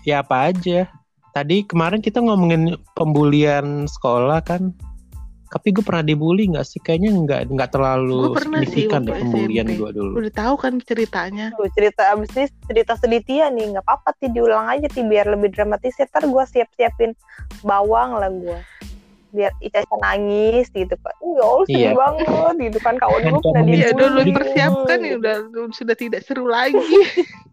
Ya 0.03 0.19
apa 0.19 0.51
aja. 0.51 0.85
Tadi 1.33 1.65
kemarin 1.65 2.03
kita 2.03 2.21
ngomongin 2.21 2.77
pembulian 2.93 3.87
sekolah 3.89 4.43
kan. 4.45 4.75
Tapi 5.53 5.69
gue 5.69 5.85
pernah 5.85 6.01
dibully 6.01 6.49
nggak 6.49 6.65
sih? 6.65 6.81
Kayaknya 6.81 7.09
nggak 7.13 7.41
nggak 7.53 7.69
terlalu 7.69 8.33
sih 8.33 8.41
signifikan 8.41 9.05
deh 9.05 9.13
pembulian 9.13 9.67
gue 9.69 9.89
dulu. 9.93 10.13
Udah 10.17 10.33
tahu 10.33 10.55
kan 10.57 10.73
ceritanya. 10.81 11.53
Tuh, 11.53 11.69
cerita 11.77 12.09
abis 12.09 12.33
ini 12.33 12.45
cerita 12.65 12.97
sedih 12.97 13.21
Tia 13.21 13.53
nih, 13.53 13.77
nggak 13.77 13.85
apa-apa 13.85 14.17
Ti, 14.17 14.33
diulang 14.33 14.65
aja 14.65 14.89
Ti, 14.89 15.05
biar 15.05 15.29
lebih 15.29 15.53
dramatis. 15.53 15.93
Ntar 15.95 16.25
gue 16.25 16.43
siap-siapin 16.49 17.13
bawang 17.61 18.17
lah 18.17 18.33
gue. 18.33 18.57
Biar 19.29 19.53
Ica 19.61 19.85
nangis 20.01 20.73
gitu 20.73 20.97
kan. 20.97 21.13
Ya 21.21 21.43
Allah, 21.45 21.65
sedih 21.69 21.77
Iya. 21.77 21.91
banget 21.93 22.55
gitu 22.73 22.79
kan. 22.81 22.93
Kawan 22.97 23.21
gue 23.21 23.41
pernah 23.45 23.61
Iya, 23.63 23.87
dibully. 23.89 23.93
udah 23.93 24.07
lu 24.09 24.21
persiapkan 24.33 24.97
ya 25.05 25.13
udah 25.21 25.35
sudah 25.69 25.95
tidak 25.95 26.21
seru 26.25 26.49
lagi. 26.49 26.81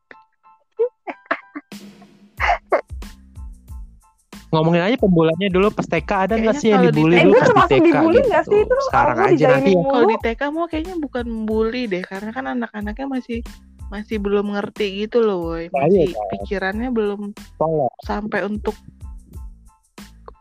Ngomongin 4.50 4.82
aja 4.82 4.96
pembuliannya 4.98 5.48
dulu 5.48 5.70
pas 5.70 5.86
TK 5.86 6.10
ada 6.10 6.34
nggak 6.34 6.56
sih 6.56 6.68
yang 6.68 6.82
di 6.82 6.90
dibully 6.90 7.14
TK 7.14 7.20
Eh, 7.20 7.24
dulu 7.24 7.38
gue 7.38 7.54
pas 7.54 7.62
di 7.62 7.70
TK 7.70 7.84
dibully 7.84 8.18
gitu. 8.18 8.28
nggak 8.28 8.44
sih? 8.44 8.58
Itu 8.60 8.74
Sekarang 8.90 9.18
aja 9.20 9.44
nanti 9.48 9.70
mulu. 9.72 9.88
Kalau 9.88 10.06
di 10.06 10.16
TK 10.18 10.40
mau 10.50 10.64
kayaknya 10.66 10.94
bukan 10.98 11.26
bully 11.44 11.82
deh, 11.86 12.02
karena 12.02 12.30
kan 12.30 12.44
anak-anaknya 12.48 13.06
masih 13.06 13.38
masih 13.86 14.16
belum 14.18 14.46
ngerti 14.50 14.86
gitu 15.00 15.18
loh, 15.18 15.38
woy. 15.48 15.66
Iya, 15.66 15.70
Masih 15.72 16.06
pikirannya 16.30 16.88
belum 16.90 17.20
tolong. 17.56 17.90
sampai 18.02 18.42
untuk 18.42 18.74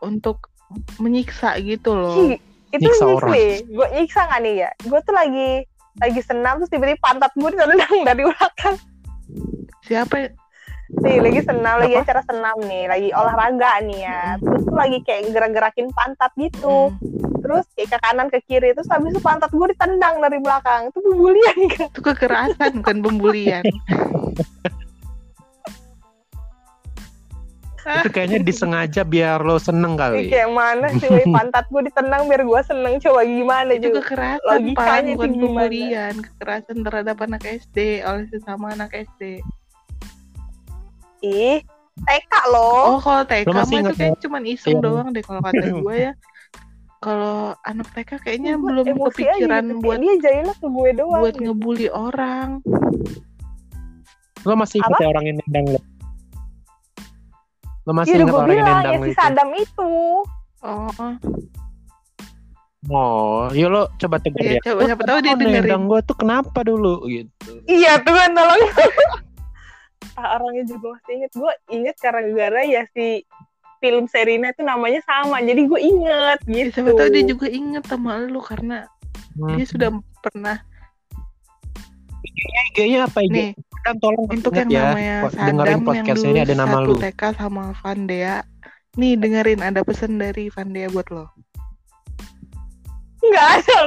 untuk 0.00 0.50
menyiksa 0.98 1.58
gitu 1.58 1.94
loh. 1.94 2.14
Ih, 2.30 2.38
itu 2.70 2.82
Nyiksa 2.82 3.04
orang. 3.06 3.30
Gue 3.66 3.86
nyiksa 3.92 4.20
nggak 4.26 4.40
nih 4.40 4.54
ya? 4.56 4.70
Gue 4.86 4.98
tuh 5.02 5.14
lagi 5.14 5.66
lagi 5.98 6.20
senam 6.20 6.58
terus 6.58 6.70
tiba-tiba 6.70 6.98
pantat 6.98 7.30
gue 7.34 7.50
ditendang 7.50 7.94
dari 8.06 8.22
belakang. 8.22 8.76
Siapa 9.82 10.14
Nih 10.90 11.22
lagi 11.22 11.40
senam, 11.46 11.74
lagi 11.78 11.94
Apa? 11.94 12.02
acara 12.02 12.22
senam 12.26 12.56
nih, 12.66 12.84
lagi 12.90 13.08
olahraga 13.14 13.72
nih 13.86 13.98
ya. 14.02 14.22
Terus 14.42 14.62
tuh 14.66 14.74
lagi 14.74 14.98
kayak 15.06 15.30
gerak-gerakin 15.30 15.88
pantat 15.94 16.32
gitu. 16.34 16.90
Hmm, 16.90 17.38
Terus 17.40 17.64
kayak 17.78 17.88
ke 17.94 17.98
kanan 18.02 18.26
ke 18.28 18.38
kiri 18.44 18.74
terus 18.74 18.90
habis 18.90 19.14
itu 19.14 19.22
pantat 19.22 19.48
gue 19.48 19.66
ditendang 19.70 20.18
dari 20.18 20.38
belakang. 20.42 20.90
Itu 20.90 20.98
pembulian 21.00 21.56
kan? 21.78 21.88
itu 21.88 22.00
kekerasan 22.02 22.70
bukan 22.82 22.96
pembulian. 23.00 23.64
Itu 27.80 28.12
kayaknya 28.12 28.44
disengaja 28.44 29.02
biar 29.02 29.40
lo 29.40 29.56
seneng 29.56 29.96
kali. 29.96 30.28
kayak 30.28 30.52
mana 30.52 30.92
sih 31.00 31.08
woy, 31.08 31.24
pantat 31.32 31.64
gue 31.72 31.88
ditendang 31.88 32.28
biar 32.28 32.42
gue 32.44 32.60
seneng 32.60 33.00
coba 33.00 33.24
gimana 33.24 33.70
itu 33.72 33.88
juga. 33.88 33.98
kekerasan 34.04 34.44
logikanya 34.44 35.00
pan 35.00 35.16
bukan 35.16 35.30
pembulian 35.40 36.14
kekerasan 36.20 36.78
terhadap 36.84 37.16
anak 37.24 37.42
SD 37.46 38.04
oleh 38.04 38.28
sesama 38.28 38.76
anak 38.76 38.92
SD 38.92 39.40
Ih, 41.20 41.60
TK 42.00 42.32
loh. 42.48 42.76
oh 42.86 42.98
kalau 42.98 43.22
TK 43.22 43.44
Lo 43.44 43.52
mah 43.52 43.60
masih 43.62 43.76
itu 43.78 43.92
kayak 43.94 44.16
cuman 44.18 44.42
iseng 44.44 44.72
Iya. 44.74 44.82
doang 44.82 45.08
deh 45.12 45.20
kalau 45.20 45.40
kata 45.40 45.60
gue 45.84 45.96
ya 46.00 46.12
kalau 46.98 47.36
anak 47.62 47.88
TK 47.92 48.10
kayaknya 48.18 48.52
Gua 48.54 48.64
belum 48.66 48.84
emosi 48.86 49.00
aja 49.22 49.32
kepikiran 49.32 49.62
gitu. 49.66 49.80
Buat 49.80 49.98
dia 49.98 50.14
jailnya 50.18 50.54
ke 50.54 50.66
gue 50.66 50.90
doang. 50.94 51.20
buat 51.20 51.34
gitu. 51.34 51.44
ngebully 51.46 51.88
orang 51.88 52.48
Lo 54.40 54.54
masih 54.54 54.80
ingat 54.80 54.96
ya 54.98 55.08
orang 55.08 55.24
yang 55.26 55.36
nendang 55.38 55.66
lo? 55.70 55.80
Lo 57.82 57.92
masih 57.92 58.10
Iya 58.10 58.18
ingat 58.18 58.32
orang 58.32 58.48
yang 58.48 58.56
bilang 58.56 58.68
nendang 58.74 58.84
ya 58.86 58.96
lo 58.96 59.04
si 59.04 59.10
itu? 59.10 59.18
Sadam 59.18 59.48
itu. 59.54 59.92
oh 60.62 61.12
Oh, 62.88 63.52
yuk 63.52 63.68
lo 63.68 63.82
coba 63.94 64.16
tegur 64.16 64.40
Iya, 64.40 64.56
ya. 64.56 64.60
coba 64.64 64.80
siapa 64.88 65.02
tahu 65.04 65.18
dia 65.20 65.36
dengerin. 65.36 65.60
nendang 65.68 65.84
gue 65.84 66.00
tuh 66.02 66.16
kenapa 66.16 66.64
dulu 66.64 67.04
gitu. 67.06 67.60
Iya 67.66 68.00
tuh 68.00 68.16
kan 68.16 68.32
tolong. 68.32 68.56
ah, 70.16 70.38
orangnya 70.38 70.64
juga 70.68 70.96
masih 70.96 71.12
inget. 71.20 71.32
Gue 71.34 71.52
inget 71.70 71.96
karena 72.00 72.22
gara 72.32 72.62
ya 72.64 72.82
si 72.92 73.24
film 73.80 74.04
serinya 74.08 74.52
itu 74.52 74.62
namanya 74.62 75.00
sama. 75.04 75.40
Jadi 75.40 75.62
gue 75.64 75.80
inget 75.80 76.38
ya, 76.44 76.64
gitu. 76.68 76.84
siapa 76.84 76.90
tahu 76.96 77.08
dia 77.10 77.24
juga 77.24 77.46
inget 77.48 77.84
sama 77.88 78.24
lu 78.24 78.40
karena 78.40 78.84
Hmm. 79.30 79.54
dia 79.56 79.62
sudah 79.62 79.88
pernah 80.26 80.58
IG-nya 82.74 83.06
apa 83.06 83.22
IG? 83.22 83.30
nih 83.30 83.50
Kan 83.80 83.96
tolong 84.02 84.26
untuk 84.28 84.52
yang 84.52 84.68
ya. 84.68 84.82
namanya 84.92 85.16
Sadam 85.30 85.46
dengerin 85.54 85.70
yang 85.70 85.82
podcast 85.86 86.20
dulu 86.20 86.30
ini 86.34 86.40
ada 86.42 86.54
nama 86.58 86.76
satu 86.76 86.90
lu. 86.90 86.94
TK 86.98 87.22
sama 87.38 87.64
Vandea 87.80 88.36
nih 88.98 89.12
dengerin 89.16 89.60
ada 89.62 89.80
pesan 89.86 90.18
dari 90.18 90.50
Vandea 90.50 90.90
buat 90.90 91.08
lo 91.14 91.30
Nggak 93.22 93.48
ada. 93.62 93.84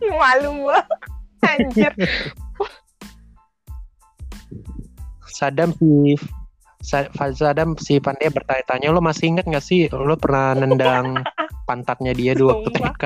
Ih, 0.00 0.12
Malu 0.16 0.50
gue. 0.64 0.78
Anjir. 1.44 1.92
Sadam 5.30 5.70
si 5.78 6.18
Sadam 6.80 7.76
si 7.76 8.00
Pandya 8.00 8.32
bertanya-tanya 8.32 8.88
lo 8.90 9.04
masih 9.04 9.36
ingat 9.36 9.44
gak 9.46 9.64
sih 9.64 9.86
lo 9.92 10.16
pernah 10.16 10.56
nendang 10.56 11.20
pantatnya 11.68 12.16
dia 12.16 12.32
dulu 12.34 12.66
waktu. 12.66 12.70
TK? 12.74 13.04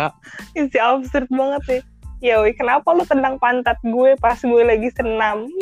Isi 0.56 0.78
absurd 0.80 1.28
banget 1.28 1.62
sih. 1.68 1.80
Ya 2.24 2.40
woi, 2.40 2.56
kenapa 2.56 2.88
lu 2.96 3.04
tendang 3.04 3.36
pantat 3.36 3.76
gue 3.84 4.16
pas 4.16 4.38
gue 4.40 4.62
lagi 4.64 4.88
senam? 4.96 5.44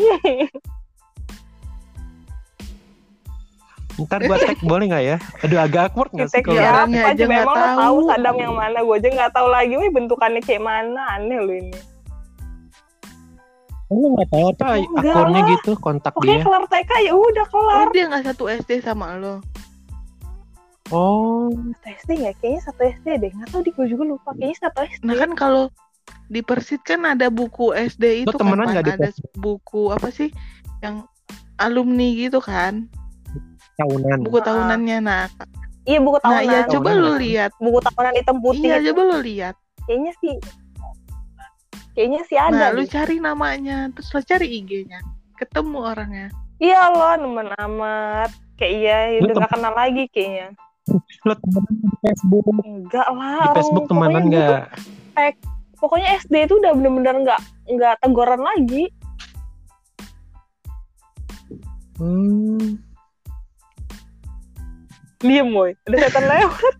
Ntar 4.01 4.25
gua 4.25 4.41
tag 4.41 4.57
boleh 4.65 4.89
gak 4.89 5.05
ya? 5.05 5.17
Aduh 5.45 5.59
agak 5.61 5.93
awkward 5.93 6.11
gak 6.17 6.33
sih 6.33 6.41
Kita 6.41 6.49
kalau 6.49 6.57
Ya, 6.57 6.65
kira 6.65 6.73
orangnya 6.73 7.01
apa 7.03 7.11
aja 7.13 7.17
juga 7.21 7.29
nggak 7.29 7.45
emang 7.45 7.57
lo 7.61 7.69
tahu. 7.77 7.99
Sadam 8.09 8.37
yang 8.41 8.55
mana? 8.57 8.79
Gue 8.81 8.97
aja 8.97 9.09
nggak 9.13 9.33
tahu 9.37 9.49
lagi, 9.53 9.75
woi 9.77 9.91
bentukannya 9.93 10.41
kayak 10.41 10.63
mana? 10.65 11.03
Aneh 11.19 11.39
lu 11.43 11.53
ini. 11.53 11.79
Lo 13.95 14.09
gak 14.15 14.29
tahu 14.29 14.45
apa 14.49 14.67
Enggak 14.79 15.13
akunnya 15.13 15.39
lah. 15.39 15.51
gitu 15.53 15.71
kontak 15.77 16.13
Oke, 16.15 16.25
dia? 16.27 16.41
kelar 16.41 16.65
TK 16.67 16.91
ya 17.03 17.13
udah 17.13 17.47
kelar. 17.47 17.77
oh 17.79 17.89
dia 17.91 18.05
nggak 18.07 18.25
satu 18.27 18.45
SD 18.49 18.71
sama 18.81 19.17
lo 19.17 19.37
Oh, 20.91 21.49
Satu 21.81 21.89
SD 22.05 22.11
ya? 22.21 22.33
Kayaknya 22.37 22.61
satu 22.63 22.81
SD 22.85 23.07
deh. 23.17 23.31
Nggak 23.33 23.49
tahu 23.49 23.63
di 23.63 23.73
gue 23.73 23.87
juga 23.89 24.05
lupa. 24.05 24.31
Kayaknya 24.35 24.59
satu 24.61 24.79
SD. 24.85 25.03
nah 25.03 25.17
kan 25.17 25.31
kalau 25.33 25.65
di 26.29 26.41
Persit 26.41 26.83
kan 26.83 27.01
ada 27.07 27.29
buku 27.29 27.73
SD 27.73 28.05
itu 28.21 28.29
Lo 28.29 28.37
temenan 28.37 28.67
kan 28.67 28.73
nggak 28.75 28.85
di 28.85 28.93
Pan? 28.93 28.99
ada 28.99 29.09
buku 29.35 29.83
apa 29.89 30.09
sih 30.09 30.29
yang 30.81 31.07
alumni 31.57 32.09
gitu 32.13 32.41
kan 32.41 32.93
tahunan. 33.75 34.21
buku 34.21 34.37
Ah. 34.37 34.45
tahunannya 34.45 34.99
nah 35.01 35.25
Iya 35.83 35.99
buku 35.99 36.19
nah 36.19 36.25
tahunan. 36.39 36.45
ya 36.47 36.61
coba 36.67 36.85
Tahunan 36.85 36.95
lu 36.95 37.09
nggak 37.09 37.23
lihat 37.23 37.51
Buku 37.57 37.79
tahunan 37.81 38.13
hitam 38.15 38.37
putih. 38.39 38.67
iya 38.67 38.77
coba 38.83 39.01
lu 39.03 39.17
lihat 39.23 39.55
Kayaknya 39.83 40.13
sih. 40.19 40.35
Kayaknya 41.93 42.21
sih 42.25 42.39
ada. 42.41 42.57
nah 42.57 42.69
lu 42.73 42.89
cari 42.89 43.21
namanya 43.21 43.93
terus 43.93 44.09
lo 44.17 44.21
cari 44.25 44.47
IG-nya 44.65 45.01
ketemu 45.37 45.79
orangnya 45.85 46.29
Iya 46.63 46.95
loh, 46.95 47.19
nemen 47.19 47.51
amat. 47.59 48.31
Kayak 48.55 48.73
iya, 48.79 49.19
Lu 49.19 49.27
udah 49.27 49.35
gak 49.43 49.51
kenal 49.59 49.75
lagi 49.75 50.07
kayaknya. 50.15 50.55
Lo 51.27 51.35
temenan 51.35 51.75
di 51.75 51.91
Facebook? 51.99 52.47
Enggak 52.63 53.09
lah. 53.11 53.51
Di 53.51 53.59
Facebook 53.59 53.87
temenan 53.91 54.23
pokoknya 54.23 54.31
gue 54.31 54.47
tuh- 54.47 54.63
gak? 55.19 55.35
Pokoknya 55.83 56.09
SD 56.23 56.35
itu 56.47 56.55
udah 56.63 56.73
bener-bener 56.79 57.15
nggak 57.27 57.41
nggak 57.67 57.95
teguran 57.99 58.39
lagi. 58.39 58.95
Hmm. 61.99 62.79
Diem 65.19 65.51
boy, 65.51 65.75
ada 65.91 65.97
setan 66.07 66.25
lewat. 66.31 66.77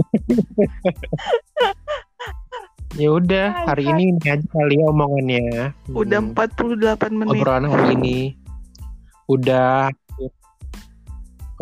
Ya 2.98 3.08
udah, 3.14 3.70
hari 3.70 3.86
ini 3.86 4.02
ini 4.10 4.26
aja 4.26 4.42
kali 4.50 4.74
ya 4.82 4.84
omongannya. 4.90 5.46
udah 5.94 6.18
Hmm. 6.20 6.34
48 6.34 7.14
menit 7.14 7.30
obrolan 7.38 7.64
hari 7.70 7.86
ini 7.94 8.18
udah 9.30 9.94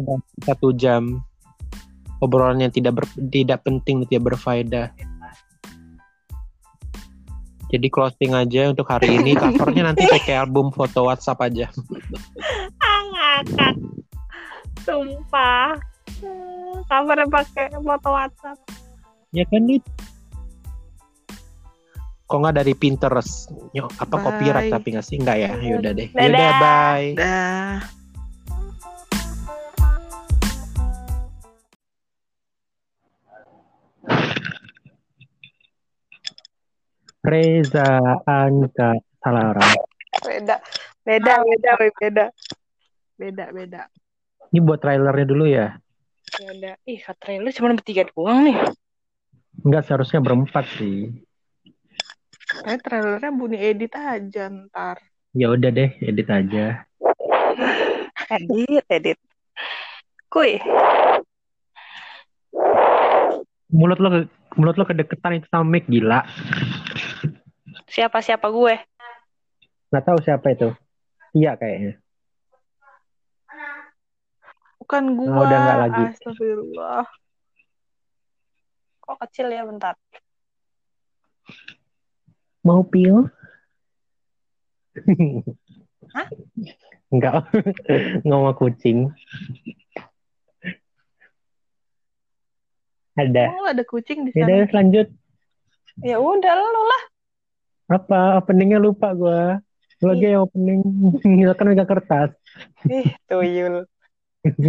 udah 0.00 0.16
satu 0.40 0.72
jam 0.72 1.20
obrolan 2.18 2.64
yang 2.64 2.72
tidak 2.72 2.96
ber- 2.96 3.18
tidak 3.28 3.60
penting 3.60 4.08
tidak 4.08 4.32
berfaedah 4.32 4.88
jadi 7.68 7.86
closing 7.92 8.32
aja 8.32 8.72
untuk 8.72 8.88
hari 8.88 9.20
ini 9.20 9.36
covernya 9.42 9.92
nanti 9.92 10.08
pakai 10.08 10.40
album 10.40 10.72
foto 10.72 11.04
WhatsApp 11.04 11.44
aja 11.44 11.68
ngakak. 13.08 13.74
Sumpah. 14.84 15.76
Covernya 16.88 17.26
pakai 17.28 17.66
foto 17.74 18.08
WhatsApp. 18.08 18.58
ya 19.28 19.44
kan 19.44 19.60
nih 19.68 19.76
kok 22.28 22.36
nggak 22.36 22.56
dari 22.60 22.76
Pinterest 22.76 23.48
Yo, 23.72 23.88
apa 23.96 24.20
Bye. 24.20 24.24
copyright 24.28 24.68
tapi 24.68 24.88
nggak 24.92 25.06
sih 25.08 25.16
nggak 25.16 25.38
ya 25.40 25.50
yaudah 25.64 25.92
deh 25.96 26.08
Dadah. 26.12 26.22
yaudah 26.28 26.50
bye 26.60 27.08
dah 27.16 27.76
Reza 37.24 37.88
Anka 38.24 39.00
salah 39.24 39.56
orang 39.56 39.72
Beda, 40.18 41.40
beda, 41.40 41.40
beda, 41.40 41.72
beda. 41.96 42.26
Beda, 43.16 43.44
beda. 43.48 43.82
Ini 44.52 44.60
buat 44.60 44.76
trailernya 44.76 45.24
dulu 45.24 45.44
ya. 45.48 45.80
Udah. 46.36 46.76
Ih, 46.84 47.00
trailer 47.16 47.48
cuma 47.56 47.72
bertiga 47.72 48.04
doang 48.12 48.44
nih. 48.44 48.58
Enggak 49.64 49.88
seharusnya 49.88 50.20
berempat 50.20 50.68
sih. 50.76 51.08
Kayak 52.64 52.80
trailernya 52.84 53.30
bunyi 53.34 53.58
edit 53.60 53.92
aja 53.94 54.50
ntar. 54.50 54.98
Ya 55.36 55.52
udah 55.52 55.70
deh, 55.70 55.90
edit 56.02 56.28
aja. 56.28 56.86
Edit, 58.28 58.84
edit. 58.88 59.18
Kuy. 60.28 60.58
Mulut 63.68 64.00
lo 64.00 64.08
mulut 64.56 64.76
lo 64.80 64.84
kedeketan 64.88 65.38
itu 65.38 65.46
sama 65.52 65.78
mic 65.78 65.84
gila. 65.86 66.24
Siapa-siapa 67.88 68.48
gue? 68.48 68.74
Nggak 69.88 70.04
tahu 70.04 70.18
siapa 70.24 70.46
itu. 70.52 70.68
Iya 71.36 71.56
kayaknya. 71.56 72.00
Bukan 74.88 75.04
gua. 75.20 75.28
Oh, 75.36 75.44
udah 75.44 75.58
nggak 75.60 75.78
lagi. 75.84 76.02
Astagfirullah. 76.16 77.04
Kok 79.04 79.16
kecil 79.24 79.52
ya 79.52 79.68
bentar. 79.68 79.94
Mau 82.68 82.84
pil? 82.84 83.24
Hah? 86.12 86.28
Enggak. 87.08 87.48
Ngomong 88.28 88.52
kucing. 88.60 89.08
Ada. 93.16 93.56
Oh, 93.56 93.64
ada 93.64 93.80
kucing 93.88 94.28
di 94.28 94.36
Ya 94.36 94.44
sana. 94.44 94.68
udah 94.68 94.68
lanjut. 94.76 95.08
Ya 96.04 96.20
udah 96.20 96.52
lu 96.60 96.82
lah. 96.84 97.02
Apa 97.88 98.36
openingnya 98.44 98.76
lupa. 98.76 99.16
Lu 99.16 100.04
lagi 100.04 100.28
yang 100.28 100.44
opening. 100.44 100.84
Kita 101.24 101.56
kan 101.56 101.72
megang 101.72 101.88
kertas. 101.88 102.36
Ih, 102.84 103.08
tuyul. 103.24 103.88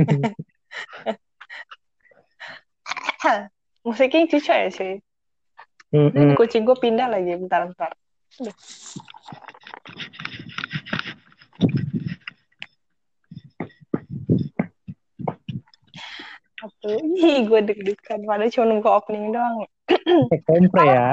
Musiknya 3.84 4.28
cucu 4.32 4.52
ya 4.56 4.70
sih. 4.72 4.93
Mm-mm. 5.89 6.13
Ini 6.13 6.33
kucing 6.37 6.69
gue 6.69 6.77
pindah 6.77 7.09
lagi 7.09 7.33
bentar 7.33 7.65
bentar. 7.65 7.91
Aduh. 8.37 8.55
Ih 17.17 17.39
gue 17.49 17.59
deg-degan. 17.65 18.21
Padahal 18.27 18.51
cuma 18.53 18.65
nunggu 18.69 18.89
opening 18.89 19.33
doang. 19.33 19.65
Kayak 19.89 20.43
kompre 20.45 20.83
ya. 20.85 21.07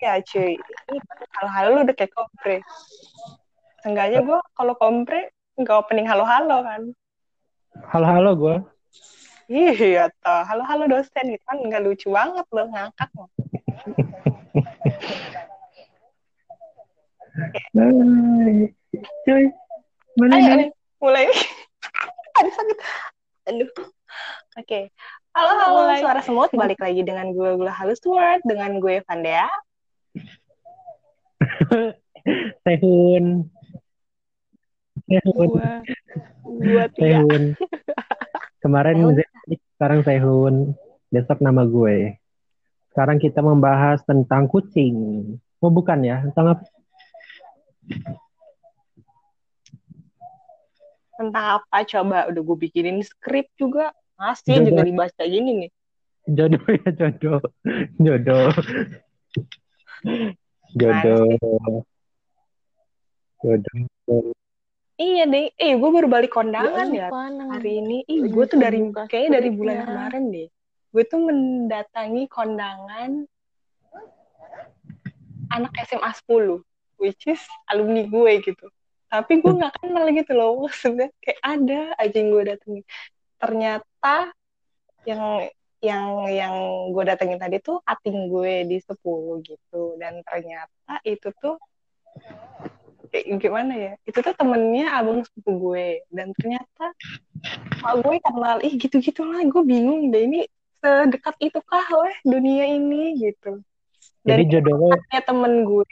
Ya 0.00 0.14
cuy, 0.20 0.60
ini 0.60 0.98
halo-halo 1.40 1.68
lu 1.72 1.80
udah 1.88 1.96
kayak 1.96 2.12
kompre. 2.12 2.60
Seenggaknya 3.80 4.20
gue 4.20 4.38
kalau 4.52 4.74
kompre 4.76 5.32
nggak 5.56 5.76
opening 5.76 6.04
halo-halo 6.04 6.60
kan. 6.60 6.82
Halo-halo 7.88 8.30
gua. 8.36 8.56
Iya 9.50 10.12
toh, 10.22 10.42
halo-halo 10.46 10.86
dosen 10.86 11.24
gitu 11.26 11.42
kan 11.42 11.58
nggak 11.58 11.82
lucu 11.82 12.12
banget 12.12 12.46
lo 12.52 12.70
ngangkat. 12.70 13.08
Cuy. 19.24 19.44
Mana 20.18 20.34
Ayo 20.36 20.52
nih? 20.52 20.56
nih, 20.66 20.70
mulai. 21.00 21.24
Aduh 22.40 22.52
sakit. 22.52 22.78
Aduh. 23.48 23.70
Oke. 24.58 24.90
Halo, 25.30 25.52
halo, 25.54 25.86
Mulai. 25.86 26.02
suara 26.02 26.20
semut. 26.26 26.50
Balik 26.50 26.82
lagi 26.82 27.06
dengan 27.06 27.30
gue 27.30 27.54
Gula 27.54 27.70
Halus 27.70 28.02
Word, 28.02 28.42
dengan 28.42 28.82
gue 28.82 28.98
Vandea. 29.06 29.46
Sehun. 32.66 33.46
Sehun. 35.06 35.48
Gua. 36.42 36.90
Kemarin 38.66 38.96
Sehun. 38.98 39.14
Zendik, 39.22 39.60
sekarang 39.78 40.00
Sehun. 40.02 40.54
Besok 41.14 41.38
nama 41.38 41.62
gue. 41.62 42.19
Sekarang 43.00 43.16
kita 43.16 43.40
membahas 43.40 44.04
tentang 44.04 44.44
kucing. 44.44 45.24
Oh 45.64 45.72
bukan 45.72 46.04
ya? 46.04 46.20
Tentang 46.20 46.52
apa? 46.52 46.64
Tentang 51.16 51.46
apa 51.56 51.76
coba? 51.80 52.28
Udah 52.28 52.42
gue 52.44 52.56
bikinin 52.60 53.00
skrip 53.00 53.48
juga. 53.56 53.96
Masih 54.20 54.60
Jodoh. 54.60 54.68
juga 54.68 54.80
dibaca 54.84 55.22
gini 55.24 55.50
nih. 55.64 55.70
Jodoh 56.28 56.60
ya 56.60 56.88
jodoh. 56.92 57.40
Jodoh. 57.96 58.52
Jodoh. 60.76 61.24
Jodoh. 63.40 64.24
Iya 65.00 65.24
deh. 65.24 65.48
Eh, 65.56 65.72
gue 65.72 65.88
baru 65.88 66.04
balik 66.04 66.36
kondangan 66.36 66.92
ya, 66.92 67.08
lupa, 67.08 67.32
Nang. 67.32 67.48
hari 67.48 67.80
ini. 67.80 68.04
Ih, 68.04 68.28
Lagi 68.28 68.32
gue 68.36 68.44
tuh 68.44 68.58
dari 68.60 68.78
kayaknya 69.08 69.40
dari 69.40 69.48
bulan 69.56 69.88
kemarin 69.88 70.24
deh. 70.28 70.48
Gue 70.90 71.06
tuh 71.06 71.22
mendatangi 71.22 72.26
kondangan 72.26 73.26
anak 75.50 75.72
SMA 75.86 76.10
10, 76.26 76.62
which 77.02 77.26
is 77.26 77.42
alumni 77.70 78.06
gue 78.06 78.32
gitu. 78.42 78.66
Tapi 79.10 79.42
gue 79.42 79.52
nggak 79.58 79.74
kenal 79.82 80.06
gitu 80.14 80.32
loh. 80.38 80.52
Maksudnya 80.66 81.10
kayak 81.18 81.40
ada 81.42 81.80
aja 81.98 82.16
yang 82.16 82.30
gue 82.30 82.44
datengin. 82.46 82.84
Ternyata 83.42 84.16
yang 85.08 85.50
yang 85.80 86.28
yang 86.28 86.54
gue 86.92 87.04
datengin 87.08 87.40
tadi 87.40 87.56
tuh 87.58 87.82
ating 87.82 88.30
gue 88.30 88.66
di 88.70 88.78
10 88.78 89.42
gitu. 89.42 89.82
Dan 89.98 90.22
ternyata 90.22 91.02
itu 91.02 91.34
tuh 91.42 91.58
kayak 93.10 93.26
gimana 93.42 93.72
ya? 93.74 93.92
Itu 94.06 94.22
tuh 94.22 94.34
temennya 94.38 94.94
abang 94.94 95.26
sepupu 95.26 95.74
gue. 95.74 96.06
Dan 96.14 96.30
ternyata 96.38 96.94
mak 97.82 97.94
gue 98.06 98.16
kenal. 98.22 98.62
Ih 98.62 98.74
gitu-gitu 98.78 99.26
lah. 99.26 99.42
Gue 99.50 99.66
bingung 99.66 100.14
deh 100.14 100.22
ini 100.22 100.46
sedekat 100.80 101.34
itukah 101.38 101.84
weh 102.00 102.16
dunia 102.24 102.64
ini 102.66 103.16
gitu. 103.20 103.60
Jadi 104.24 104.42
Dan 104.44 104.52
jodohnya 104.52 104.96
ya 105.12 105.20
temen 105.24 105.64
gue. 105.64 105.86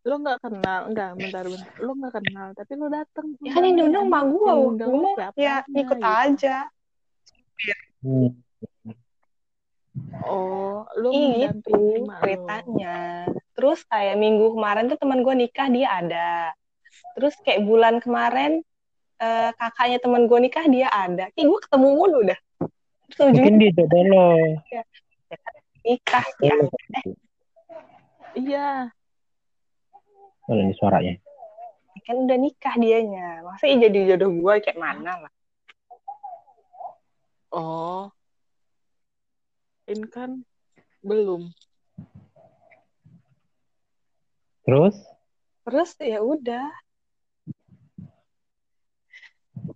Lo 0.00 0.16
nggak 0.16 0.40
kenal, 0.40 0.80
enggak, 0.88 1.10
bentar, 1.12 1.44
bentar. 1.44 1.76
Lo 1.76 1.92
nggak 1.92 2.14
kenal, 2.16 2.48
tapi 2.56 2.72
lo 2.72 2.88
dateng. 2.88 3.36
Ya 3.44 3.52
kan 3.52 3.68
yang 3.68 3.76
diundang 3.84 4.08
mak 4.08 4.24
gue. 4.32 4.52
Gue 4.80 4.96
mau 4.96 5.12
ya 5.36 5.60
ikut 5.68 5.98
Gitu. 6.00 6.08
aja. 6.08 6.56
Hmm. 8.00 8.32
Oh, 10.24 10.88
lo 10.96 11.08
Ih, 11.12 11.52
gitu 11.52 11.76
lo. 11.76 12.16
ceritanya. 12.16 13.28
Terus 13.52 13.84
kayak 13.84 14.16
minggu 14.16 14.56
kemarin 14.56 14.88
tuh 14.88 14.96
teman 14.96 15.20
gue 15.20 15.34
nikah 15.36 15.68
dia 15.68 15.88
ada. 15.92 16.56
Terus 17.20 17.36
kayak 17.44 17.68
bulan 17.68 18.00
kemarin 18.00 18.64
eh, 19.20 19.50
kakaknya 19.54 19.98
teman 20.00 20.24
gue 20.24 20.38
nikah 20.40 20.64
dia 20.66 20.88
ada. 20.88 21.28
Kayak 21.36 21.46
gue 21.52 21.60
ketemu 21.68 21.88
mulu 21.92 22.20
dah. 22.24 22.40
Terus 23.10 23.36
Mungkin 23.36 23.54
dia 23.60 23.70
jodoh 23.76 24.02
lo. 24.08 24.26
nikah 25.80 26.26
ya. 26.44 26.54
Iya, 28.30 28.68
Kalau 30.46 30.60
ini 30.62 30.74
suaranya. 30.78 31.14
Kan 32.06 32.26
udah 32.26 32.38
nikah 32.38 32.74
dianya. 32.78 33.44
Masa 33.44 33.66
iya 33.68 33.86
jadi 33.90 34.14
jodoh 34.14 34.30
gue 34.32 34.54
kayak 34.62 34.78
mana 34.78 35.26
lah. 35.26 35.32
oh. 37.52 38.08
Ini 39.90 40.06
kan 40.06 40.46
belum. 41.02 41.50
Terus? 44.62 44.94
Terus 45.66 45.90
ya 45.98 46.22
udah. 46.22 46.70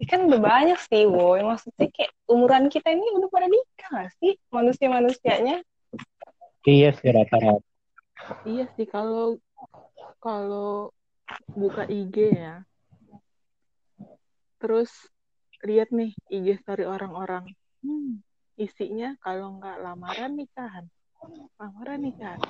Ini 0.01 0.05
kan 0.09 0.21
udah 0.29 0.41
banyak 0.41 0.79
sih, 0.89 1.05
woy. 1.05 1.45
Maksudnya 1.45 1.89
kayak 1.93 2.13
umuran 2.29 2.67
kita 2.73 2.93
ini 2.93 3.05
udah 3.17 3.29
pada 3.29 3.47
nikah 3.49 3.89
gak 3.93 4.11
sih? 4.21 4.37
Manusia-manusianya. 4.51 5.65
Iya 6.65 6.97
sih 6.97 7.13
rata-rata. 7.13 7.61
Iya 8.49 8.65
sih, 8.73 8.89
kalau 8.89 9.37
kalau 10.23 10.93
buka 11.53 11.85
IG 11.85 12.17
ya, 12.33 12.65
terus 14.57 14.89
lihat 15.61 15.93
nih 15.93 16.17
IG 16.33 16.61
story 16.65 16.89
orang-orang, 16.89 17.45
hmm, 17.85 18.25
isinya 18.57 19.13
kalau 19.21 19.61
nggak 19.61 19.77
lamaran 19.85 20.33
nikahan, 20.41 20.89
lamaran 21.61 22.01
nikahan. 22.01 22.41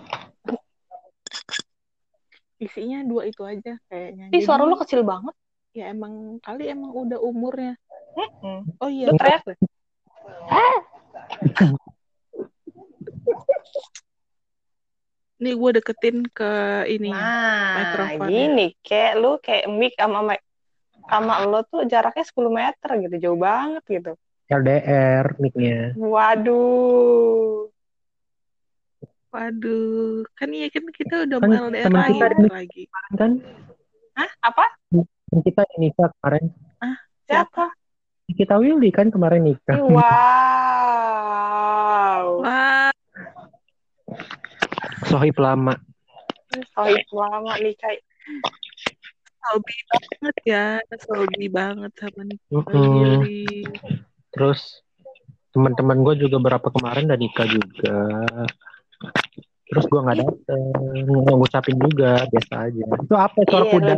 Isinya 2.63 3.03
dua 3.03 3.27
itu 3.27 3.43
aja 3.43 3.75
kayaknya. 3.91 4.31
Ih, 4.31 4.43
suara 4.47 4.63
lu 4.63 4.79
kecil 4.79 5.03
banget. 5.03 5.35
Ya 5.75 5.91
emang 5.91 6.39
kali 6.39 6.71
emang 6.71 6.95
udah 6.95 7.19
umurnya. 7.19 7.75
Mm-mm. 8.15 8.79
Oh 8.79 8.87
iya, 8.87 9.11
Lu 9.11 9.19
teriak 9.19 9.43
deh. 9.43 9.59
nih 15.35 15.53
gue 15.59 15.71
deketin 15.77 16.25
ke 16.31 16.53
ini. 16.89 17.11
Nah, 17.11 17.75
mikrofonnya. 17.91 18.31
gini, 18.31 18.67
kayak 18.81 19.13
lu 19.19 19.37
kayak 19.43 19.67
mic 19.67 19.93
sama 19.99 20.23
mic 20.23 20.41
sama 21.05 21.45
lo 21.45 21.61
tuh 21.69 21.85
jaraknya 21.85 22.25
10 22.25 22.49
meter 22.55 22.91
gitu, 23.03 23.17
jauh 23.29 23.37
banget 23.37 23.83
gitu. 23.91 24.13
LDR 24.49 25.37
mic-nya. 25.43 25.93
Waduh. 25.99 27.69
Waduh, 29.35 30.23
kan 30.39 30.49
iya 30.55 30.71
kan 30.71 30.87
kita 30.95 31.27
udah 31.27 31.39
Kan 31.43 31.51
mau 31.51 31.67
LDR 31.67 31.91
lagi, 31.91 32.15
kita 32.23 32.47
lagi. 32.49 32.83
Kan 33.19 33.43
Hah? 34.15 34.31
Apa? 34.47 34.65
Kan 35.35 35.43
kita 35.43 35.67
nikah 35.83 36.15
kemarin. 36.23 36.55
Ah, 36.79 36.95
Siapa? 37.27 37.75
Kita 38.31 38.55
Willy 38.63 38.95
kan 38.95 39.11
kemarin 39.11 39.43
nikah. 39.51 39.75
Wow. 39.83 39.99
Wah, 42.47 42.95
Sohib 45.11 45.35
lama. 45.43 45.75
Sohib 46.79 47.03
lama 47.11 47.59
nih 47.59 47.75
kayak 47.75 48.07
hobi 49.51 49.75
banget 49.91 50.37
ya, 50.47 50.79
hobi 51.11 51.51
banget 51.51 51.91
sama 51.99 52.23
nih. 52.31 52.39
Mm-mm. 52.55 53.27
Terus 54.31 54.87
teman-teman 55.51 56.07
gue 56.07 56.15
juga 56.23 56.39
berapa 56.39 56.71
kemarin 56.71 57.11
udah 57.11 57.19
nikah 57.19 57.51
juga. 57.51 58.23
Terus 59.67 59.85
gue 59.91 59.99
nggak 59.99 60.19
dateng, 60.23 60.63
ngucapin 61.11 61.75
juga, 61.83 62.23
biasa 62.31 62.71
aja. 62.71 62.87
Itu 63.03 63.15
apa 63.19 63.43
suara 63.51 63.67
Iya, 63.67 63.75
kuda? 63.75 63.95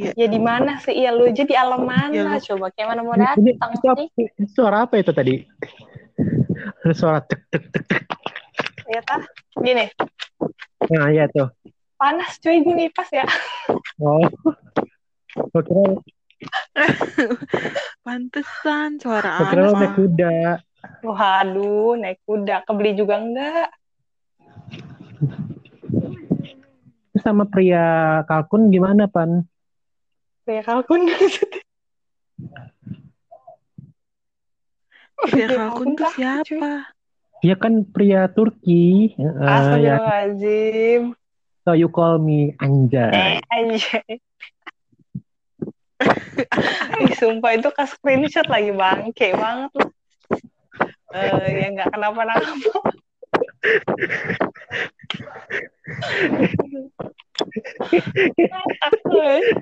Iya. 0.00 0.16
Ya 0.16 0.26
di 0.32 0.40
mana 0.40 0.80
sih? 0.80 0.96
Iya 0.96 1.12
lu 1.12 1.28
aja 1.28 1.44
di 1.44 1.52
alam 1.52 1.84
mana? 1.84 2.08
Iya, 2.08 2.24
lu- 2.24 2.40
Coba 2.40 2.66
kayak 2.72 2.88
mana 2.88 3.00
mau 3.04 3.16
datang 3.20 3.70
apa, 3.76 3.92
sih? 4.16 4.26
suara 4.48 4.88
apa 4.88 4.96
itu 4.96 5.12
tadi? 5.12 5.44
Ada 6.80 6.94
suara 6.96 7.20
tek 7.20 7.44
tek 7.52 7.64
tek 7.68 7.84
tek. 7.84 8.02
Ya 8.88 9.04
tah. 9.04 9.20
Gini, 9.60 9.86
Nah 10.88 11.12
iya 11.12 11.28
tuh. 11.28 11.52
panas 12.00 12.40
cuy 12.40 12.64
gue 12.64 12.74
ngipas 12.80 13.12
ya. 13.12 13.28
Oh. 14.00 14.24
Gue 15.52 15.62
kira, 15.68 15.82
Pantesan 18.06 18.96
suara 18.96 19.36
gue 19.36 19.46
kira 19.52 19.62
lo 19.68 19.72
naik 19.76 19.92
kuda. 20.00 20.34
Waduh, 21.04 21.92
naik 22.00 22.18
kuda. 22.24 22.64
Kebeli 22.64 22.96
juga 22.96 23.20
enggak. 23.20 23.68
Sama 27.20 27.44
pria 27.44 27.84
kalkun 28.24 28.72
gimana, 28.72 29.04
Pan? 29.04 29.44
Kayak 30.50 30.66
kalkun. 30.66 31.06
Ya 35.30 35.46
kalkun 35.62 35.94
tuh 35.94 36.10
siapa? 36.10 36.90
Dia 37.38 37.54
kan 37.54 37.86
pria 37.86 38.26
Turki. 38.26 39.14
Astagfirullahaladzim. 39.14 41.14
so 41.62 41.78
you 41.78 41.86
call 41.86 42.18
me 42.18 42.58
Anjay. 42.58 43.14
Eh, 43.14 43.38
anjay. 43.46 44.18
Ih, 47.06 47.14
sumpah 47.14 47.54
itu 47.54 47.70
ke 47.70 47.86
screenshot 47.86 48.50
lagi 48.50 48.74
bangke 48.74 49.30
banget 49.38 49.70
loh. 49.78 49.94
Eh, 51.14 51.62
ya 51.62 51.78
nggak 51.78 51.94
kenapa-napa. 51.94 52.90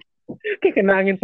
Kayak 0.61 0.75
kena 0.77 0.93
angin. 1.01 1.17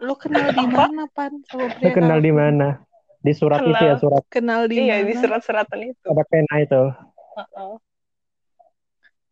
Lu 0.00 0.14
kenal 0.16 0.52
di 0.52 0.64
mana, 0.68 1.08
Pan? 1.12 1.32
Sama 1.48 1.68
pria 1.72 1.92
kenal 1.92 2.20
di 2.20 2.32
mana? 2.32 2.80
Di 3.20 3.32
surat 3.34 3.58
Kenal. 3.58 3.74
itu 3.74 3.84
ya, 3.84 3.94
surat 3.98 4.22
Kenal 4.28 4.60
di 4.70 4.76
Iya 4.86 4.96
mana? 5.02 5.08
di 5.08 5.14
surat-suratan 5.18 5.80
itu. 5.88 6.06
ada 6.12 6.24
pena 6.28 6.54
itu. 6.62 6.82
Heeh. 7.36 7.72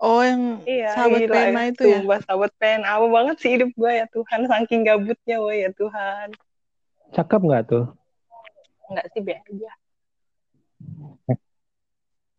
Oh, 0.02 0.20
yang 0.20 0.60
Iya, 0.66 0.90
sahabat 0.92 1.20
gila, 1.24 1.34
pena 1.36 1.60
itu 1.70 1.82
ya? 1.86 1.98
Sumpah, 2.02 2.18
sahabat 2.26 2.52
pena. 2.60 2.86
Apa 2.98 3.06
banget 3.08 3.36
sih 3.40 3.50
hidup 3.56 3.70
gue 3.72 3.92
ya 3.92 4.06
Tuhan. 4.10 4.40
Saking 4.50 4.80
gabutnya 4.84 5.36
woy 5.40 5.64
ya 5.64 5.70
Tuhan. 5.72 6.28
Cakep 7.14 7.40
nggak 7.40 7.62
tuh? 7.70 7.84
Enggak 8.90 9.06
sih, 9.14 9.20
be 9.22 9.32
aja. 9.38 9.72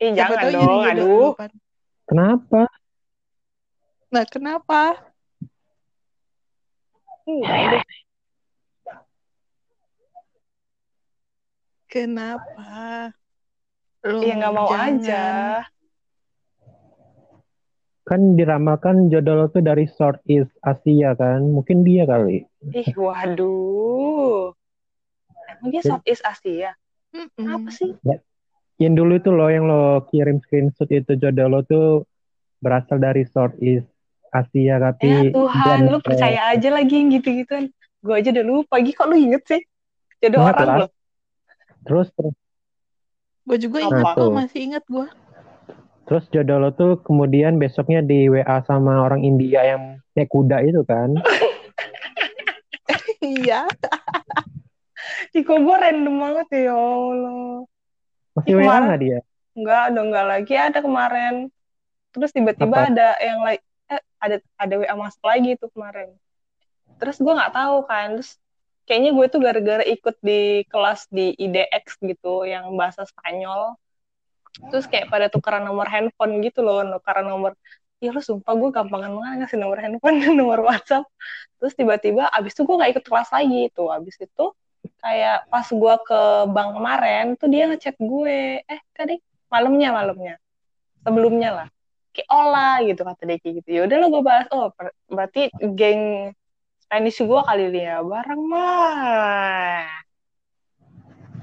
Eh, 0.03 0.11
jangan 0.11 0.51
dong. 0.51 0.81
Aduh. 0.83 1.07
lu. 1.07 1.47
Kenapa? 2.05 2.69
Nah, 4.13 4.25
kenapa? 4.27 4.99
Kenapa? 11.89 13.09
Lu 14.05 14.21
Ya 14.21 14.33
nggak 14.37 14.53
mau 14.53 14.69
jangan. 14.69 14.93
aja. 15.01 15.23
Kan 18.05 18.37
diramalkan 18.37 19.09
jodoh 19.09 19.33
lo 19.33 19.45
tuh 19.49 19.65
dari 19.65 19.89
Southeast 19.89 20.53
Asia 20.61 21.17
kan? 21.17 21.41
Mungkin 21.41 21.81
dia 21.81 22.05
kali. 22.05 22.45
Ih, 22.69 22.93
waduh. 22.93 24.53
Emang 25.49 25.69
dia 25.73 25.81
Southeast 25.81 26.21
Asia? 26.21 26.77
Mm-mm. 27.09 27.49
Apa 27.49 27.69
sih? 27.73 27.97
Yang 28.77 28.93
dulu 28.93 29.13
itu 29.17 29.29
loh 29.33 29.49
yang 29.49 29.65
lo 29.65 30.05
kirim 30.13 30.37
screenshot 30.43 30.91
itu 30.93 31.17
jodoh 31.17 31.47
lo 31.49 31.59
tuh 31.65 32.05
berasal 32.61 33.01
dari 33.01 33.25
Southeast 33.25 33.89
Asia 34.35 34.75
tapi 34.77 35.07
Ya 35.07 35.21
Tuhan, 35.31 35.77
lu 35.87 35.99
percaya 35.99 36.51
aja 36.51 36.69
lagi 36.69 36.93
yang 36.93 37.09
gitu-gituan. 37.11 37.71
Gue 37.99 38.15
aja 38.19 38.29
udah 38.29 38.45
lupa. 38.45 38.75
Lagi 38.75 38.91
kok 38.91 39.07
lu 39.07 39.15
inget 39.15 39.43
sih? 39.45 39.61
Jodoh 40.19 40.39
Ingat 40.41 40.55
orang 40.55 40.67
lah. 40.67 40.77
lo. 40.77 40.87
Terus 41.85 42.07
terus 42.13 42.35
Gue 43.45 43.57
juga 43.57 43.77
ingat 43.79 44.13
tuh? 44.13 44.29
kok, 44.29 44.33
masih 44.33 44.59
ingat 44.65 44.83
gue. 44.85 45.07
terus 46.05 46.29
jodoh 46.29 46.61
lo 46.61 46.69
tuh 46.69 47.01
kemudian 47.01 47.57
besoknya 47.57 47.97
di 47.99 48.29
WA 48.29 48.61
sama 48.61 49.01
orang 49.01 49.21
India 49.21 49.65
yang 49.65 49.81
naik 50.13 50.29
kuda 50.29 50.61
itu 50.61 50.81
kan? 50.83 51.13
Iya. 53.21 53.65
Ih, 55.33 55.41
kok 55.41 55.57
gue 55.57 55.75
random 55.75 56.15
banget 56.15 56.47
ya, 56.53 56.61
ya 56.69 56.75
Allah. 56.77 57.65
Masih 58.37 58.51
Ih, 58.53 58.57
WA 58.61 58.77
nggak 58.81 58.99
dia? 59.01 59.19
Enggak, 59.55 59.83
udah 59.89 60.03
enggak 60.05 60.25
lagi 60.27 60.53
ada 60.53 60.79
kemarin. 60.79 61.33
Terus 62.13 62.31
tiba-tiba 62.31 62.77
ada 62.85 63.09
yang 63.17 63.39
ada 64.25 64.37
ada 64.57 64.73
WA 64.81 64.95
masuk 64.97 65.23
lagi 65.23 65.55
tuh 65.61 65.69
kemarin. 65.71 66.09
Terus 66.97 67.17
gue 67.21 67.33
nggak 67.33 67.53
tahu 67.53 67.77
kan. 67.85 68.07
Terus 68.19 68.31
kayaknya 68.89 69.11
gue 69.17 69.25
tuh 69.29 69.39
gara-gara 69.41 69.83
ikut 69.85 70.15
di 70.21 70.65
kelas 70.69 71.09
di 71.09 71.33
IDX 71.37 72.01
gitu 72.01 72.45
yang 72.45 72.73
bahasa 72.73 73.05
Spanyol. 73.05 73.77
Terus 74.71 74.85
kayak 74.87 75.11
pada 75.11 75.27
tukeran 75.27 75.67
nomor 75.67 75.85
handphone 75.91 76.39
gitu 76.39 76.63
loh, 76.63 76.81
tukeran 76.99 77.27
nomor 77.27 77.53
Ya 78.03 78.11
lu 78.11 78.19
sumpah 78.19 78.53
gue 78.59 78.69
gampangan 78.75 79.07
banget 79.15 79.35
ngasih 79.47 79.57
nomor 79.57 79.79
handphone 79.79 80.19
dan 80.19 80.33
nomor 80.39 80.59
WhatsApp. 80.67 81.07
Terus 81.57 81.73
tiba-tiba 81.79 82.27
abis 82.27 82.51
itu 82.53 82.67
gue 82.67 82.75
nggak 82.75 82.91
ikut 82.99 83.05
kelas 83.07 83.29
lagi 83.31 83.71
tuh. 83.71 83.87
Abis 83.89 84.19
itu 84.19 84.45
kayak 85.01 85.47
pas 85.49 85.65
gue 85.65 85.93
ke 86.05 86.21
bank 86.51 86.69
kemarin 86.75 87.25
tuh 87.39 87.47
dia 87.47 87.63
ngechat 87.71 87.95
gue. 87.97 88.61
Eh 88.67 88.81
tadi 88.91 89.15
malamnya 89.47 89.89
malamnya 89.95 90.35
sebelumnya 91.05 91.49
lah 91.53 91.67
kayak 92.15 92.29
olah 92.31 92.79
gitu 92.81 93.01
kata 93.03 93.21
dia 93.27 93.37
kayak 93.43 93.53
gitu 93.59 93.69
ya 93.75 93.81
udah 93.83 93.95
lo 93.99 94.07
gue 94.07 94.23
bahas 94.23 94.47
oh 94.55 94.71
berarti 95.11 95.51
geng 95.75 96.31
Spanish 96.79 97.19
gue 97.19 97.41
kali 97.43 97.63
ini 97.67 97.81
ya 97.83 97.99
bareng 97.99 98.41
mah 98.47 99.83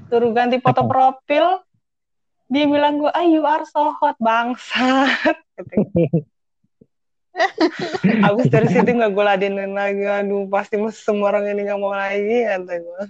suruh 0.09 0.33
ganti 0.33 0.57
foto 0.57 0.89
profil 0.89 1.61
dia 2.49 2.65
bilang 2.65 2.97
gue 2.97 3.11
ah 3.13 3.25
you 3.25 3.45
are 3.45 3.63
so 3.69 3.93
hot 3.97 4.17
bangsat 4.17 5.37
Katanya. 5.53 5.85
Abis 8.29 8.45
dari 8.53 8.69
situ 8.69 8.85
nggak 8.93 9.09
gue 9.09 9.25
ladenin 9.25 9.73
lagi 9.73 10.05
aduh 10.05 10.45
pasti 10.49 10.77
semua 10.93 11.33
orang 11.33 11.49
ini 11.49 11.65
nggak 11.65 11.79
mau 11.81 11.93
lagi 11.93 12.45
kata 12.45 12.73
gue 12.77 13.01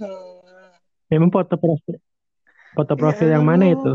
Emang 1.12 1.30
foto 1.30 1.60
profil 1.60 2.00
foto 2.74 2.94
profil 2.96 3.28
Ya 3.30 3.38
yang 3.38 3.46
mana 3.46 3.68
Allah. 3.68 3.76
itu? 3.76 3.92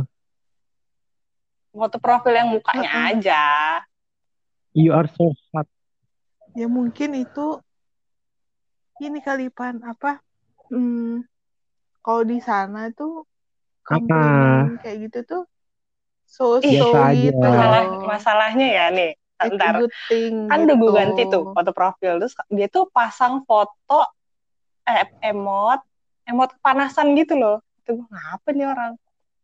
Foto 1.79 1.97
profil 2.03 2.35
yang 2.35 2.51
mukanya 2.51 2.91
Uh-uh. 2.91 3.11
aja 3.15 3.43
You 4.77 4.95
are 4.95 5.11
so 5.11 5.35
hot. 5.51 5.67
Ya 6.55 6.71
mungkin 6.71 7.19
itu 7.19 7.59
ini 9.03 9.19
kali 9.19 9.51
Pan 9.51 9.83
apa? 9.83 10.23
Hmm, 10.71 11.27
kalau 12.05 12.23
di 12.23 12.39
sana 12.39 12.93
tuh 12.95 13.25
komplimen 13.83 14.77
kayak 14.85 15.09
gitu 15.09 15.19
tuh 15.25 15.43
so 16.29 16.61
so 16.61 16.93
biasa 16.93 17.17
gitu 17.17 17.41
aja. 17.41 17.57
masalah 17.57 17.83
masalahnya 18.05 18.67
ya 18.69 18.85
nih 18.93 19.13
ntar 19.57 19.81
kan 20.51 20.59
udah 20.67 20.77
gue 20.77 20.91
gitu. 20.93 20.93
ganti 20.93 21.23
tuh 21.33 21.43
foto 21.57 21.71
profil 21.73 22.21
terus 22.21 22.35
dia 22.53 22.69
tuh 22.69 22.85
pasang 22.93 23.49
foto 23.49 24.05
eh, 24.85 25.09
emot 25.25 25.81
emot 26.29 26.53
kepanasan 26.61 27.17
gitu 27.17 27.41
loh 27.41 27.65
itu 27.81 27.97
gue 27.97 28.07
ngapa 28.13 28.49
nih 28.53 28.67
orang 28.69 28.93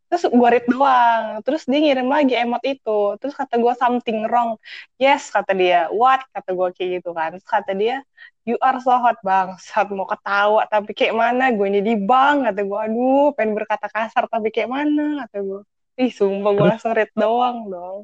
terus 0.07 0.23
gue 0.29 0.49
read 0.49 0.67
doang. 0.69 1.41
Terus 1.41 1.65
dia 1.65 1.79
ngirim 1.81 2.07
lagi 2.07 2.33
emot 2.37 2.63
itu. 2.65 3.17
Terus 3.19 3.33
kata 3.33 3.57
gue 3.57 3.73
something 3.75 4.25
wrong. 4.29 4.57
Yes 5.01 5.29
kata 5.33 5.51
dia. 5.57 5.89
What? 5.91 6.23
Kata 6.31 6.53
gue 6.53 6.67
kayak 6.73 6.89
gitu 7.01 7.11
kan. 7.11 7.35
Terus 7.37 7.47
kata 7.47 7.71
dia 7.73 8.05
you 8.45 8.55
are 8.61 8.77
so 8.81 8.93
hot 8.93 9.17
bang 9.25 9.57
saat 9.57 9.89
mau 9.89 10.05
ketawa 10.05 10.69
tapi 10.69 10.93
kayak 10.93 11.17
mana? 11.17 11.49
Gue 11.51 11.67
ini 11.73 11.81
di 11.81 11.97
bank 11.97 12.45
kata 12.49 12.61
gue 12.61 12.79
aduh 12.79 13.33
pengen 13.33 13.57
berkata 13.57 13.89
kasar 13.89 14.29
tapi 14.29 14.53
kayak 14.53 14.69
mana? 14.69 15.25
Kata 15.25 15.37
gue 15.41 15.61
ih 15.95 16.11
sumpah 16.11 16.51
gue 16.53 16.65
langsung 16.75 16.93
read 16.93 17.11
doang 17.15 17.71
dong. 17.71 17.99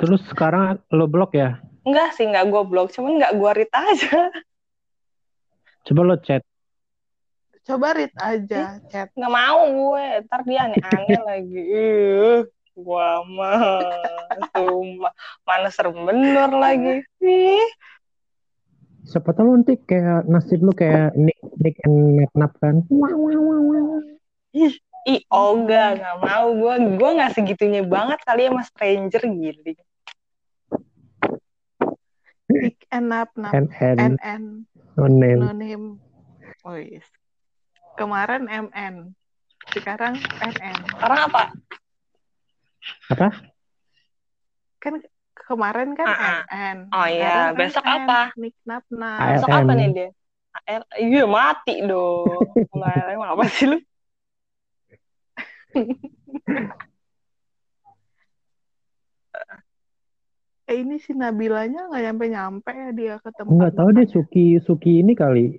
Terus 0.00 0.20
sekarang 0.32 0.80
lo 0.94 1.04
blok 1.08 1.36
ya? 1.36 1.60
Enggak 1.84 2.12
sih, 2.16 2.28
enggak 2.28 2.48
gue 2.52 2.62
blok, 2.68 2.92
cuman 2.92 3.20
enggak 3.20 3.32
gue 3.36 3.50
read 3.56 3.72
aja. 3.72 4.16
Coba 5.88 6.00
lo 6.04 6.16
chat. 6.20 6.44
Coba 7.70 7.94
read 7.94 8.10
aja 8.18 8.82
chat. 8.90 9.14
Enggak 9.14 9.30
mau 9.30 9.62
gue, 9.70 10.06
ntar 10.26 10.42
dia 10.42 10.66
aneh-aneh 10.66 11.22
lagi. 11.30 11.60
Ih, 11.62 12.40
gua 12.74 13.22
mah, 13.22 13.86
sumpah, 14.50 15.12
mana 15.46 15.68
serem 15.70 15.94
bener 16.02 16.50
lagi. 16.50 17.06
Ih, 17.22 17.70
Siapa 19.06 19.30
tahu 19.34 19.54
nanti 19.54 19.78
kayak 19.78 20.26
nasib 20.26 20.62
lu 20.62 20.74
kayak 20.74 21.14
Nick 21.14 21.38
Nick 21.58 21.78
and 21.86 22.18
Nap 22.20 22.32
Nap 22.34 22.52
kan. 22.58 22.82
Ih, 24.50 25.22
oh 25.30 25.54
enggak, 25.54 25.98
nggak 26.02 26.16
mau. 26.20 26.46
Gue 26.50 26.74
gue 26.98 27.10
nggak 27.18 27.32
segitunya 27.34 27.82
banget 27.86 28.18
kali 28.26 28.46
ya 28.46 28.50
mas 28.50 28.66
stranger 28.70 29.22
gini. 29.24 29.72
Nick 32.50 32.82
and 32.90 33.06
Nap 33.08 33.30
Nap 33.38 33.54
And 33.54 33.70
and 33.78 33.98
and 33.98 34.16
and 34.26 34.46
no 34.98 35.06
name. 35.06 35.38
no 35.38 35.50
name. 35.54 35.86
Oh 36.66 36.74
yes. 36.74 37.06
Kemarin 38.00 38.48
MN. 38.48 39.12
Sekarang 39.76 40.16
NN. 40.40 40.76
Sekarang 40.88 41.20
apa? 41.28 41.42
Apa? 43.12 43.28
Kan 44.80 45.04
kemarin 45.36 45.92
kan 45.92 46.08
Ah, 46.08 46.16
ah. 46.16 46.40
NN. 46.48 46.76
Oh 46.96 47.04
iya, 47.04 47.28
Sekarang 47.28 47.44
kan 47.44 47.58
besok 47.60 47.84
NN. 47.84 47.92
apa? 48.00 48.20
Nap. 48.64 48.84
ALM. 48.88 49.28
Besok 49.36 49.48
apa 49.52 49.72
nih 49.76 49.88
dia? 49.92 50.08
AL, 50.64 50.82
iya 50.96 51.22
mati 51.28 51.74
dong. 51.84 52.56
Kemarin 52.72 53.20
apa 53.20 53.44
sih 53.52 53.68
lu? 53.68 53.76
Eh 60.70 60.76
ini 60.80 60.96
si 61.02 61.12
Nabilanya 61.12 61.90
nggak 61.90 62.02
nyampe-nyampe 62.06 62.70
ya 62.72 62.88
dia 62.94 63.14
ke 63.20 63.28
tempat 63.34 63.50
Enggak 63.52 63.72
tahu 63.76 63.88
deh. 63.92 64.06
Suki 64.08 64.46
Suki 64.62 65.04
ini 65.04 65.12
kali. 65.12 65.58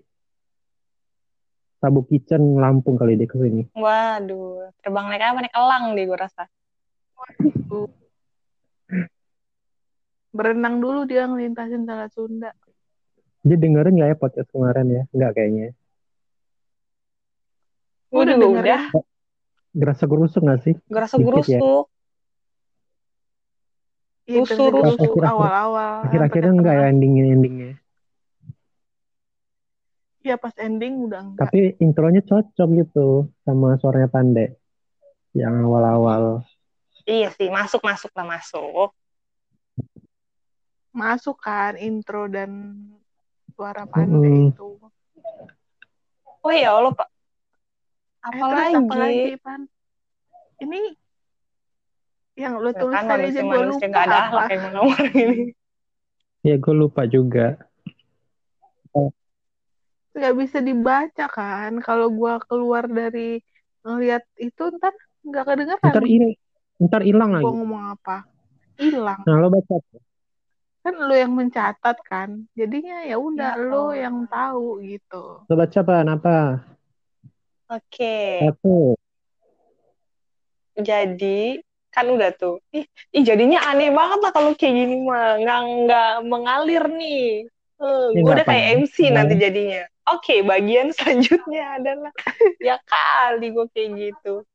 Tabu 1.82 2.06
Kitchen 2.06 2.62
Lampung 2.62 2.94
kali 2.94 3.18
dia 3.18 3.26
ke 3.26 3.42
sini. 3.42 3.66
Waduh, 3.74 4.70
terbang 4.86 5.10
naik 5.10 5.26
apa? 5.26 5.40
Naik 5.42 5.56
elang 5.58 5.84
deh 5.98 6.06
gue 6.06 6.14
rasa. 6.14 6.46
Berenang 10.30 10.78
dulu 10.78 11.10
dia 11.10 11.26
ngelintasin 11.26 11.90
Selat 11.90 12.14
Sunda. 12.14 12.54
Dia 13.42 13.58
dengerin 13.58 13.98
nggak 13.98 14.10
ya 14.14 14.18
podcast 14.22 14.50
kemarin 14.54 14.86
ya? 14.94 15.04
Enggak 15.10 15.32
kayaknya. 15.34 15.74
Udah 18.14 18.38
juga 18.38 18.46
dengerin. 18.46 18.62
udah. 18.62 18.82
Gerasa 19.74 20.04
gerusuk 20.06 20.42
nggak 20.46 20.62
sih? 20.62 20.76
Gue 20.86 21.00
rasa 21.02 21.16
Dikit 21.18 21.26
ya. 21.26 21.58
gerusuk. 21.58 21.86
Iya, 24.30 24.46
Rusuk, 24.46 24.70
rusuk. 24.70 25.18
awal-awal. 25.26 26.06
Akhir-akhirnya 26.06 26.54
enggak 26.54 26.76
ya 26.78 26.86
endingnya 26.94 27.24
endingnya. 27.34 27.72
Iya 30.22 30.38
pas 30.38 30.54
ending 30.62 31.10
udah 31.10 31.20
enggak. 31.26 31.50
Tapi 31.50 31.60
intronya 31.82 32.22
cocok 32.22 32.70
gitu 32.78 33.08
sama 33.42 33.74
suaranya 33.82 34.10
Pandai. 34.10 34.54
Yang 35.34 35.54
awal-awal. 35.66 36.24
Iya 37.10 37.34
sih, 37.34 37.50
masuk 37.50 37.82
masuk 37.82 38.14
lah 38.14 38.26
masuk. 38.38 38.94
Masuk 40.94 41.40
kan 41.40 41.80
intro 41.80 42.28
dan 42.30 42.78
suara 43.58 43.88
Pande 43.90 44.22
Mm-mm. 44.22 44.52
itu. 44.54 44.78
Oh 46.42 46.54
ya 46.54 46.78
Allah 46.78 46.94
pak. 46.94 47.10
Eh, 47.10 48.28
Apa 48.30 48.46
terus 48.54 48.70
apa 48.78 48.94
lagi, 48.94 49.22
lagi? 49.26 49.34
Pan? 49.42 49.62
Ini 50.62 50.82
yang 52.38 52.62
lo 52.62 52.70
Ya 52.70 52.78
tulis 52.78 52.94
kan 52.94 53.06
tadi 53.10 53.34
aja 53.34 53.42
gue 53.42 53.62
lupa 53.66 53.86
nggak 53.90 54.06
ada 54.06 54.18
apa. 54.30 54.42
kayak 54.46 54.74
orang 54.78 55.14
ini. 55.18 55.40
Ya 56.42 56.56
gue 56.58 56.74
lupa 56.78 57.02
juga. 57.10 57.58
Nggak 60.12 60.36
bisa 60.38 60.58
dibaca 60.60 61.26
kan. 61.32 61.72
Kalau 61.80 62.12
gua 62.12 62.40
keluar 62.44 62.86
dari 62.88 63.40
ngeliat 63.82 64.24
itu 64.38 64.64
ntar 64.78 64.94
nggak 65.26 65.44
kedengeran. 65.48 65.92
Ntar 65.92 66.06
ini 66.06 66.30
ntar 66.82 67.02
hilang 67.06 67.32
lagi. 67.38 67.46
ngomong 67.46 67.84
apa. 67.94 68.26
Hilang. 68.82 69.22
Nah 69.24 69.36
lo 69.38 69.48
baca. 69.54 69.78
Kan 70.82 70.96
lo 70.98 71.14
yang 71.14 71.34
mencatat 71.38 71.98
kan. 72.02 72.50
Jadinya 72.58 73.06
ya 73.06 73.22
udah 73.22 73.54
Ya 73.54 73.62
lo 73.62 73.94
yang 73.94 74.26
tahu 74.26 74.82
gitu. 74.82 75.46
Lo 75.46 75.54
baca 75.54 75.80
apa? 75.80 75.96
Apa? 76.02 76.38
Oke, 77.72 78.44
Satu. 78.44 79.00
jadi 80.76 81.64
kan 81.88 82.04
udah 82.12 82.36
tuh. 82.36 82.60
Ih, 82.76 82.84
ih 83.16 83.24
jadinya 83.24 83.64
aneh 83.64 83.96
banget 83.96 84.20
lah 84.20 84.32
kalau 84.36 84.52
kayak 84.60 84.76
gini 84.76 85.08
mah 85.08 85.40
nggak 85.40 85.60
nggak 85.88 86.12
mengalir 86.28 86.84
nih. 86.92 87.48
Ya, 87.82 88.22
gue 88.22 88.30
udah 88.30 88.46
kayak. 88.46 88.66
MC 88.86 88.96
nanti 89.10 89.34
jadinya. 89.42 89.84
Oke, 90.14 90.46
bagian 90.46 90.94
selanjutnya 90.98 91.82
adalah 91.82 92.14
ya 92.68 92.78
kali 92.86 93.50
gue 93.50 93.66
kayak 93.74 93.90
gitu. 93.98 94.46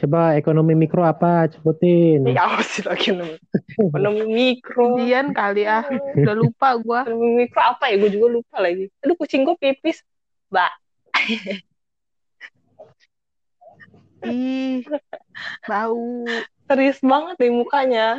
Coba 0.00 0.32
ekonomi 0.40 0.72
mikro 0.72 1.04
apa? 1.04 1.52
Sebutin. 1.52 2.24
Ya 2.24 2.48
apa 2.48 2.64
sih 2.64 2.80
lagi 2.80 3.12
namanya? 3.16 3.36
Ekonomi 3.76 4.24
mikro. 4.24 4.96
Ujian 4.96 5.36
kali 5.36 5.68
ah. 5.68 5.84
Udah 6.16 6.36
lupa 6.36 6.72
gua. 6.80 7.04
Ekonomi 7.04 7.44
mikro 7.44 7.60
apa 7.60 7.92
ya? 7.92 8.00
Gue 8.00 8.08
juga 8.08 8.40
lupa 8.40 8.56
lagi. 8.64 8.88
Aduh 9.04 9.16
kucing 9.20 9.44
gue 9.44 9.56
pipis. 9.60 10.00
Mbak. 10.48 10.72
Ih, 14.24 14.84
bau. 15.68 16.24
Serius 16.68 17.00
banget 17.04 17.34
deh 17.36 17.52
mukanya. 17.52 18.16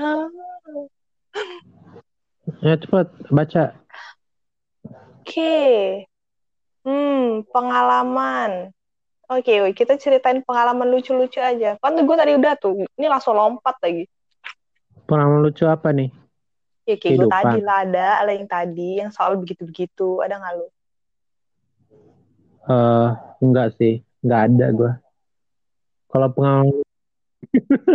Ya 2.62 2.78
cepet 2.78 3.08
baca. 3.34 3.64
Oke. 5.22 6.10
Hmm, 6.82 7.46
pengalaman. 7.54 8.74
Oke, 9.30 9.54
woi, 9.62 9.72
kita 9.78 9.96
ceritain 10.02 10.42
pengalaman 10.42 10.90
lucu-lucu 10.90 11.38
aja. 11.38 11.78
Kan 11.78 11.94
gue 11.96 12.18
tadi 12.18 12.34
udah 12.36 12.54
tuh, 12.58 12.84
ini 12.98 13.08
langsung 13.08 13.38
lompat 13.38 13.78
lagi. 13.80 14.10
Pengalaman 15.06 15.46
lucu 15.46 15.64
apa 15.70 15.94
nih? 15.94 16.10
Ya 16.90 16.98
kayak 16.98 17.16
gue 17.22 17.30
tadi 17.30 17.60
lah, 17.62 17.86
ada, 17.86 18.08
ada 18.26 18.32
yang 18.34 18.50
tadi, 18.50 18.90
yang 19.00 19.14
soal 19.14 19.38
begitu-begitu. 19.38 20.20
Ada 20.26 20.42
nggak 20.42 20.54
lu? 20.58 20.68
Eh 22.66 23.10
enggak 23.46 23.78
sih, 23.78 24.02
enggak 24.26 24.42
ada 24.50 24.66
gue. 24.74 24.92
Kalau 26.12 26.28
pengalaman 26.34 26.82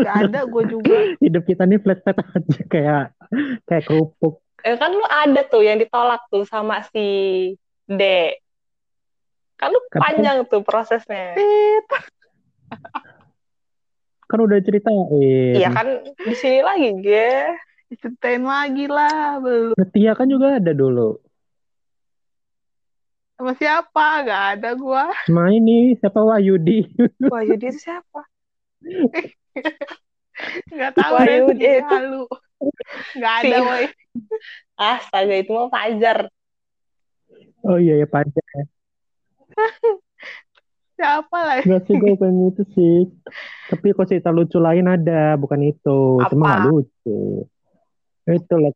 Gak 0.06 0.16
ada 0.30 0.40
gue 0.44 0.62
juga. 0.68 0.96
hidup 1.24 1.42
kita 1.46 1.62
nih 1.64 1.80
flat-flat 1.80 2.18
aja 2.18 2.60
kayak 2.68 3.04
kayak 3.64 3.84
kerupuk. 3.86 4.42
Eh, 4.62 4.76
kan 4.76 4.90
lu 4.90 5.04
ada 5.04 5.44
tuh 5.44 5.60
yang 5.60 5.76
ditolak 5.76 6.24
tuh 6.28 6.44
sama 6.44 6.80
si 6.88 7.06
D. 7.84 8.02
Kan 9.56 9.68
lu 9.70 9.80
Kan- 9.88 10.00
panjang 10.02 10.44
tuh 10.46 10.60
prosesnya. 10.60 11.36
Kan 14.26 14.38
udah 14.42 14.58
ceritain. 14.58 15.06
Iya 15.54 15.70
kan 15.70 15.86
di 16.02 16.34
sini 16.34 16.60
lagi, 16.60 16.88
ge. 16.98 17.54
Ceritain 18.02 18.42
lagi 18.42 18.90
lah. 18.90 19.38
Belum. 19.38 19.76
Setia 19.78 20.12
kan 20.12 20.26
juga 20.26 20.58
ada 20.58 20.72
dulu. 20.74 21.14
Sama 23.36 23.52
siapa? 23.54 24.06
Gak 24.24 24.44
ada 24.58 24.70
gua. 24.74 25.12
Sama 25.28 25.52
ini 25.52 25.94
siapa 25.94 26.18
Wahyudi? 26.18 26.88
Wah, 27.32 27.44
jadi 27.48 27.70
itu 27.70 27.78
siapa? 27.78 28.24
Gak 30.72 30.92
tahu 30.96 31.12
Wahyu, 31.14 31.46
deh. 31.52 31.54
dia 31.54 31.72
itu- 31.78 31.86
Halu. 31.86 32.24
Gak 33.16 33.34
ada 33.44 33.56
woi. 33.64 33.84
Astaga, 34.76 35.34
itu 35.36 35.50
mah 35.52 35.68
Fajar. 35.68 36.28
Oh 37.64 37.76
iya 37.80 38.00
ya 38.00 38.06
Pajar. 38.08 38.44
Siapa 40.96 41.38
lah? 41.44 41.60
Enggak 41.60 41.82
sih 41.84 41.94
gue 42.00 42.12
pengen 42.16 42.48
itu 42.48 42.62
sih. 42.72 42.96
Tapi 43.68 43.92
kok 43.92 44.08
cerita 44.08 44.32
lucu 44.32 44.56
lain 44.56 44.88
ada, 44.88 45.36
bukan 45.36 45.60
itu. 45.68 46.24
Cuma 46.32 46.44
Apa? 46.48 46.48
nggak 46.56 46.64
lucu. 46.72 47.44
Itu 48.24 48.54
lah. 48.56 48.72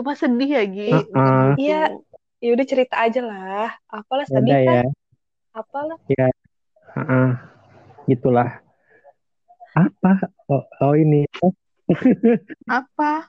Cuma 0.00 0.16
sedih 0.16 0.48
ya 0.48 0.64
Gi. 0.64 0.90
Iya. 1.60 1.92
lucu. 1.92 2.00
Ya 2.44 2.50
udah 2.56 2.66
cerita 2.68 2.96
aja 3.00 3.20
lah. 3.24 3.68
Apalah 3.88 4.24
Ada 4.28 4.32
sedih 4.36 4.52
kan? 4.52 4.64
ya. 4.64 4.82
Apalah. 5.52 5.98
Ah, 6.92 7.00
ah. 7.00 7.30
Gitulah. 8.08 8.50
Apa? 9.76 10.12
Oh, 10.48 10.64
oh 10.84 10.94
ini. 10.96 11.24
Oh, 11.40 11.52
Apa? 12.68 13.28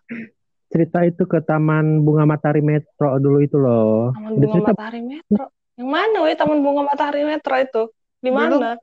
cerita 0.66 1.08
itu 1.08 1.24
ke 1.24 1.40
Taman 1.40 2.04
Bunga 2.04 2.28
Matahari 2.28 2.60
Metro 2.60 3.16
dulu 3.16 3.40
itu 3.40 3.56
loh. 3.56 4.12
Taman 4.12 4.34
Bunga 4.36 4.52
cerita 4.52 4.72
Matahari 4.76 5.02
Metro. 5.08 5.44
Yang 5.76 5.90
mana 5.92 6.18
weh 6.26 6.36
Taman 6.36 6.60
Bunga 6.60 6.82
Matahari 6.84 7.24
Metro 7.24 7.56
itu? 7.56 7.84
Di 8.20 8.32
mana? 8.34 8.76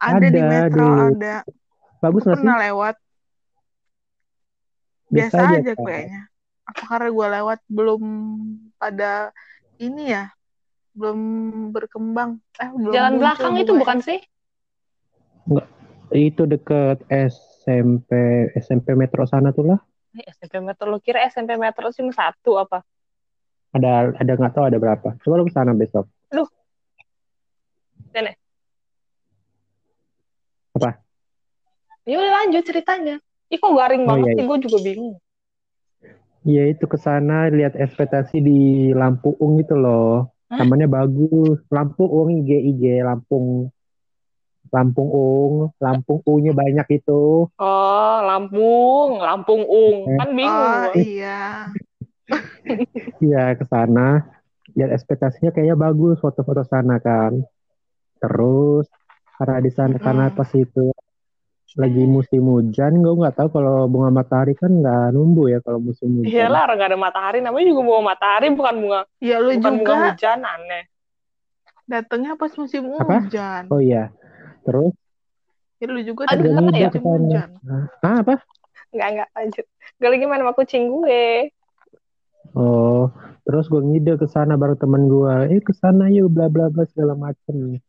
Ada, 0.00 0.26
di 0.32 0.40
Ada 0.40 0.48
metro 0.48 0.80
dulu. 0.86 1.04
ada. 1.12 1.36
bagus 2.00 2.22
nggak 2.24 2.36
sih? 2.36 2.40
pernah 2.40 2.58
lewat. 2.62 2.94
Biasa, 5.10 5.36
Biasa 5.36 5.58
aja, 5.60 5.72
kayaknya. 5.76 6.22
Apa 6.70 6.82
karena 6.86 7.08
gue 7.10 7.26
lewat 7.40 7.58
belum 7.66 8.02
pada 8.78 9.12
ini 9.76 10.14
ya? 10.14 10.30
Belum 10.94 11.20
berkembang. 11.74 12.38
Eh, 12.62 12.70
belum 12.70 12.92
Jalan 12.94 13.14
belakang 13.18 13.54
itu 13.58 13.74
bunganya. 13.74 13.80
bukan 13.82 13.98
sih? 14.00 14.20
Itu 16.14 16.46
deket 16.46 17.02
SMP 17.60 18.10
SMP 18.56 18.96
Metro 18.96 19.28
sana 19.28 19.52
tuh 19.52 19.76
lah. 19.76 19.80
Eh, 20.16 20.24
SMP 20.32 20.64
Metro. 20.64 20.88
Lu 20.88 20.98
kira 20.98 21.20
SMP 21.28 21.60
Metro 21.60 21.92
cuma 21.92 22.12
satu 22.16 22.56
apa? 22.56 22.80
Ada 23.76 24.16
ada 24.16 24.32
nggak 24.34 24.52
tahu 24.56 24.64
ada 24.66 24.78
berapa. 24.80 25.08
Coba 25.20 25.34
lu 25.38 25.46
ke 25.46 25.54
sana 25.54 25.76
besok. 25.76 26.08
Ya 32.10 32.18
udah 32.18 32.32
lanjut 32.42 32.66
ceritanya. 32.66 33.22
Ih 33.50 33.58
kok 33.62 33.70
garing 33.70 34.02
Oh, 34.02 34.08
banget 34.14 34.26
iya, 34.26 34.34
sih, 34.34 34.44
gue 34.50 34.58
juga 34.66 34.78
bingung. 34.82 35.14
Iya 36.42 36.62
itu 36.74 36.84
ke 36.90 36.98
sana 36.98 37.46
lihat 37.52 37.78
ekspektasi 37.78 38.42
di 38.42 38.60
Lampuung 38.90 39.62
itu 39.62 39.78
loh. 39.78 40.34
Hah? 40.50 40.58
Tamannya 40.58 40.90
bagus. 40.90 41.62
Lampuung 41.70 42.34
IG 42.34 42.50
IG 42.74 42.82
Lampung 43.06 43.70
Lampung 44.70 45.10
Ung, 45.10 45.54
Lampung 45.82 46.22
U-nya 46.22 46.54
banyak 46.54 47.02
itu. 47.02 47.50
Oh, 47.50 48.16
Lampung, 48.22 49.18
Lampung 49.18 49.66
Ung. 49.66 49.98
Eh. 50.06 50.18
Kan 50.18 50.30
bingung 50.32 50.54
Oh 50.54 50.94
iya. 51.10 51.74
Iya 53.18 53.58
ke 53.58 53.66
sana. 53.66 54.22
Lihat 54.78 54.94
ekspektasinya 54.94 55.50
kayaknya 55.50 55.74
bagus 55.74 56.22
foto-foto 56.22 56.62
sana 56.62 57.02
kan. 57.02 57.42
Terus 58.22 58.86
karena 59.34 59.58
di 59.58 59.70
sana 59.74 59.96
karena 59.98 60.30
Mm. 60.30 60.36
pas 60.36 60.50
itu 60.54 60.86
lagi 61.78 62.02
musim 62.02 62.42
hujan, 62.50 62.98
gue 62.98 63.14
nggak 63.14 63.36
tahu 63.38 63.48
kalau 63.54 63.86
bunga 63.86 64.10
matahari 64.10 64.58
kan 64.58 64.70
nggak 64.70 65.14
numbuh 65.14 65.46
ya 65.50 65.58
kalau 65.62 65.78
musim 65.78 66.18
hujan. 66.18 66.30
Iyalah, 66.30 66.66
orang 66.66 66.76
nggak 66.82 66.90
ada 66.90 66.98
matahari. 66.98 67.38
Namanya 67.38 67.66
juga 67.70 67.82
bunga 67.86 68.02
matahari, 68.10 68.46
bukan 68.50 68.74
bunga 68.82 69.00
Ya 69.22 69.36
lu 69.38 69.54
bukan 69.54 69.72
bunga 69.78 69.86
juga 69.86 69.94
hujan, 70.10 70.38
aneh. 70.42 70.84
datangnya 71.86 72.38
pas 72.38 72.52
musim 72.54 72.86
Apa? 72.86 73.26
hujan. 73.26 73.66
Oh 73.70 73.82
iya. 73.82 74.14
Terus 74.66 74.94
Ya 75.80 75.88
lu 75.88 76.04
juga 76.04 76.28
Aduh, 76.28 76.68
pas 76.68 76.76
ya 76.76 76.92
hujan. 76.92 77.50
ah 78.04 78.20
apa? 78.20 78.36
Nggak, 78.92 79.08
nggak, 79.16 79.28
lanjut. 79.32 79.66
Gue 79.96 80.08
lagi 80.12 80.24
main 80.28 80.42
sama 80.44 80.52
kucing 80.52 80.84
gue. 80.92 81.48
Oh, 82.52 83.08
terus 83.48 83.64
gue 83.72 83.80
ngide 83.80 84.20
ke 84.20 84.28
sana 84.28 84.60
baru 84.60 84.76
teman 84.76 85.08
gue, 85.08 85.56
eh 85.56 85.62
ke 85.64 85.72
sana 85.72 86.12
yuk 86.12 86.36
bla 86.36 86.52
bla 86.52 86.68
bla 86.68 86.84
segala 86.84 87.16
macem. 87.16 87.80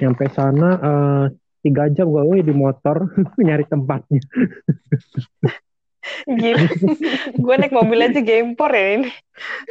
Nyampe 0.00 0.32
sana 0.32 0.68
eh, 0.80 1.24
tiga 1.60 1.92
jam 1.92 2.08
gue 2.08 2.40
di 2.40 2.54
motor 2.56 3.04
nyari 3.36 3.68
tempatnya. 3.68 4.24
Gila. 6.40 6.64
gue 7.36 7.54
naik 7.60 7.76
mobil 7.76 8.00
aja 8.00 8.20
gempor 8.24 8.72
ya 8.72 8.96
ini. 8.96 9.12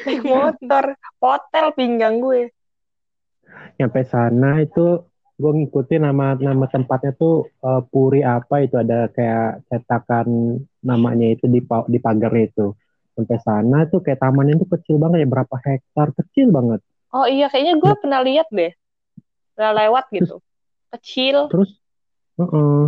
Naik 0.06 0.22
motor. 0.22 0.94
Hotel 1.18 1.66
pinggang 1.74 2.22
gue. 2.22 2.54
Nyampe 3.82 4.06
sana 4.06 4.62
itu 4.62 5.09
gue 5.40 5.52
ngikutin 5.56 6.04
nama 6.04 6.36
nama 6.36 6.68
tempatnya 6.68 7.16
tuh 7.16 7.48
eh, 7.64 7.82
Puri 7.88 8.28
apa 8.28 8.60
itu 8.60 8.76
ada 8.76 9.08
kayak 9.08 9.64
cetakan 9.72 10.60
namanya 10.84 11.32
itu 11.32 11.48
di 11.48 11.64
di 11.64 12.00
pagarnya 12.04 12.52
itu. 12.52 12.76
Sampai 13.16 13.40
sana 13.44 13.88
tuh 13.88 14.04
kayak 14.04 14.20
tamannya 14.20 14.60
tuh 14.60 14.68
kecil 14.76 15.00
banget 15.00 15.24
ya 15.24 15.28
berapa 15.32 15.56
hektar 15.64 16.12
kecil 16.20 16.52
banget. 16.52 16.84
Oh 17.16 17.26
iya, 17.26 17.48
kayaknya 17.48 17.80
gue 17.80 17.94
pernah 18.00 18.20
lihat 18.22 18.48
deh. 18.52 18.72
Pernah 19.56 19.74
lewat 19.88 20.06
gitu. 20.14 20.36
Kecil. 21.00 21.48
Terus, 21.52 21.72
heeh. 22.38 22.82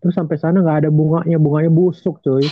terus 0.00 0.14
sampai 0.16 0.36
sana 0.40 0.64
nggak 0.64 0.78
ada 0.84 0.90
bunganya, 0.90 1.36
bunganya 1.36 1.70
busuk 1.72 2.24
cuy. 2.24 2.44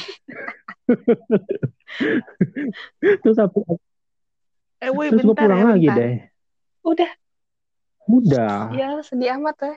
terus 3.25 3.37
sampai 3.37 3.61
Eh 4.79 4.95
woi 4.95 5.11
terus 5.11 5.27
gue 5.27 5.35
bentar 5.35 5.43
pulang 5.43 5.59
ya 5.59 5.67
lagi 5.75 5.89
bentar. 5.91 5.99
deh. 5.99 6.15
Udah. 6.87 7.11
Udah. 8.09 8.73
Ya 8.73 8.97
sedih 9.05 9.37
amat 9.37 9.57
ya. 9.61 9.73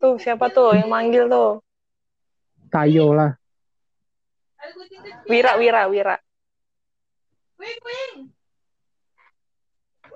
Tuh, 0.00 0.16
siapa 0.16 0.48
tuh 0.48 0.72
yang 0.72 0.88
manggil 0.88 1.28
tuh? 1.28 1.60
Tayo 2.72 3.12
lah. 3.12 3.36
Ada 4.56 4.72
kucing 4.72 5.00
kecil. 5.04 5.28
Wira, 5.28 5.52
Wira, 5.60 5.82
Wira. 5.92 6.16
Wing, 7.60 7.80
wing. 7.84 8.12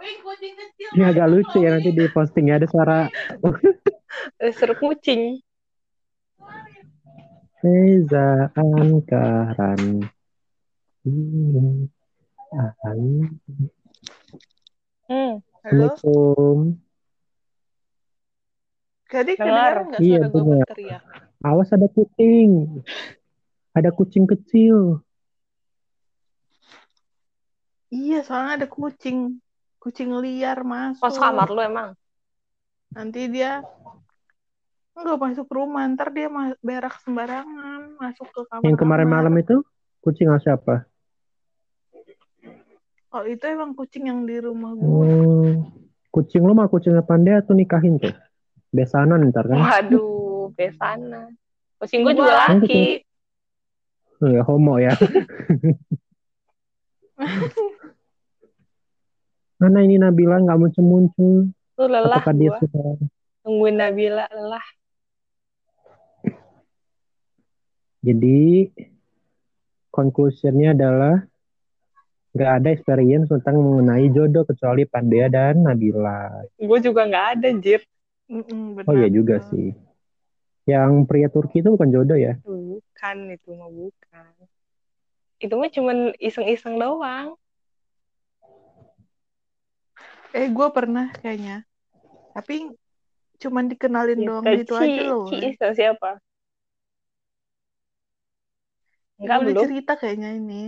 Wing, 0.01 0.17
kucing 0.25 0.55
kecil. 0.57 0.89
Ini 0.97 1.05
agak 1.13 1.29
lucu 1.29 1.57
ya 1.61 1.71
nanti 1.77 1.91
di 1.93 2.05
postingnya 2.09 2.57
ada 2.57 2.67
suara 2.67 2.99
Eh, 4.43 4.53
Seru 4.57 4.75
kucing. 4.77 5.39
Reza 7.61 8.49
Angkaran. 8.57 10.09
Hmm. 11.05 11.89
Ah, 12.51 12.73
Hmm. 15.11 15.43
Halo? 15.61 15.93
Assalamualaikum. 15.93 16.57
Jadi 19.11 19.33
Dengar. 19.37 19.45
kedengaran 19.45 19.85
nggak 19.91 20.01
Iya, 20.01 20.19
suara 20.25 20.29
gue 20.33 20.43
berteriak? 20.49 21.03
Awas 21.45 21.69
ada 21.77 21.89
kucing. 21.93 22.51
Ada 23.77 23.91
kucing 23.93 24.25
kecil. 24.25 25.05
Iya, 27.93 28.25
soalnya 28.25 28.65
ada 28.65 28.69
kucing. 28.71 29.43
Kucing 29.77 30.17
liar 30.17 30.65
masuk. 30.65 31.05
Kos 31.05 31.21
kamar 31.21 31.49
lu 31.53 31.61
emang. 31.61 31.91
Nanti 32.97 33.29
dia 33.29 33.61
nggak 34.97 35.17
masuk 35.17 35.49
rumah, 35.49 35.89
ntar 35.89 36.13
dia 36.13 36.29
berak 36.61 37.01
sembarangan, 37.01 37.97
masuk 37.97 38.29
ke 38.33 38.41
kamar. 38.49 38.65
Yang 38.65 38.77
kemarin 38.81 39.09
malam 39.09 39.35
itu 39.41 39.65
kucing 40.05 40.29
siapa? 40.41 40.90
Oh, 43.11 43.27
itu 43.27 43.43
emang 43.43 43.75
kucing 43.75 44.07
yang 44.07 44.23
di 44.23 44.39
rumah 44.39 44.71
gue. 44.79 44.87
Hmm, 44.87 45.67
kucing 46.15 46.47
lu 46.47 46.55
mah 46.55 46.71
kucingnya 46.71 47.03
pandai 47.03 47.43
atau 47.43 47.59
nikahin 47.59 47.99
tuh? 47.99 48.15
Besanan 48.71 49.35
ntar 49.35 49.51
kan? 49.51 49.59
Waduh, 49.59 50.55
besana. 50.55 51.27
Kucing 51.83 52.07
gue 52.07 52.15
juga 52.15 52.47
laki. 52.47 53.03
Oh, 54.23 54.31
ya 54.31 54.47
homo 54.47 54.79
ya. 54.79 54.95
Mana 59.61 59.83
ini 59.83 59.99
Nabila 59.99 60.39
nggak 60.39 60.57
muncul-muncul? 60.57 61.51
Lu 61.51 61.85
lelah 61.85 62.23
Apakah 62.23 62.33
dia 62.39 62.55
gua. 62.55 62.59
sudah 62.63 62.95
Tungguin 63.43 63.77
Nabila 63.81 64.31
lelah. 64.31 64.67
Jadi 68.01 68.71
conclusionnya 69.93 70.73
adalah 70.73 71.27
nggak 72.31 72.51
ada 72.63 72.69
experience 72.71 73.27
tentang 73.27 73.59
mengenai 73.59 74.07
jodoh 74.15 74.47
kecuali 74.47 74.87
Pandea 74.87 75.27
dan 75.27 75.67
Nabila. 75.67 76.47
Gue 76.57 76.79
juga 76.79 77.03
nggak 77.11 77.27
ada, 77.39 77.49
Jir. 77.59 77.83
Mm-mm, 78.31 78.87
Oh 78.87 78.95
iya 78.95 79.11
juga 79.11 79.43
sih. 79.51 79.75
Yang 80.71 80.91
pria 81.11 81.27
Turki 81.27 81.59
itu 81.59 81.75
bukan 81.75 81.91
jodoh 81.91 82.15
ya? 82.15 82.39
Bukan, 82.47 83.17
itu 83.35 83.51
mah 83.59 83.67
bukan. 83.67 84.33
Itu 85.43 85.55
mah 85.59 85.71
cuman 85.73 86.15
iseng-iseng 86.23 86.79
doang. 86.79 87.35
Eh, 90.31 90.47
gue 90.47 90.69
pernah 90.71 91.11
kayaknya. 91.19 91.67
Tapi 92.31 92.71
cuman 93.43 93.67
dikenalin 93.67 94.21
doang 94.23 94.47
Gitu. 94.47 94.63
gitu 94.63 94.73
Ci, 94.79 94.85
aja 94.87 95.03
loh. 95.11 95.27
Ci. 95.27 95.37
Isa 95.51 95.67
siapa? 95.75 96.23
Enggak, 99.19 99.37
Gue 99.37 99.43
udah 99.43 99.55
belum. 99.59 99.65
cerita 99.67 99.93
kayaknya 99.99 100.31
ini. 100.39 100.63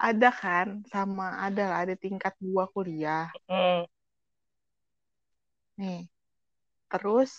Ada 0.00 0.28
kan, 0.32 0.80
sama 0.88 1.44
ada 1.44 1.62
lah, 1.68 1.78
ada 1.84 1.94
tingkat 1.94 2.32
gua 2.40 2.64
kuliah. 2.72 3.28
Hmm. 3.44 3.84
Nih. 5.76 6.08
Terus 6.88 7.30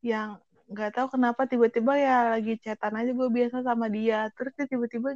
yang 0.00 0.40
nggak 0.72 0.90
tahu 0.96 1.06
kenapa 1.16 1.44
tiba-tiba 1.44 1.92
ya 2.00 2.16
lagi 2.32 2.56
chatan 2.64 2.96
aja 2.96 3.10
gue 3.12 3.28
biasa 3.28 3.56
sama 3.68 3.86
dia. 3.92 4.32
Terus 4.36 4.52
dia 4.56 4.66
tiba-tiba 4.72 5.08